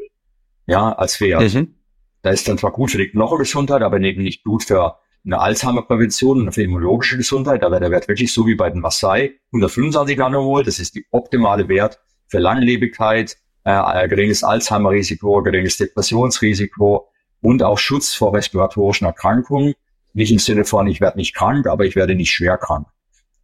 [0.66, 1.54] ja, als Wert.
[1.54, 1.74] Mhm.
[2.22, 6.40] Da ist dann zwar gut für die Knochengesundheit, aber eben nicht gut für eine Alzheimer-Prävention
[6.40, 7.62] und für immunologische Gesundheit.
[7.62, 10.64] Da wäre der Wert wirklich so wie bei den Maasai 125 Nanomol.
[10.64, 17.08] Das ist die optimale Wert für Langlebigkeit, äh, geringes Alzheimer-Risiko, geringes Depressionsrisiko
[17.42, 19.74] und auch Schutz vor respiratorischen Erkrankungen.
[20.12, 22.88] Nicht im Sinne von, ich werde nicht krank, aber ich werde nicht schwer krank.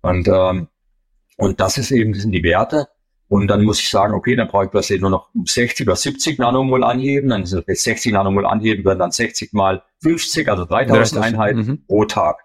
[0.03, 0.69] Und, ähm,
[1.37, 2.89] und das ist eben, das sind die Werte.
[3.29, 6.39] Und dann muss ich sagen, okay, dann brauche ich plötzlich nur noch 60 oder 70
[6.39, 7.31] Nanomol anheben.
[7.31, 11.87] Dann sind jetzt 60 Nanomol anheben, werden dann 60 mal 50, also 3000 Einheiten mhm.
[11.87, 12.37] pro Tag.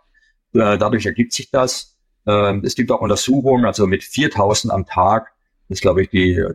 [0.53, 1.97] Äh, dadurch ergibt sich das.
[2.25, 5.31] Äh, es gibt auch Untersuchungen, also mit 4000 am Tag
[5.69, 6.53] ist, glaube ich, die äh,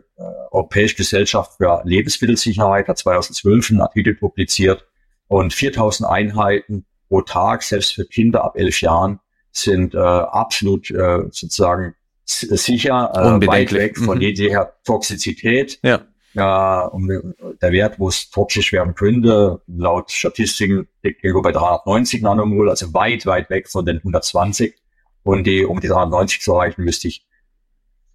[0.51, 4.85] Europäische Gesellschaft für Lebensmittelsicherheit hat 2012 einen Artikel publiziert
[5.27, 9.19] und 4000 Einheiten pro Tag, selbst für Kinder ab elf Jahren,
[9.51, 11.95] sind äh, absolut äh, sozusagen
[12.27, 13.11] sicher,
[13.41, 14.21] äh, weit weg von mhm.
[14.21, 15.79] jeder Toxizität.
[15.83, 16.01] Ja.
[16.33, 22.21] Ja, um, der Wert, wo es toxisch werden könnte, laut Statistiken liegt irgendwo bei 390
[22.21, 24.75] Nanomol, also weit, weit weg von den 120.
[25.23, 27.25] Und die, um die 390 zu erreichen, müsste ich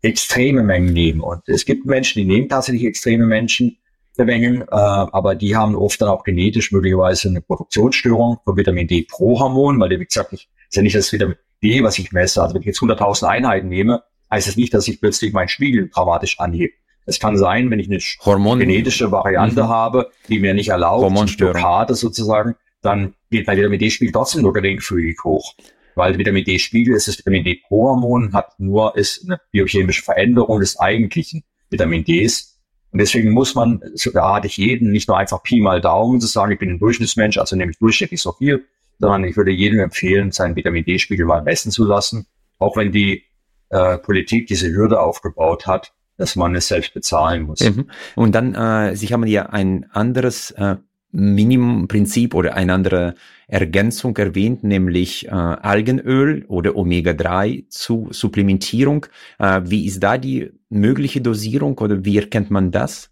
[0.02, 1.20] extreme Mengen nehmen.
[1.20, 3.78] Und es gibt Menschen, die nehmen tatsächlich extreme Menschen,
[4.18, 9.06] Mengen, äh, aber die haben oft dann auch genetisch möglicherweise eine Produktionsstörung von Vitamin D
[9.10, 12.42] pro Hormon, weil, wie gesagt, ich, ist ja nicht das Vitamin D, was ich messe.
[12.42, 15.48] Also wenn ich jetzt 100.000 Einheiten nehme, heißt es das nicht, dass ich plötzlich meinen
[15.48, 16.74] Spiegel dramatisch anhebe.
[17.04, 19.68] Es kann sein, wenn ich eine Hormon genetische Variante mhm.
[19.68, 25.18] habe, die mir nicht erlaubt, Blockade sozusagen, dann geht mein Vitamin D-Spiegel trotzdem nur geringfügig
[25.24, 25.54] hoch
[25.94, 31.44] weil Vitamin D-Spiegel ist das Vitamin D-Pro-Hormon, hat nur, ist eine biochemische Veränderung des eigentlichen
[31.70, 32.60] Vitamin Ds.
[32.92, 36.26] Und deswegen muss man, so rate ich jeden, nicht nur einfach Pi mal Daumen zu
[36.26, 38.66] sagen, ich bin ein Durchschnittsmensch, also nehme ich durchschnittlich so viel,
[39.02, 42.26] sondern ich würde jedem empfehlen, seinen Vitamin D-Spiegel mal messen zu lassen,
[42.58, 43.24] auch wenn die
[43.70, 47.60] äh, Politik diese Hürde aufgebaut hat, dass man es selbst bezahlen muss.
[47.60, 47.90] Mhm.
[48.14, 50.76] Und dann, äh, Sie haben ja ein anderes äh,
[51.10, 53.14] Minimumprinzip oder eine andere
[53.48, 59.06] Ergänzung erwähnt, nämlich äh, Algenöl oder Omega-3 zu Supplementierung.
[59.40, 63.11] Äh, wie ist da die mögliche Dosierung oder wie erkennt man das?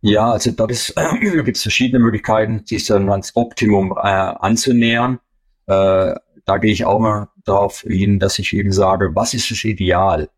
[0.00, 5.18] Ja, also da äh, gibt es verschiedene Möglichkeiten, sich dann ans Optimum äh, anzunähern.
[5.66, 9.64] Äh, da gehe ich auch mal darauf hin, dass ich eben sage, was ist das
[9.64, 10.30] Ideal?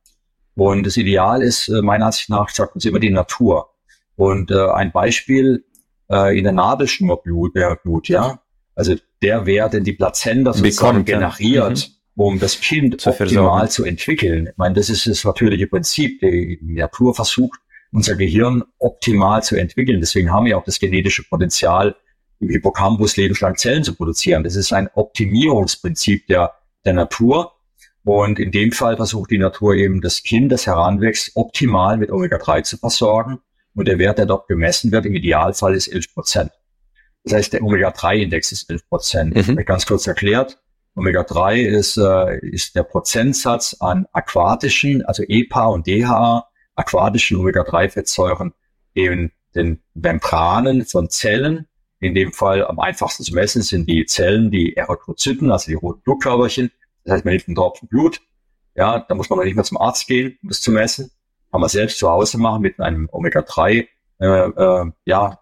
[0.55, 3.71] Und das Ideal ist äh, meiner Ansicht nach, sagt uns immer die Natur.
[4.17, 5.65] Und äh, ein Beispiel
[6.11, 8.41] äh, in der Nabelschnurblut, äh, Blut, ja.
[8.75, 12.23] Also der Wert, den die Plazenta sozusagen Bekommt, generiert, mhm.
[12.23, 14.49] um das Kind zu optimal zu entwickeln.
[14.49, 16.21] Ich meine, das ist das natürliche Prinzip.
[16.21, 17.61] Die Natur versucht,
[17.93, 20.01] unser Gehirn optimal zu entwickeln.
[20.01, 21.97] Deswegen haben wir auch das genetische Potenzial,
[22.41, 24.45] im Hippocampus lebenslang Zellen zu produzieren.
[24.45, 27.53] Das ist ein Optimierungsprinzip der, der Natur.
[28.03, 32.63] Und in dem Fall versucht die Natur eben das Kind, das heranwächst, optimal mit Omega-3
[32.63, 33.41] zu versorgen.
[33.75, 36.51] Und der Wert, der dort gemessen wird, im Idealfall ist 11 Prozent.
[37.25, 39.49] Das heißt, der Omega-3-Index ist 11 Prozent.
[39.49, 39.57] Mhm.
[39.67, 40.59] Ganz kurz erklärt.
[40.95, 46.49] Omega-3 ist, äh, ist der Prozentsatz an aquatischen, also EPA und DHA,
[46.81, 48.53] aquatischen Omega-3-Fettsäuren
[48.95, 51.67] in den Membranen von Zellen.
[52.01, 56.01] In dem Fall am einfachsten zu messen sind die Zellen, die Erythrozyten, also die roten
[56.03, 56.71] Blutkörperchen.
[57.05, 58.21] Das heißt, man nimmt einen Tropfen Blut.
[58.75, 61.11] Ja, da muss man noch nicht mehr zum Arzt gehen, um das zu messen
[61.51, 63.87] kann man selbst zu Hause machen mit einem Omega-3
[64.21, 65.41] äh, äh, ja,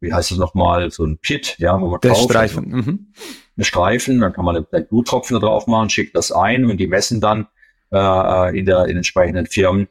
[0.00, 2.30] wie heißt es nochmal, so ein Pit, ja, wo man Der kauft.
[2.30, 2.74] Streifen.
[2.74, 3.12] Also, mhm.
[3.56, 6.86] Eine Streifen, dann kann man einen Bluttropfen da drauf machen, schickt das ein und die
[6.86, 7.48] messen dann
[7.92, 9.88] äh, in, der, in entsprechenden Firmen,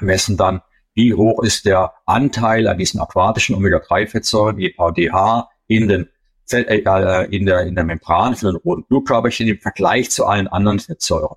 [0.00, 0.62] messen dann,
[0.94, 6.08] wie hoch ist der Anteil an diesen aquatischen Omega-3-Fettsäuren, EPDH, in den
[6.50, 10.78] äh, in der, in der Membran für den roten Blutkörperchen im Vergleich zu allen anderen
[10.78, 11.36] Fettsäuren.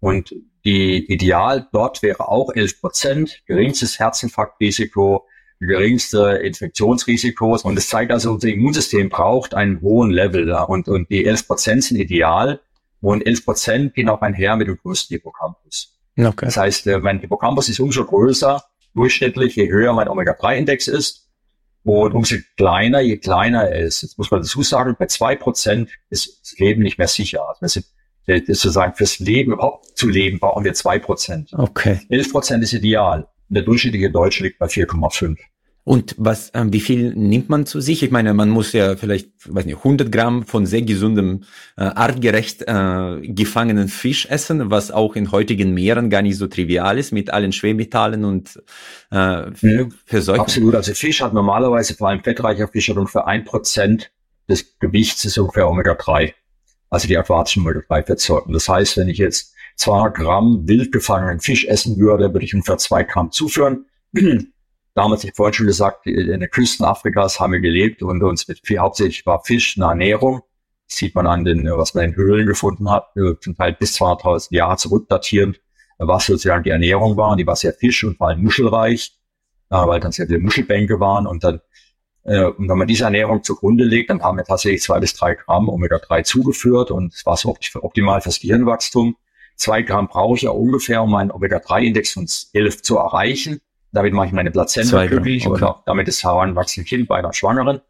[0.00, 0.34] Und
[0.64, 5.26] die Ideal dort wäre auch 11 Prozent, geringstes Herzinfarktrisiko,
[5.60, 7.58] geringste Infektionsrisiko.
[7.62, 10.48] Und es zeigt also, unser Immunsystem braucht einen hohen Level.
[10.48, 10.62] Ja.
[10.62, 12.60] Und, und die 11 Prozent sind ideal.
[13.00, 15.97] Und 11 Prozent gehen auch einher mit dem größten Hippocampus.
[16.18, 16.46] Okay.
[16.46, 18.62] Das heißt, äh, mein Hippocampus ist umso größer,
[18.94, 21.28] durchschnittlich, je höher mein Omega-3-Index ist.
[21.84, 24.02] Und umso kleiner, je kleiner er ist.
[24.02, 27.48] Jetzt muss man dazu sagen, bei zwei Prozent ist das Leben nicht mehr sicher.
[27.48, 27.86] Also wir sind
[28.26, 31.50] äh, sozusagen fürs Leben, überhaupt zu leben, brauchen wir zwei Prozent.
[31.52, 32.00] Okay.
[32.08, 33.26] Elf Prozent ist ideal.
[33.48, 35.38] Der durchschnittliche Deutsche liegt bei 4,5.
[35.88, 38.02] Und was, ähm, wie viel nimmt man zu sich?
[38.02, 41.44] Ich meine, man muss ja vielleicht, weiß nicht, 100 Gramm von sehr gesundem,
[41.78, 46.98] äh, artgerecht äh, gefangenen Fisch essen, was auch in heutigen Meeren gar nicht so trivial
[46.98, 48.62] ist mit allen Schwermetallen und
[49.10, 50.42] äh, ja, Verseuchungen.
[50.42, 50.74] Absolut.
[50.74, 54.10] Also Fisch hat normalerweise, vor allem fettreicher Fisch, hat ungefähr ein Prozent
[54.46, 56.34] des Gewichts ist ungefähr Omega-3.
[56.90, 58.52] Also die aquatischen Omega-3-Fettsäuren.
[58.52, 62.76] Das heißt, wenn ich jetzt 200 Gramm wild gefangenen Fisch essen würde, würde ich ungefähr
[62.76, 63.86] zwei Gramm zuführen
[64.94, 68.60] damals, ich vorhin schon gesagt, in den Küsten Afrikas haben wir gelebt und uns mit
[68.64, 70.42] viel, hauptsächlich war Fisch eine Ernährung.
[70.88, 73.08] Das sieht man an den, was man in Höhlen gefunden hat,
[73.40, 75.60] zum Teil bis 200.000 Jahre zurückdatierend,
[75.98, 77.36] was sozusagen die Ernährung war.
[77.36, 79.18] Die war sehr fisch- und vor allem muschelreich,
[79.68, 81.60] weil dann sehr viele Muschelbänke waren und dann
[82.28, 85.34] äh, und wenn man diese Ernährung zugrunde legt, dann haben wir tatsächlich zwei bis drei
[85.34, 89.16] Gramm Omega-3 zugeführt und es war so optimal fürs Gehirnwachstum.
[89.56, 93.60] Zwei Gramm brauche ich ja ungefähr, um meinen Omega-3-Index von 11 zu erreichen.
[93.92, 95.64] Damit mache ich meine Plazenta glücklich okay.
[95.64, 97.80] und damit das heranwachsende Kind bei einer Schwangeren.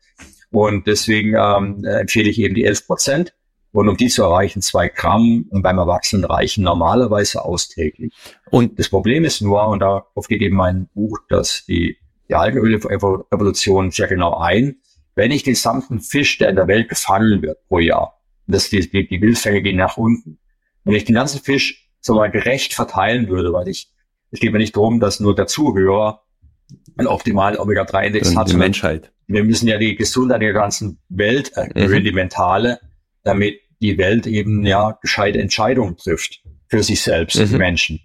[0.51, 3.35] Und deswegen ähm, empfehle ich eben die 11 Prozent.
[3.71, 8.13] Und um die zu erreichen, zwei Gramm und beim Erwachsenen reichen normalerweise austäglich.
[8.51, 13.91] Und das Problem ist nur, und darauf geht eben mein Buch, dass die, die Algenöl-Revolution
[13.91, 14.77] sehr genau ein,
[15.15, 18.89] wenn ich den gesamten Fisch, der in der Welt gefangen wird pro Jahr, dass die,
[18.89, 20.39] die, die Bildfänge gehen nach unten,
[20.85, 23.91] wenn ich den ganzen Fisch so mal gerecht verteilen würde, weil ich
[24.31, 26.23] es geht mir nicht darum, dass nur der Zuhörer
[26.97, 28.51] einen optimalen Omega-3-Index hat.
[28.51, 29.13] Die Menschheit.
[29.27, 32.05] Wir müssen ja die Gesundheit der ganzen Welt erhöhen, mhm.
[32.05, 32.81] die mentale,
[33.25, 37.49] damit die Welt eben ja gescheite Entscheidungen trifft für sich selbst, mhm.
[37.49, 38.01] die Menschen.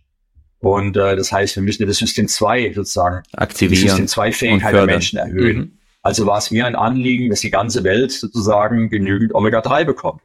[0.59, 3.81] Und äh, das heißt, wir müssen ja das System 2 sozusagen aktivieren.
[3.81, 5.57] Die System 2 Fähigkeit der Menschen erhöhen.
[5.57, 5.77] Mhm.
[6.01, 10.21] Also war es mir ein Anliegen, dass die ganze Welt sozusagen genügend Omega-3 bekommt.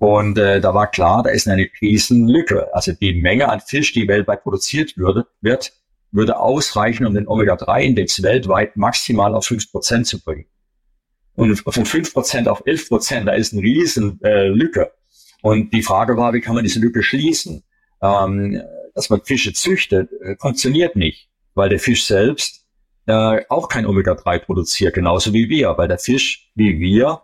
[0.00, 2.74] Und äh, da war klar, da ist eine Riesenlücke.
[2.74, 5.74] Also die Menge an Fisch, die weltweit produziert würde, wird,
[6.10, 10.46] würde ausreichen, um den Omega-3-Index weltweit maximal auf fünf Prozent zu bringen.
[11.34, 14.90] Und von fünf Prozent auf elf Prozent, da ist eine riesen äh, Lücke.
[15.42, 17.62] Und die Frage war, wie kann man diese Lücke schließen?
[18.00, 18.62] Ähm,
[18.94, 22.64] dass man Fische züchtet, äh, funktioniert nicht, weil der Fisch selbst
[23.04, 27.20] äh, auch kein Omega-3 produziert, genauso wie wir, weil der Fisch, wie wir,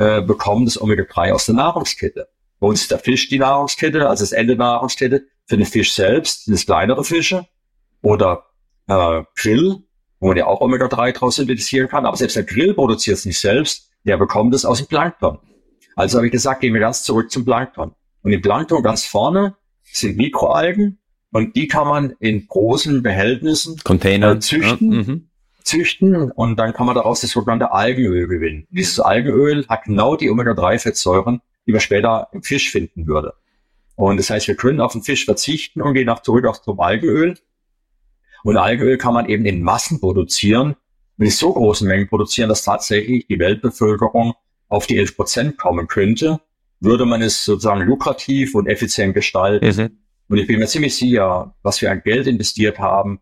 [0.00, 2.26] äh, bekommen das Omega-3 aus der Nahrungskette.
[2.58, 5.26] Bei uns ist der Fisch die Nahrungskette, also das Ende der Nahrungskette.
[5.44, 7.46] Für den Fisch selbst sind es kleinere Fische
[8.00, 8.46] oder
[8.88, 9.76] äh, Grill,
[10.18, 12.06] wo man ja auch Omega-3 draus synthetisieren kann.
[12.06, 15.38] Aber selbst der Grill produziert es nicht selbst, der bekommt es aus dem Plankton.
[15.96, 17.92] Also habe ich gesagt, gehen wir ganz zurück zum Plankton.
[18.22, 20.98] Und im Plankton ganz vorne sind Mikroalgen
[21.30, 24.32] und die kann man in großen Behältnissen Container.
[24.32, 24.92] Äh, züchten.
[24.92, 25.29] Ja, mhm
[25.70, 28.66] züchten und dann kann man daraus das sogenannte Algenöl gewinnen.
[28.70, 33.34] Dieses Algenöl hat genau die Omega-3-Fettsäuren, die man später im Fisch finden würde.
[33.94, 36.80] Und das heißt, wir können auf den Fisch verzichten und gehen auch zurück auf zum
[36.80, 37.34] Algenöl.
[38.42, 40.76] Und Algenöl kann man eben in Massen produzieren,
[41.16, 44.34] mit so großen Mengen produzieren, dass tatsächlich die Weltbevölkerung
[44.68, 46.40] auf die 11 Prozent kommen könnte,
[46.80, 49.66] würde man es sozusagen lukrativ und effizient gestalten.
[49.66, 49.98] Mhm.
[50.28, 53.20] Und ich bin mir ziemlich sicher, was wir an Geld investiert haben,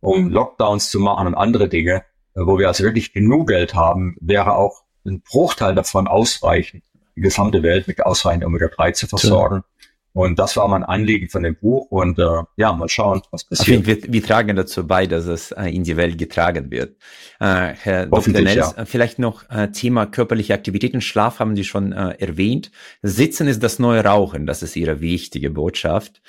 [0.00, 4.16] um Lockdowns zu machen und andere Dinge, äh, wo wir also wirklich genug Geld haben,
[4.20, 6.82] wäre auch ein Bruchteil davon ausreichend,
[7.16, 9.56] die gesamte Welt mit ausreichend Omega-3 zu versorgen.
[9.56, 9.78] Ja.
[10.14, 11.86] Und das war mein Anliegen von dem Buch.
[11.90, 13.86] Und äh, ja, mal schauen, was passiert.
[13.86, 16.96] Wir, wir tragen dazu bei, dass es äh, in die Welt getragen wird.
[17.38, 18.32] Äh, Herr Dr.
[18.32, 18.82] Nels, ja.
[18.82, 21.00] Äh, vielleicht noch äh, Thema körperliche Aktivitäten.
[21.02, 22.72] Schlaf haben Sie schon äh, erwähnt.
[23.02, 24.46] Sitzen ist das neue Rauchen.
[24.46, 26.20] Das ist Ihre wichtige Botschaft.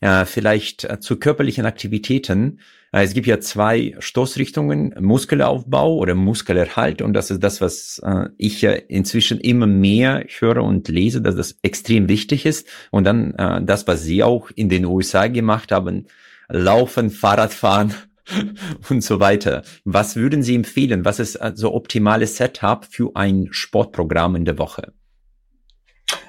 [0.00, 2.60] Äh, vielleicht äh, zu körperlichen Aktivitäten.
[2.92, 7.02] Äh, es gibt ja zwei Stoßrichtungen, Muskelaufbau oder Muskelerhalt.
[7.02, 11.58] Und das ist das, was äh, ich inzwischen immer mehr höre und lese, dass das
[11.62, 12.68] extrem wichtig ist.
[12.92, 16.06] Und dann äh, das, was Sie auch in den USA gemacht haben,
[16.48, 17.92] Laufen, Fahrradfahren
[18.88, 19.62] und so weiter.
[19.84, 21.04] Was würden Sie empfehlen?
[21.04, 24.92] Was ist also optimales Setup für ein Sportprogramm in der Woche?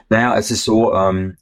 [0.10, 1.36] Naja, es ist so, ähm,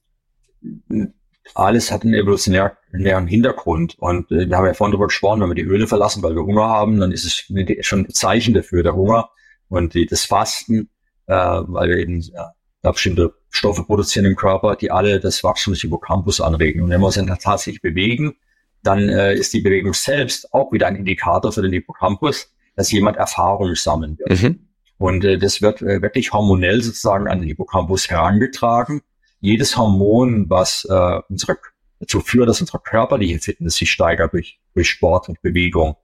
[1.57, 3.95] alles hat einen evolutionären Hintergrund.
[3.99, 6.43] Und äh, wir haben ja vorhin darüber gesprochen, wenn wir die Höhle verlassen, weil wir
[6.43, 9.29] Hunger haben, dann ist es schon ein Zeichen dafür, der Hunger.
[9.69, 10.89] Und die, das Fasten,
[11.25, 12.53] äh, weil wir eben ja,
[12.91, 16.83] bestimmte Stoffe produzieren im Körper, die alle das Wachstum des Hippocampus anregen.
[16.83, 18.35] Und wenn wir uns dann tatsächlich bewegen,
[18.83, 23.17] dann äh, ist die Bewegung selbst auch wieder ein Indikator für den Hippocampus, dass jemand
[23.17, 24.41] Erfahrung sammeln wird.
[24.41, 24.67] Mhm.
[24.97, 29.01] Und äh, das wird äh, wirklich hormonell sozusagen an den Hippocampus herangetragen.
[29.39, 31.57] Jedes Hormon, was äh, unsere,
[31.99, 35.95] dazu führt, dass unsere körperliche Fitness sich steigert durch, durch Sport und Bewegung,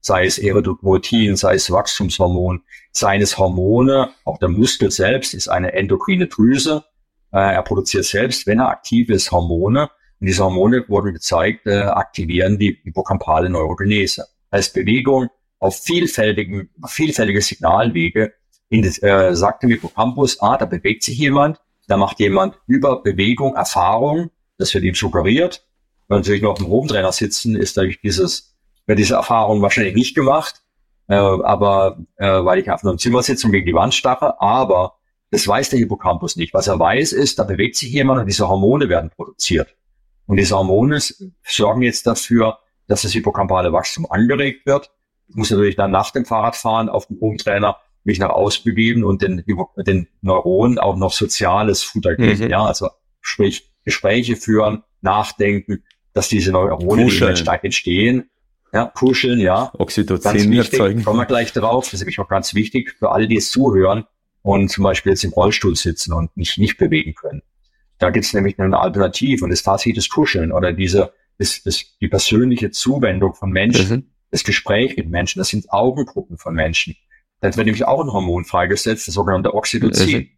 [0.00, 5.72] sei es Erythropoietin, sei es Wachstumshormon, seien es Hormone, auch der Muskel selbst ist eine
[5.72, 6.84] endokrine Drüse.
[7.32, 9.88] Äh, er produziert selbst, wenn er aktiv ist, Hormone.
[10.20, 14.26] Und diese Hormone wurden gezeigt, äh, aktivieren die hippocampale Neurogenese.
[14.50, 15.28] Als Bewegung
[15.58, 18.34] auf vielfältigen, vielfältige Signalwege
[18.68, 23.02] in das, äh, sagt dem Hippocampus, ah, da bewegt sich jemand, da macht jemand über
[23.02, 25.66] Bewegung Erfahrung, das wird ihm suggeriert.
[26.08, 28.52] Wenn natürlich noch ein Hometrainer sitzen, ist dadurch dieses
[28.86, 30.62] wird diese Erfahrung wahrscheinlich nicht gemacht,
[31.08, 34.96] äh, aber äh, weil ich auf einem Zimmer sitze und gegen die Wand starre, aber
[35.30, 36.52] das weiß der Hippocampus nicht.
[36.52, 39.74] Was er weiß, ist, da bewegt sich jemand und diese Hormone werden produziert.
[40.26, 40.98] Und diese Hormone
[41.42, 44.90] sorgen jetzt dafür, dass das hippocampale Wachstum angeregt wird.
[45.28, 49.44] Ich muss natürlich dann nach dem Fahrradfahren auf dem Hometrainer mich nach ausbegeben und den,
[49.86, 52.44] den Neuronen auch noch soziales Futter geben.
[52.44, 52.50] Mhm.
[52.50, 52.88] Ja, also
[53.20, 58.30] sprich Gespräche führen, nachdenken, dass diese Neurone die entstehen
[58.72, 59.70] ja, kuscheln, ja.
[59.78, 61.04] Oxytocin erzeugen.
[61.04, 61.84] Kommen wir gleich drauf.
[61.84, 64.04] Das ist nämlich auch ganz wichtig für alle, die es zuhören
[64.40, 67.42] und zum Beispiel jetzt im Rollstuhl sitzen und mich nicht bewegen können.
[67.98, 71.62] Da gibt es nämlich eine Alternative und das ist tatsächlich das Kuscheln oder diese, das,
[71.62, 74.10] das, die persönliche Zuwendung von Menschen, mhm.
[74.30, 76.96] das Gespräch mit Menschen, das sind Augengruppen von Menschen.
[77.42, 80.18] Da wird nämlich auch ein Hormon freigesetzt, das sogenannte Oxytocin.
[80.20, 80.28] Mhm.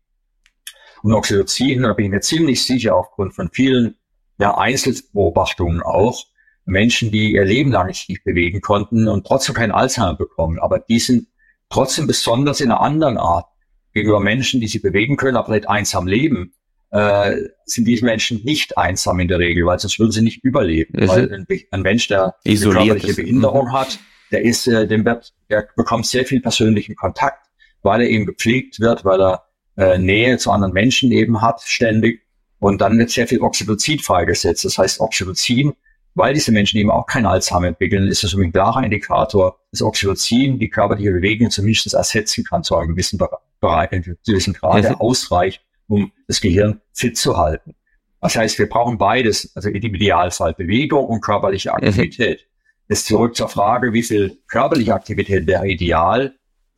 [1.03, 3.97] Und Oxytocin, da bin ich mir ziemlich sicher, aufgrund von vielen
[4.39, 6.25] ja, Einzelbeobachtungen auch,
[6.65, 10.59] Menschen, die ihr Leben lang nicht bewegen konnten und trotzdem kein Alzheimer bekommen.
[10.59, 11.29] Aber die sind
[11.69, 13.49] trotzdem besonders in einer anderen Art
[13.93, 16.55] gegenüber Menschen, die sie bewegen können, aber nicht einsam leben,
[16.91, 17.37] äh,
[17.67, 21.03] sind diese Menschen nicht einsam in der Regel, weil sonst würden sie nicht überleben.
[21.03, 21.09] Mhm.
[21.09, 23.73] Weil ein, ein, Mensch, der eine körperliche Behinderung mhm.
[23.73, 23.99] hat,
[24.35, 27.47] der ist, äh, dem wird, der bekommt sehr viel persönlichen Kontakt,
[27.83, 29.45] weil er eben gepflegt wird, weil er
[29.77, 32.23] äh, Nähe zu anderen Menschen eben hat, ständig.
[32.59, 34.65] Und dann wird sehr viel Oxytocin freigesetzt.
[34.65, 35.75] Das heißt, Oxytocin
[36.15, 40.59] weil diese Menschen eben auch kein Alzheimer entwickeln, ist es ein klarer Indikator, dass Oxytocin
[40.59, 43.19] die körperliche Bewegung zumindest ersetzen kann zu einem gewissen
[43.61, 47.75] Bereich, zu gewissen Grad, der ausreicht, um das Gehirn fit zu halten.
[48.21, 51.75] Das heißt, wir brauchen beides, also im Idealfall Bewegung und körperliche.
[51.75, 52.47] Aktivität.
[52.89, 56.35] Jetzt zurück zur Frage, wie viel körperliche Aktivität wäre ideal.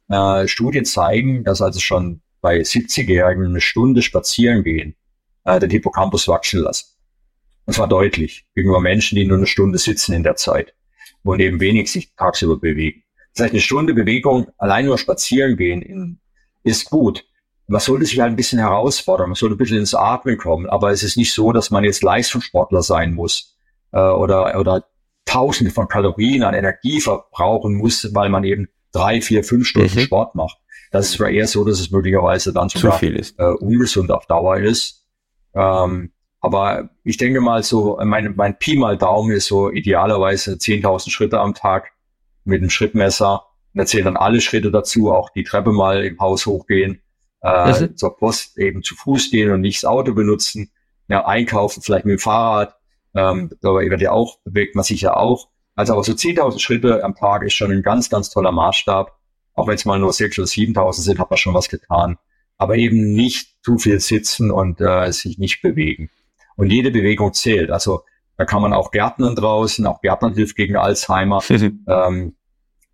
[0.08, 4.94] Äh, Studien zeigen, dass also schon bei 70-Jährigen eine Stunde spazieren gehen,
[5.44, 6.86] äh, den Hippocampus wachsen lassen.
[7.64, 10.74] Und zwar deutlich gegenüber Menschen, die nur eine Stunde sitzen in der Zeit
[11.24, 13.02] und eben wenig sich tagsüber bewegen.
[13.34, 16.20] Das heißt, eine Stunde Bewegung, allein nur spazieren gehen, in,
[16.62, 17.24] ist gut.
[17.66, 20.92] Man sollte sich halt ein bisschen herausfordern, man sollte ein bisschen ins Atmen kommen, aber
[20.92, 23.56] es ist nicht so, dass man jetzt Leistungssportler sein muss
[23.90, 24.84] äh, oder, oder
[25.26, 30.04] Tausende von Kalorien an Energie verbrauchen muss, weil man eben drei, vier, fünf Stunden mhm.
[30.04, 30.58] Sport macht.
[30.90, 33.38] Das ist eher so, dass es möglicherweise dann sogar Zu viel ist.
[33.38, 35.04] Äh, ungesund auf Dauer ist.
[35.54, 41.10] Ähm, aber ich denke mal so, mein, mein Pi mal Daumen ist so idealerweise 10.000
[41.10, 41.90] Schritte am Tag
[42.44, 43.42] mit einem Schrittmesser.
[43.74, 47.02] Und erzähle dann alle Schritte dazu, auch die Treppe mal im Haus hochgehen,
[47.40, 50.70] äh, zur Post eben zu Fuß gehen und nicht das Auto benutzen.
[51.08, 52.75] Ja, einkaufen vielleicht mit dem Fahrrad.
[53.16, 55.48] Ähm, aber wird ja auch, bewegt man sich ja auch.
[55.74, 59.16] Also aber so 10.000 Schritte am Tag ist schon ein ganz, ganz toller Maßstab.
[59.54, 62.18] Auch wenn es mal nur 6.000 oder 7.000 sind, hat man schon was getan.
[62.58, 66.10] Aber eben nicht zu viel sitzen und äh, sich nicht bewegen.
[66.56, 67.70] Und jede Bewegung zählt.
[67.70, 68.02] Also
[68.36, 71.42] da kann man auch Gärtnern draußen, auch Gärtnern hilft gegen Alzheimer.
[71.50, 72.36] ähm,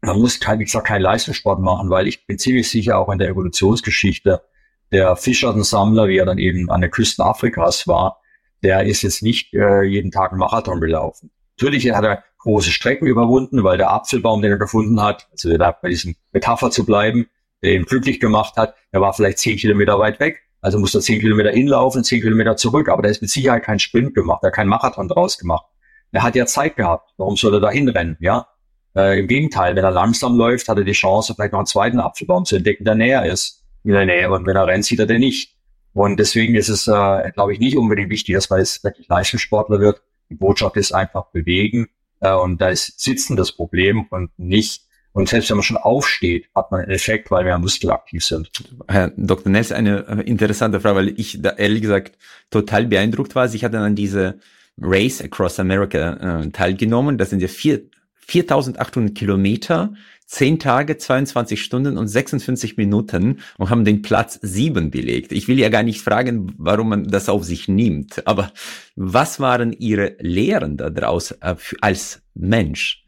[0.00, 3.18] man muss, kein, wie gesagt, keinen Leistungssport machen, weil ich bin ziemlich sicher auch in
[3.18, 4.42] der Evolutionsgeschichte
[4.90, 8.21] der Fischer und Sammler, wie er dann eben an den Küsten Afrikas war,
[8.62, 11.30] der ist jetzt nicht äh, jeden Tag einen Marathon gelaufen.
[11.58, 15.72] Natürlich hat er große Strecken überwunden, weil der Apfelbaum, den er gefunden hat, also da
[15.72, 17.26] bei diesem Metapher zu bleiben,
[17.62, 20.40] der ihn glücklich gemacht hat, der war vielleicht zehn Kilometer weit weg.
[20.60, 23.78] Also muss er zehn Kilometer hinlaufen, zehn Kilometer zurück, aber der ist mit Sicherheit kein
[23.78, 25.66] Sprint gemacht, er hat keinen Marathon draus gemacht.
[26.12, 27.10] Er hat ja Zeit gehabt.
[27.16, 28.16] Warum soll er da hinrennen?
[28.20, 28.46] Ja,
[28.94, 32.00] äh, Im Gegenteil, wenn er langsam läuft, hat er die Chance, vielleicht noch einen zweiten
[32.00, 33.64] Apfelbaum zu entdecken, der näher ist.
[33.84, 34.30] In der Nähe.
[34.30, 35.56] Und wenn er rennt, sieht er den nicht.
[35.94, 39.80] Und deswegen ist es, äh, glaube ich, nicht unbedingt wichtig, dass man jetzt wirklich Leistungssportler
[39.80, 40.02] wird.
[40.30, 41.88] Die Botschaft ist einfach bewegen,
[42.20, 44.82] Äh, und da ist Sitzen das Problem und nicht
[45.12, 48.50] und selbst wenn man schon aufsteht, hat man einen Effekt, weil wir muskelaktiv sind.
[48.88, 49.52] Herr Dr.
[49.52, 52.16] Ness, eine äh, interessante Frage, weil ich da ehrlich gesagt
[52.50, 53.52] total beeindruckt war.
[53.52, 54.38] Ich hatte an diese
[54.80, 57.18] Race Across America äh, teilgenommen.
[57.18, 57.82] Das sind ja vier,
[58.26, 59.92] 4800 Kilometer,
[60.32, 65.30] 10 Tage, 22 Stunden und 56 Minuten und haben den Platz 7 belegt.
[65.30, 68.50] Ich will ja gar nicht fragen, warum man das auf sich nimmt, aber
[68.96, 73.04] was waren Ihre Lehren daraus äh, als Mensch?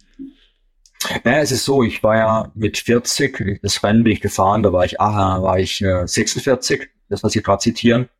[1.24, 4.70] Naja, es ist so, ich war ja mit 40, das Rennen bin ich gefahren, da
[4.74, 8.10] war ich, aha, war ich äh, 46, das was Sie gerade zitieren.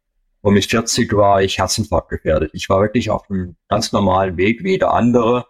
[0.41, 2.53] Und mit 40 war ich Herzinfarkt gefährdet.
[2.55, 5.45] Ich war wirklich auf einem ganz normalen Weg wie der andere.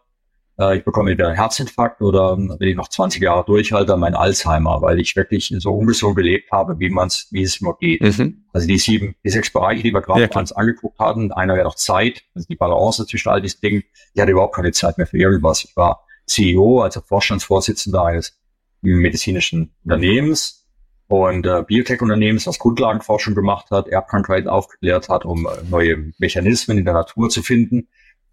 [0.59, 4.83] Äh, ich bekomme entweder einen Herzinfarkt oder wenn ich noch 20 Jahre durchhalte, mein Alzheimer,
[4.83, 8.03] weil ich wirklich so ungesund gelebt habe, wie man es, wie es immer geht.
[8.03, 8.45] Mhm.
[8.53, 11.65] Also die sieben, die sechs Bereiche, die wir gerade ja, uns angeguckt hatten, einer wäre
[11.65, 13.83] noch Zeit, also die Balance zwischen all diesen Dingen,
[14.15, 15.65] die hatte überhaupt keine Zeit mehr für irgendwas.
[15.65, 18.39] Ich war CEO, also Vorstandsvorsitzender eines
[18.81, 20.65] medizinischen Unternehmens
[21.07, 26.85] und äh, Biotech-Unternehmens, was Grundlagenforschung gemacht hat, Erbkrankheiten aufgeklärt hat, um äh, neue Mechanismen in
[26.85, 27.89] der Natur zu finden,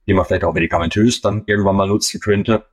[0.07, 2.65] die man vielleicht auch medikamentös dann irgendwann mal nutzen könnte.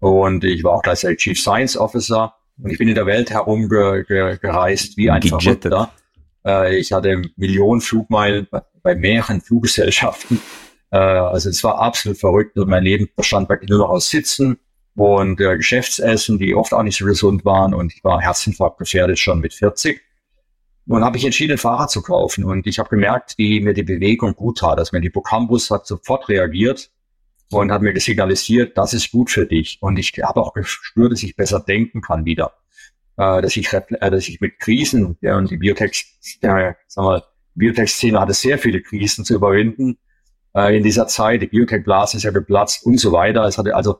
[0.00, 4.96] Und ich war auch gleichzeitig Chief Science Officer und ich bin in der Welt herumgereist
[4.96, 5.90] wie ein Verrückter.
[6.44, 8.46] Äh, ich hatte Millionen Flugmeilen
[8.82, 10.40] bei, mehreren Fluggesellschaften
[10.90, 14.58] äh, also es war absolut verrückt und mein Leben bestand wirklich nur noch aus Sitzen
[14.94, 19.18] und äh, Geschäftsessen, die oft auch nicht so gesund waren und ich war Herzinfarkt gefährdet
[19.18, 20.00] schon mit 40.
[20.88, 22.44] Und habe ich entschieden, ein Fahrrad zu kaufen.
[22.44, 24.78] Und ich habe gemerkt, wie mir die Bewegung gut tat.
[24.78, 26.90] Also mein Hippocampus hat sofort reagiert
[27.50, 29.78] und hat mir signalisiert, das ist gut für dich.
[29.82, 32.54] Und ich habe auch gespürt, dass ich besser denken kann wieder.
[33.18, 36.06] Äh, dass, ich, äh, dass ich mit Krisen, ja, und die Biotech,
[36.42, 37.22] ja, sag mal,
[37.54, 39.98] Biotech-Szene hatte sehr viele Krisen zu überwinden
[40.54, 41.42] äh, in dieser Zeit.
[41.42, 43.44] Die Biotech-Blase ist ja geplatzt und so weiter.
[43.44, 43.98] Es hatte, also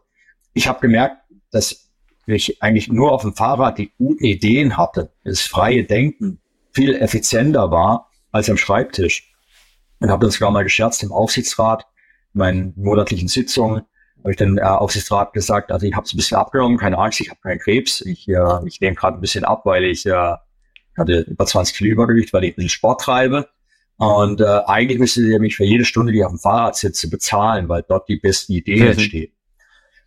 [0.54, 1.16] ich habe gemerkt,
[1.50, 1.90] dass
[2.26, 6.40] ich eigentlich nur auf dem Fahrrad die guten Ideen hatte, das freie Denken
[6.78, 9.34] viel effizienter war als am Schreibtisch.
[9.98, 11.86] Und habe das sogar mal gescherzt im Aufsichtsrat,
[12.34, 13.82] in meinen monatlichen Sitzungen,
[14.20, 17.20] habe ich den äh, Aufsichtsrat gesagt, also ich habe es ein bisschen abgenommen, keine Angst,
[17.20, 20.34] ich habe keinen Krebs, ich, äh, ich nehme gerade ein bisschen ab, weil ich äh,
[20.96, 23.48] hatte über 20 Kilo Übergewicht, weil ich ein bisschen Sport treibe.
[23.96, 27.10] Und äh, eigentlich müsstet ihr mich für jede Stunde, die ich auf dem Fahrrad sitze,
[27.10, 28.90] bezahlen, weil dort die besten Ideen mhm.
[28.92, 29.32] entstehen.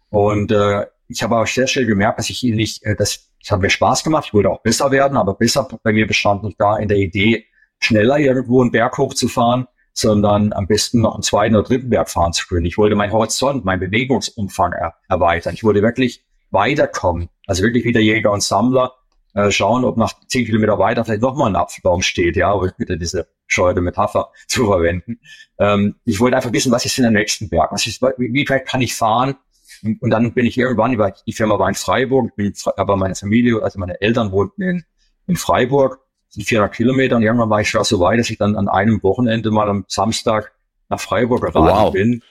[0.10, 2.96] Und äh, ich habe auch sehr schnell gemerkt, dass ich nicht, äh,
[3.42, 6.44] das hat mir Spaß gemacht, ich wollte auch besser werden, aber besser bei mir bestand
[6.44, 7.46] nicht da in der Idee,
[7.80, 12.34] schneller irgendwo einen Berg hochzufahren, sondern am besten noch einen zweiten oder dritten Berg fahren
[12.34, 12.66] zu können.
[12.66, 15.54] Ich wollte meinen Horizont, meinen Bewegungsumfang er erweitern.
[15.54, 17.30] Ich wollte wirklich weiterkommen.
[17.48, 18.94] Also wirklich wieder Jäger und Sammler
[19.34, 22.98] äh, schauen, ob nach zehn Kilometer weiter vielleicht nochmal ein Apfelbaum steht, ja, um wieder
[22.98, 25.20] diese scheute Metapher zu verwenden.
[25.58, 27.72] Ähm, ich wollte einfach wissen, was ist in der nächsten Berg?
[27.72, 29.36] Was ist, wie, wie weit kann ich fahren?
[29.84, 33.16] Und, und dann bin ich irgendwann, über die Firma war in Freiburg, bin, aber meine
[33.16, 34.84] Familie, also meine Eltern wohnten in,
[35.28, 36.00] in Freiburg,
[36.30, 39.04] sind 400 Kilometer und irgendwann war ich schon so weit, dass ich dann an einem
[39.04, 40.54] Wochenende mal am Samstag
[40.90, 41.92] nach Freiburg geraten wow.
[41.92, 42.24] bin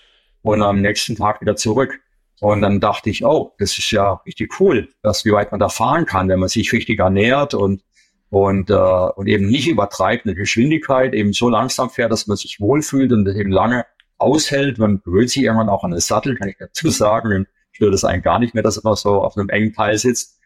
[0.42, 2.00] und am nächsten Tag wieder zurück.
[2.40, 5.68] Und dann dachte ich, oh, das ist ja richtig cool, dass wie weit man da
[5.68, 7.82] fahren kann, wenn man sich richtig ernährt und
[8.30, 12.60] und, äh, und eben nicht übertreibt eine Geschwindigkeit, eben so langsam fährt, dass man sich
[12.60, 13.84] wohlfühlt und eben lange
[14.20, 14.78] aushält.
[14.78, 17.32] Man gewöhnt sich irgendwann auch an den Sattel, kann ich dazu sagen.
[17.32, 20.38] Und stört es einen gar nicht mehr, dass man so auf einem engen Teil sitzt.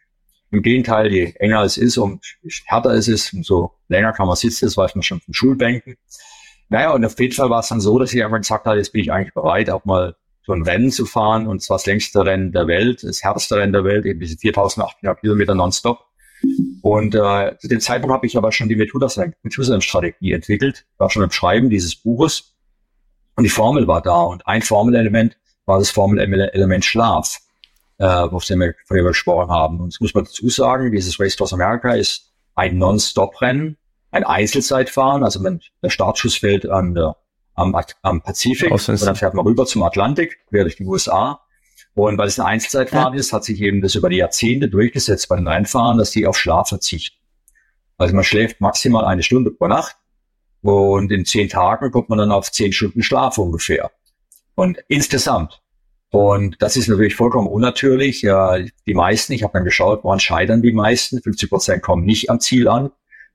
[0.51, 2.23] Im Gegenteil, je enger es ist und
[2.65, 5.97] härter es ist, umso länger kann man sitzen, das weiß man schon von Schulbänken.
[6.69, 8.93] Naja, und auf jeden Fall war es dann so, dass ich einfach gesagt habe, jetzt
[8.93, 10.15] bin ich eigentlich bereit, auch mal
[10.45, 13.73] so ein Rennen zu fahren und zwar das längste Rennen der Welt, das härteste Rennen
[13.73, 16.05] der Welt, eben diese 4800 Kilometer nonstop.
[16.81, 21.31] Und äh, zu dem Zeitpunkt habe ich aber schon die Methusalem-Strategie entwickelt, war schon im
[21.31, 22.54] Schreiben dieses Buches
[23.35, 27.39] und die Formel war da und ein Formelelement war das Formelelement Schlaf,
[27.97, 29.79] äh, auf dem wir vorher gesprochen haben.
[29.79, 33.77] Und das muss man dazu sagen, dieses Race Across America ist ein Non-Stop-Rennen,
[34.11, 37.17] ein Einzelzeitfahren, also wenn der Startschuss fällt an der
[37.55, 41.39] am, am Pazifik und dann fährt man rüber zum Atlantik, quer durch die USA.
[41.93, 43.19] Und weil es eine Einzelzeitfahren ja.
[43.19, 46.37] ist, hat sich eben das über die Jahrzehnte durchgesetzt bei den Rennfahrern, dass die auf
[46.37, 47.17] Schlaf verzichten.
[47.97, 49.95] Also man schläft maximal eine Stunde pro Nacht
[50.71, 53.91] und in zehn Tagen kommt man dann auf zehn Stunden Schlaf ungefähr.
[54.55, 55.61] Und insgesamt.
[56.11, 58.21] Und das ist natürlich vollkommen unnatürlich.
[58.21, 61.21] Ja, die meisten, ich habe dann geschaut, woran scheitern die meisten?
[61.21, 62.91] 50 Prozent kommen nicht am Ziel an.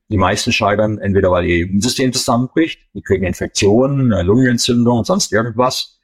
[0.09, 6.01] Die meisten scheitern entweder, weil ihr Immunsystem zusammenbricht, die kriegen Infektionen, Lungenentzündung und sonst irgendwas.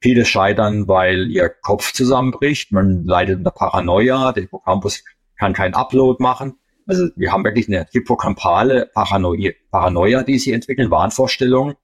[0.00, 2.70] Viele scheitern, weil ihr Kopf zusammenbricht.
[2.70, 4.32] Man leidet unter Paranoia.
[4.32, 5.02] Der Hippocampus
[5.38, 6.58] kann keinen Upload machen.
[6.88, 11.76] Also wir haben wirklich eine hippocampale Paranoia, Paranoia die sie entwickeln, Wahnvorstellungen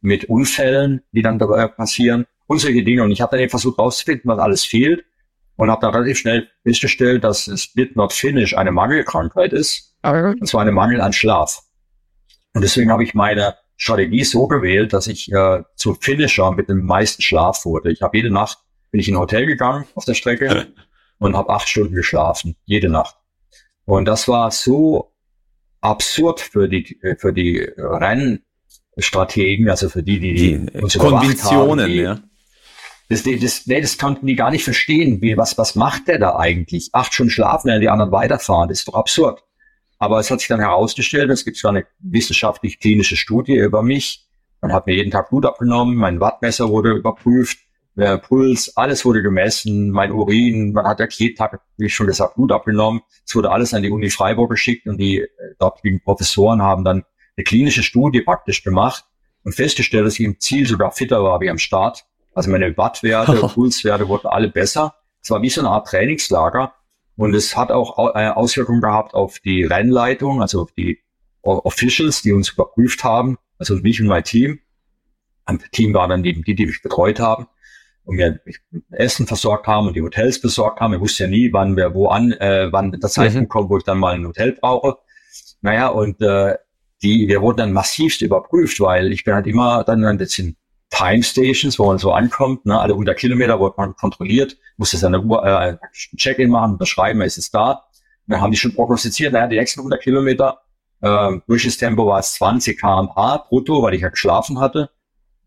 [0.00, 3.02] mit Unfällen, die dann dabei passieren und solche Dinge.
[3.02, 5.04] Und ich habe dann eben versucht rauszufinden, was alles fehlt
[5.56, 9.96] und habe dann relativ schnell festgestellt, dass Split Not Finish eine Mangelkrankheit ist.
[10.38, 11.62] Und zwar eine Mangel an Schlaf.
[12.54, 16.84] Und deswegen habe ich meine Strategie so gewählt, dass ich äh, zu Finisher mit dem
[16.84, 17.90] meisten Schlaf wurde.
[17.90, 18.58] Ich habe jede Nacht
[18.90, 20.68] bin ich in ein Hotel gegangen auf der Strecke
[21.18, 23.16] und habe acht Stunden geschlafen, jede Nacht.
[23.90, 25.12] Und das war so
[25.80, 31.92] absurd für die für die Rennstrategen, also für die, die, die, die uns Konventionen, haben,
[31.92, 32.20] die, ja.
[33.08, 35.20] Das, das, nee, das konnten die gar nicht verstehen.
[35.20, 36.90] Wie, was, was macht der da eigentlich?
[36.92, 38.68] Acht Stunden schlafen, während die anderen weiterfahren.
[38.68, 39.42] Das ist doch absurd.
[39.98, 44.28] Aber es hat sich dann herausgestellt, es gibt zwar eine wissenschaftlich-klinische Studie über mich.
[44.60, 47.58] Man hat mir jeden Tag Blut abgenommen, mein Wattmesser wurde überprüft,
[48.00, 52.34] der Puls, alles wurde gemessen, mein Urin, man hat jeden Tag, wie ich schon gesagt,
[52.34, 53.02] Blut abgenommen.
[53.26, 55.28] Es wurde alles an die Uni Freiburg geschickt und die äh,
[55.58, 57.04] dortigen Professoren haben dann
[57.36, 59.04] eine klinische Studie praktisch gemacht
[59.44, 62.06] und festgestellt, dass ich im Ziel sogar fitter war wie am Start.
[62.34, 64.94] Also meine Wattwerte, Pulswerte wurden alle besser.
[65.22, 66.74] Es war wie so eine Art Trainingslager.
[67.16, 71.00] Und es hat auch äh, Auswirkungen gehabt auf die Rennleitung, also auf die
[71.42, 74.60] Officials, die uns überprüft haben, also mich und mein Team.
[75.44, 77.46] Ein Team war dann eben die, die mich betreut haben
[78.10, 78.40] und mir
[78.90, 80.94] Essen versorgt haben und die Hotels besorgt haben.
[80.94, 83.52] Ich wusste ja nie, wann wir wo an, äh, wann der Zeitpunkt mhm.
[83.52, 84.98] kommt, wo ich dann mal ein Hotel brauche.
[85.62, 86.56] Naja, und äh,
[87.02, 90.56] die, wir wurden dann massivst überprüft, weil ich bin halt immer dann, das sind
[90.90, 95.20] Time Stations, wo man so ankommt, ne, alle 100 Kilometer wurde man kontrolliert, musste seine
[95.20, 95.76] Uhr, äh,
[96.16, 97.70] Check-in machen, beschreiben, ist es da.
[97.70, 100.58] Und dann haben die schon prognostiziert, naja, die nächsten 100 Kilometer,
[101.00, 104.90] äh, Durchschnittstempo war es 20 kmh brutto, weil ich ja geschlafen hatte.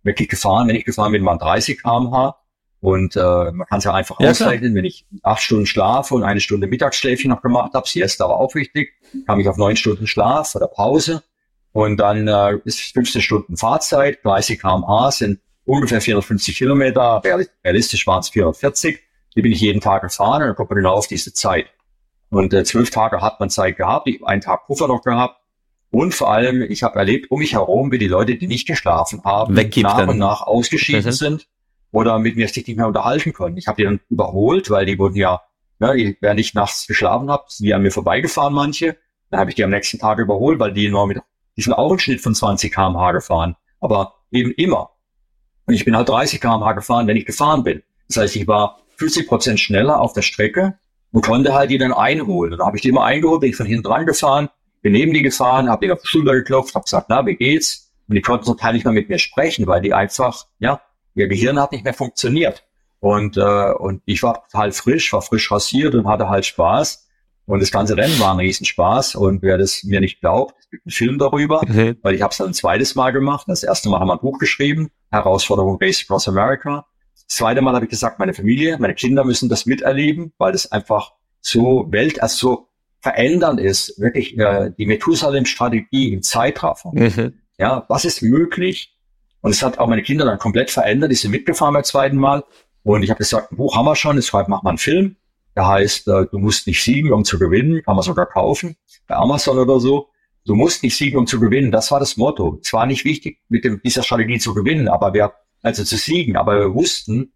[0.04, 2.36] Wirklich gefahren, wenn ich gefahren bin, waren 30 kmh.
[2.84, 6.24] Und äh, man kann es ja einfach ja, ausrechnen, wenn ich acht Stunden schlafe und
[6.24, 8.96] eine Stunde Mittagsschläfchen noch gemacht habe, Siesta war auch wichtig,
[9.26, 11.24] kam ich auf neun Stunden Schlaf oder Pause.
[11.72, 17.22] Und dann äh, ist 15 Stunden Fahrzeit, 30 km/h sind ungefähr 450 Kilometer,
[17.64, 19.00] realistisch waren es 440.
[19.34, 21.68] Die bin ich jeden Tag gefahren und dann kommt man genau auf diese Zeit.
[22.32, 25.40] Und äh, zwölf Tage hat man Zeit gehabt, ich einen Tag Puffer noch gehabt.
[25.90, 29.24] Und vor allem, ich habe erlebt um mich herum, wie die Leute, die nicht geschlafen
[29.24, 31.48] haben, nach und nach ausgeschieden sind
[31.94, 33.56] oder mit mir sich nicht mehr unterhalten können.
[33.56, 35.42] Ich habe die dann überholt, weil die wurden ja,
[35.80, 38.98] ja während ich nachts geschlafen habe, sind die an mir vorbeigefahren, manche.
[39.30, 41.20] Dann habe ich die am nächsten Tag überholt, weil die nur mit
[41.56, 44.90] die sind auch im Schnitt von 20 kmh gefahren, aber eben immer.
[45.68, 47.84] Und ich bin halt 30 kmh gefahren, wenn ich gefahren bin.
[48.08, 50.80] Das heißt, ich war 50 Prozent schneller auf der Strecke
[51.12, 52.54] und konnte halt die dann einholen.
[52.54, 54.50] Und da habe ich die immer eingeholt, bin ich von hinten dran gefahren,
[54.82, 57.94] bin neben die gefahren, habe die auf die Schulter geklopft, habe gesagt, na, wie geht's?
[58.08, 60.82] Und die konnten zum Teil nicht mehr mit mir sprechen, weil die einfach, ja,
[61.16, 62.64] ihr Gehirn hat nicht mehr funktioniert.
[63.00, 67.08] Und, äh, und ich war total frisch, war frisch rasiert und hatte halt Spaß.
[67.46, 69.16] Und das ganze Rennen war ein Riesenspaß.
[69.16, 71.98] Und wer das mir nicht glaubt, gibt einen Film darüber, mhm.
[72.02, 73.46] weil ich habe es dann ein zweites Mal gemacht.
[73.48, 76.86] Das erste Mal haben wir ein Buch geschrieben, Herausforderung Race Across America.
[77.14, 80.72] Das zweite Mal habe ich gesagt, meine Familie, meine Kinder müssen das miterleben, weil das
[80.72, 82.68] einfach so Welt, also so
[83.02, 86.92] verändernd ist, wirklich äh, die Methusalem-Strategie im Zeitraffer.
[86.94, 87.34] Mhm.
[87.60, 88.93] Ja, was ist möglich?
[89.44, 91.12] Und es hat auch meine Kinder dann komplett verändert.
[91.12, 92.46] Die sind mitgefahren beim zweiten Mal.
[92.84, 95.18] Und ich habe gesagt, ein Buch haben wir schon, deshalb machen wir einen Film.
[95.56, 97.84] Der heißt, äh, du musst nicht siegen, um zu gewinnen.
[97.84, 98.78] Kann man sogar kaufen.
[99.06, 100.08] Bei Amazon oder so.
[100.46, 101.72] Du musst nicht siegen, um zu gewinnen.
[101.72, 102.60] Das war das Motto.
[102.64, 106.38] Es war nicht wichtig, mit dem, dieser Strategie zu gewinnen, aber wir, also zu siegen.
[106.38, 107.34] Aber wir wussten,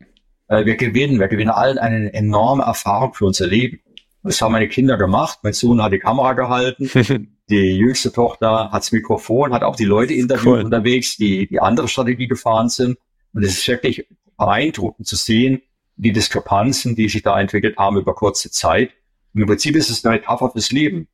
[0.48, 1.20] äh, wir gewinnen.
[1.20, 3.82] Wir gewinnen allen eine enorme Erfahrung für unser Leben.
[4.24, 5.40] Das haben meine Kinder gemacht.
[5.44, 6.90] Mein Sohn hat die Kamera gehalten.
[7.50, 10.64] die jüngste Tochter hat das Mikrofon, hat auch die Leute interviewt cool.
[10.64, 12.98] unterwegs, die die andere Strategie gefahren sind.
[13.34, 14.08] Und es ist wirklich
[14.38, 15.62] beeindruckend zu sehen,
[15.96, 18.92] die Diskrepanzen, die sich da entwickelt haben über kurze Zeit.
[19.34, 21.08] Und im Prinzip ist es eine Metapher fürs Leben.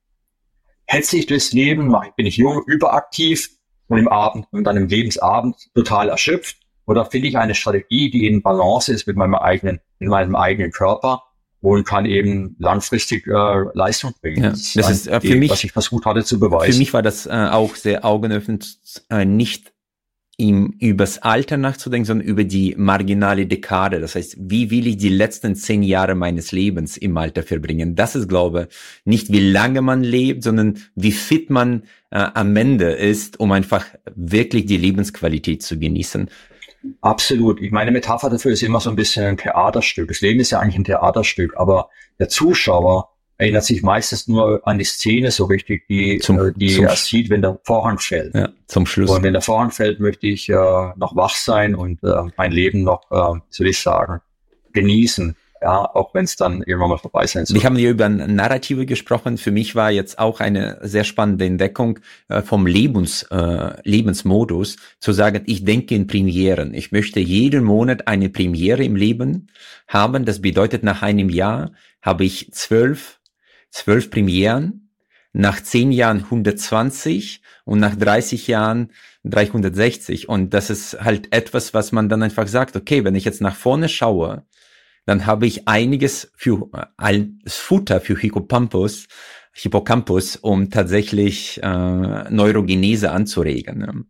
[0.86, 3.50] Hetze ich durchs Leben, bin ich jung, überaktiv
[3.88, 6.58] und im Abend und dann im Lebensabend total erschöpft?
[6.86, 10.72] Oder finde ich eine Strategie, die in Balance ist mit meinem eigenen, in meinem eigenen
[10.72, 11.24] Körper
[11.64, 13.32] und kann eben langfristig äh,
[13.74, 14.44] Leistung bringen.
[14.44, 16.74] Ja, das ist, das ist äh, für mich, was ich versucht hatte zu beweisen.
[16.74, 18.80] Für mich war das äh, auch sehr augenöffnend,
[19.10, 19.72] äh, nicht
[20.36, 24.02] ihm übers Alter nachzudenken, sondern über die marginale Dekade.
[24.02, 27.96] Das heißt, wie will ich die letzten zehn Jahre meines Lebens im Alter verbringen?
[27.96, 28.76] Das ist, glaube ich,
[29.06, 33.86] nicht wie lange man lebt, sondern wie fit man äh, am Ende ist, um einfach
[34.16, 36.30] wirklich die Lebensqualität zu genießen.
[37.02, 37.62] Absolut.
[37.62, 40.08] Ich meine, Metapher dafür ist immer so ein bisschen ein Theaterstück.
[40.10, 41.90] Das Leben ist ja eigentlich ein Theaterstück, aber
[42.20, 46.82] der Zuschauer erinnert sich meistens nur an die Szene so richtig, die, zum, äh, die
[46.82, 48.36] er sieht, wenn der Vorhang fällt.
[48.36, 49.10] Ja, zum Schluss.
[49.10, 52.84] Und wenn der Vorhang fällt, möchte ich äh, noch wach sein und äh, mein Leben
[52.84, 54.22] noch, äh, soll ich sagen,
[54.74, 55.36] genießen.
[55.64, 57.56] Ja, auch wenn es dann irgendwann mal vorbei sein soll.
[57.56, 59.38] Wir haben hier über Narrative gesprochen.
[59.38, 65.14] Für mich war jetzt auch eine sehr spannende Entdeckung äh, vom Lebens, äh, Lebensmodus, zu
[65.14, 66.74] sagen, ich denke in Premieren.
[66.74, 69.48] Ich möchte jeden Monat eine Premiere im Leben
[69.88, 70.26] haben.
[70.26, 71.72] Das bedeutet, nach einem Jahr
[72.02, 73.22] habe ich zwölf,
[73.70, 74.90] zwölf Premieren,
[75.32, 78.92] nach zehn Jahren 120 und nach 30 Jahren
[79.24, 80.28] 360.
[80.28, 83.56] Und das ist halt etwas, was man dann einfach sagt, okay, wenn ich jetzt nach
[83.56, 84.44] vorne schaue,
[85.06, 89.08] dann habe ich einiges für als Futter für Hippocampus,
[89.54, 93.80] Hippocampus, um tatsächlich äh, Neurogenese anzuregen.
[93.80, 94.06] Ne?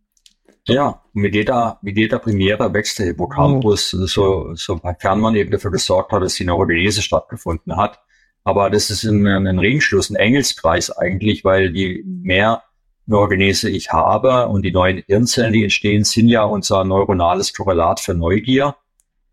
[0.66, 4.06] Ja, mit jeder, mit jeder Premiere wächst der Hippocampus, oh.
[4.06, 8.00] so, sofern man eben dafür gesorgt hat, dass die Neurogenese stattgefunden hat.
[8.44, 12.62] Aber das ist ein, ein Ringschluss, ein Engelskreis eigentlich, weil je mehr
[13.06, 18.14] Neurogenese ich habe und die neuen Hirnzellen, die entstehen, sind ja unser neuronales Korrelat für
[18.14, 18.76] Neugier,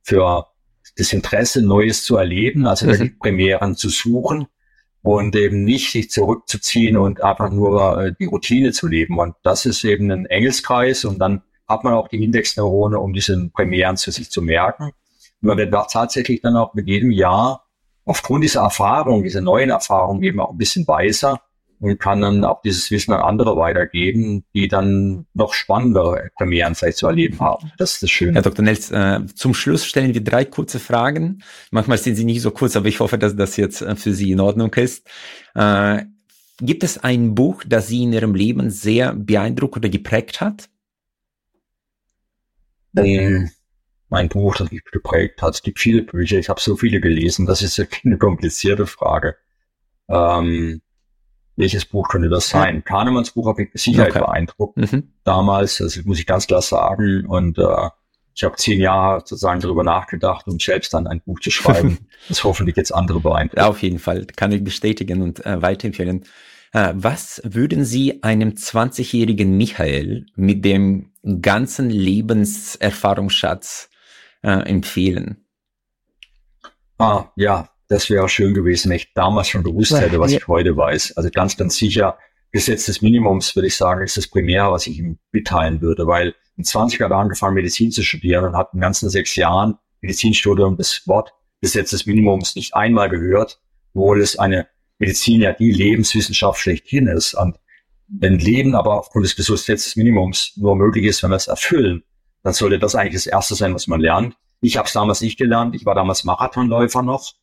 [0.04, 0.48] für
[0.98, 3.18] das Interesse, Neues zu erleben, also mhm.
[3.20, 4.48] Premieren zu suchen
[5.02, 9.20] und eben nicht sich zurückzuziehen und einfach nur äh, die Routine zu leben.
[9.20, 13.50] Und das ist eben ein Engelskreis und dann hat man auch die Indexneurone, um diese
[13.50, 14.92] Premieren zu sich zu merken.
[15.42, 17.66] Und man wird tatsächlich dann auch mit jedem Jahr
[18.06, 21.42] aufgrund dieser Erfahrung, dieser neuen Erfahrung eben auch ein bisschen weiser
[21.82, 27.00] und kann dann auch dieses Wissen an andere weitergeben, die dann noch spannendere Premieren vielleicht
[27.00, 27.72] zu erleben haben.
[27.78, 28.34] Das ist das Schöne.
[28.34, 28.64] Herr Dr.
[28.64, 31.44] Nels, äh, zum Schluss stellen wir drei kurze Fragen.
[31.72, 34.30] Manchmal sind sie nicht so kurz, aber ich hoffe, dass das jetzt äh, für Sie
[34.30, 35.10] in Ordnung ist.
[35.56, 36.04] Äh,
[36.60, 40.70] gibt es ein Buch, das Sie in Ihrem Leben sehr beeindruckt oder geprägt hat?
[42.96, 43.50] Ähm,
[44.10, 45.56] mein Buch, das mich geprägt hat.
[45.56, 49.36] Es gibt viele Bücher, ich habe so viele gelesen, das ist eine komplizierte Frage.
[50.10, 50.82] Ähm,
[51.62, 52.84] welches Buch könnte das sein?
[52.84, 54.20] Kahnemanns Buch hat mich mit Sicherheit okay.
[54.20, 54.78] beeindruckt.
[54.78, 55.12] Mhm.
[55.24, 57.28] Damals, das muss ich ganz klar sagen.
[57.28, 57.90] Und äh,
[58.34, 62.44] ich habe zehn Jahre sozusagen darüber nachgedacht, um selbst dann ein Buch zu schreiben, das
[62.44, 63.60] hoffentlich jetzt andere beeindruckt.
[63.60, 66.26] Ja, auf jeden Fall, kann ich bestätigen und äh, weiterempfehlen.
[66.74, 71.12] Äh, was würden Sie einem 20-jährigen Michael mit dem
[71.42, 73.90] ganzen Lebenserfahrungsschatz
[74.42, 75.46] äh, empfehlen?
[76.98, 80.78] Ah, ja, das wäre schön gewesen, wenn ich damals schon gewusst hätte, was ich heute
[80.78, 81.18] weiß.
[81.18, 82.18] Also ganz, ganz sicher,
[82.54, 86.34] Gesetz des Minimums, würde ich sagen, ist das Primär, was ich ihm mitteilen würde, weil
[86.56, 90.78] in 20 Jahren angefangen, Medizin zu studieren und hat in den ganzen sechs Jahren Medizinstudium
[90.78, 93.60] das Wort Gesetz des Minimums nicht einmal gehört,
[93.94, 97.34] obwohl es eine Medizin ja die Lebenswissenschaft schlechthin ist.
[97.34, 97.58] Und
[98.08, 102.04] wenn Leben aber aufgrund des Gesetzes des Minimums nur möglich ist, wenn wir es erfüllen,
[102.42, 104.38] dann sollte das eigentlich das Erste sein, was man lernt.
[104.62, 105.76] Ich habe es damals nicht gelernt.
[105.76, 107.41] Ich war damals Marathonläufer noch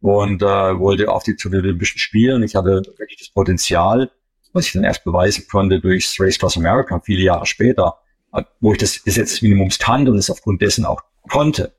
[0.00, 2.42] und äh, wollte auf die zu den Olympischen Spielen.
[2.42, 4.10] Ich hatte wirklich das Potenzial,
[4.52, 7.98] was ich dann erst beweisen konnte durch Race Cross America viele Jahre später,
[8.32, 11.74] äh, wo ich das Gesetz des Minimums kannte und es aufgrund dessen auch konnte.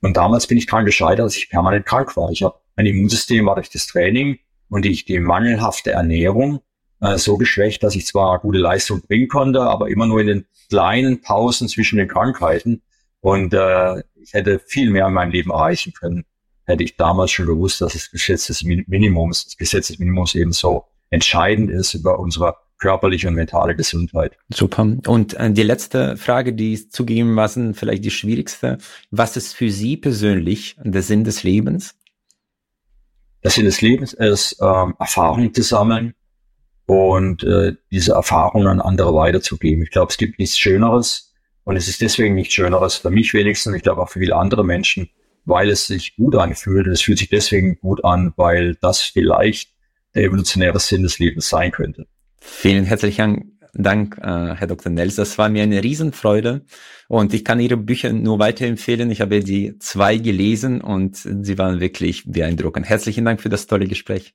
[0.00, 2.30] Und damals bin ich dran gescheitert, dass ich permanent krank war.
[2.30, 4.38] Ich habe mein Immunsystem war durch das Training
[4.68, 6.60] und die, die mangelhafte Ernährung
[7.00, 10.46] äh, so geschwächt, dass ich zwar gute Leistung bringen konnte, aber immer nur in den
[10.68, 12.82] kleinen Pausen zwischen den Krankheiten.
[13.20, 16.24] Und äh, ich hätte viel mehr in meinem Leben erreichen können
[16.70, 20.52] hätte ich damals schon gewusst, dass das Gesetz des Minimums, das Gesetz des Minimums eben
[20.52, 24.36] so entscheidend ist über unsere körperliche und mentale Gesundheit.
[24.48, 24.96] Super.
[25.06, 28.78] Und äh, die letzte Frage, die zugegebenermaßen vielleicht die schwierigste.
[29.10, 31.94] Was ist für Sie persönlich der Sinn des Lebens?
[33.44, 36.14] Der Sinn des Lebens ist, ähm, Erfahrungen zu sammeln
[36.86, 39.82] und äh, diese Erfahrungen an andere weiterzugeben.
[39.82, 41.34] Ich glaube, es gibt nichts Schöneres
[41.64, 44.64] und es ist deswegen nichts Schöneres für mich wenigstens, ich glaube auch für viele andere
[44.64, 45.08] Menschen,
[45.44, 46.86] weil es sich gut anfühlt.
[46.86, 49.70] Es fühlt sich deswegen gut an, weil das vielleicht
[50.14, 52.06] der evolutionäre Sinn des Lebens sein könnte.
[52.40, 54.90] Vielen herzlichen Dank, äh, Herr Dr.
[54.90, 55.14] Nels.
[55.14, 56.64] Das war mir eine Riesenfreude
[57.08, 59.10] und ich kann Ihre Bücher nur weiterempfehlen.
[59.10, 62.88] Ich habe die zwei gelesen und sie waren wirklich beeindruckend.
[62.88, 64.34] Herzlichen Dank für das tolle Gespräch.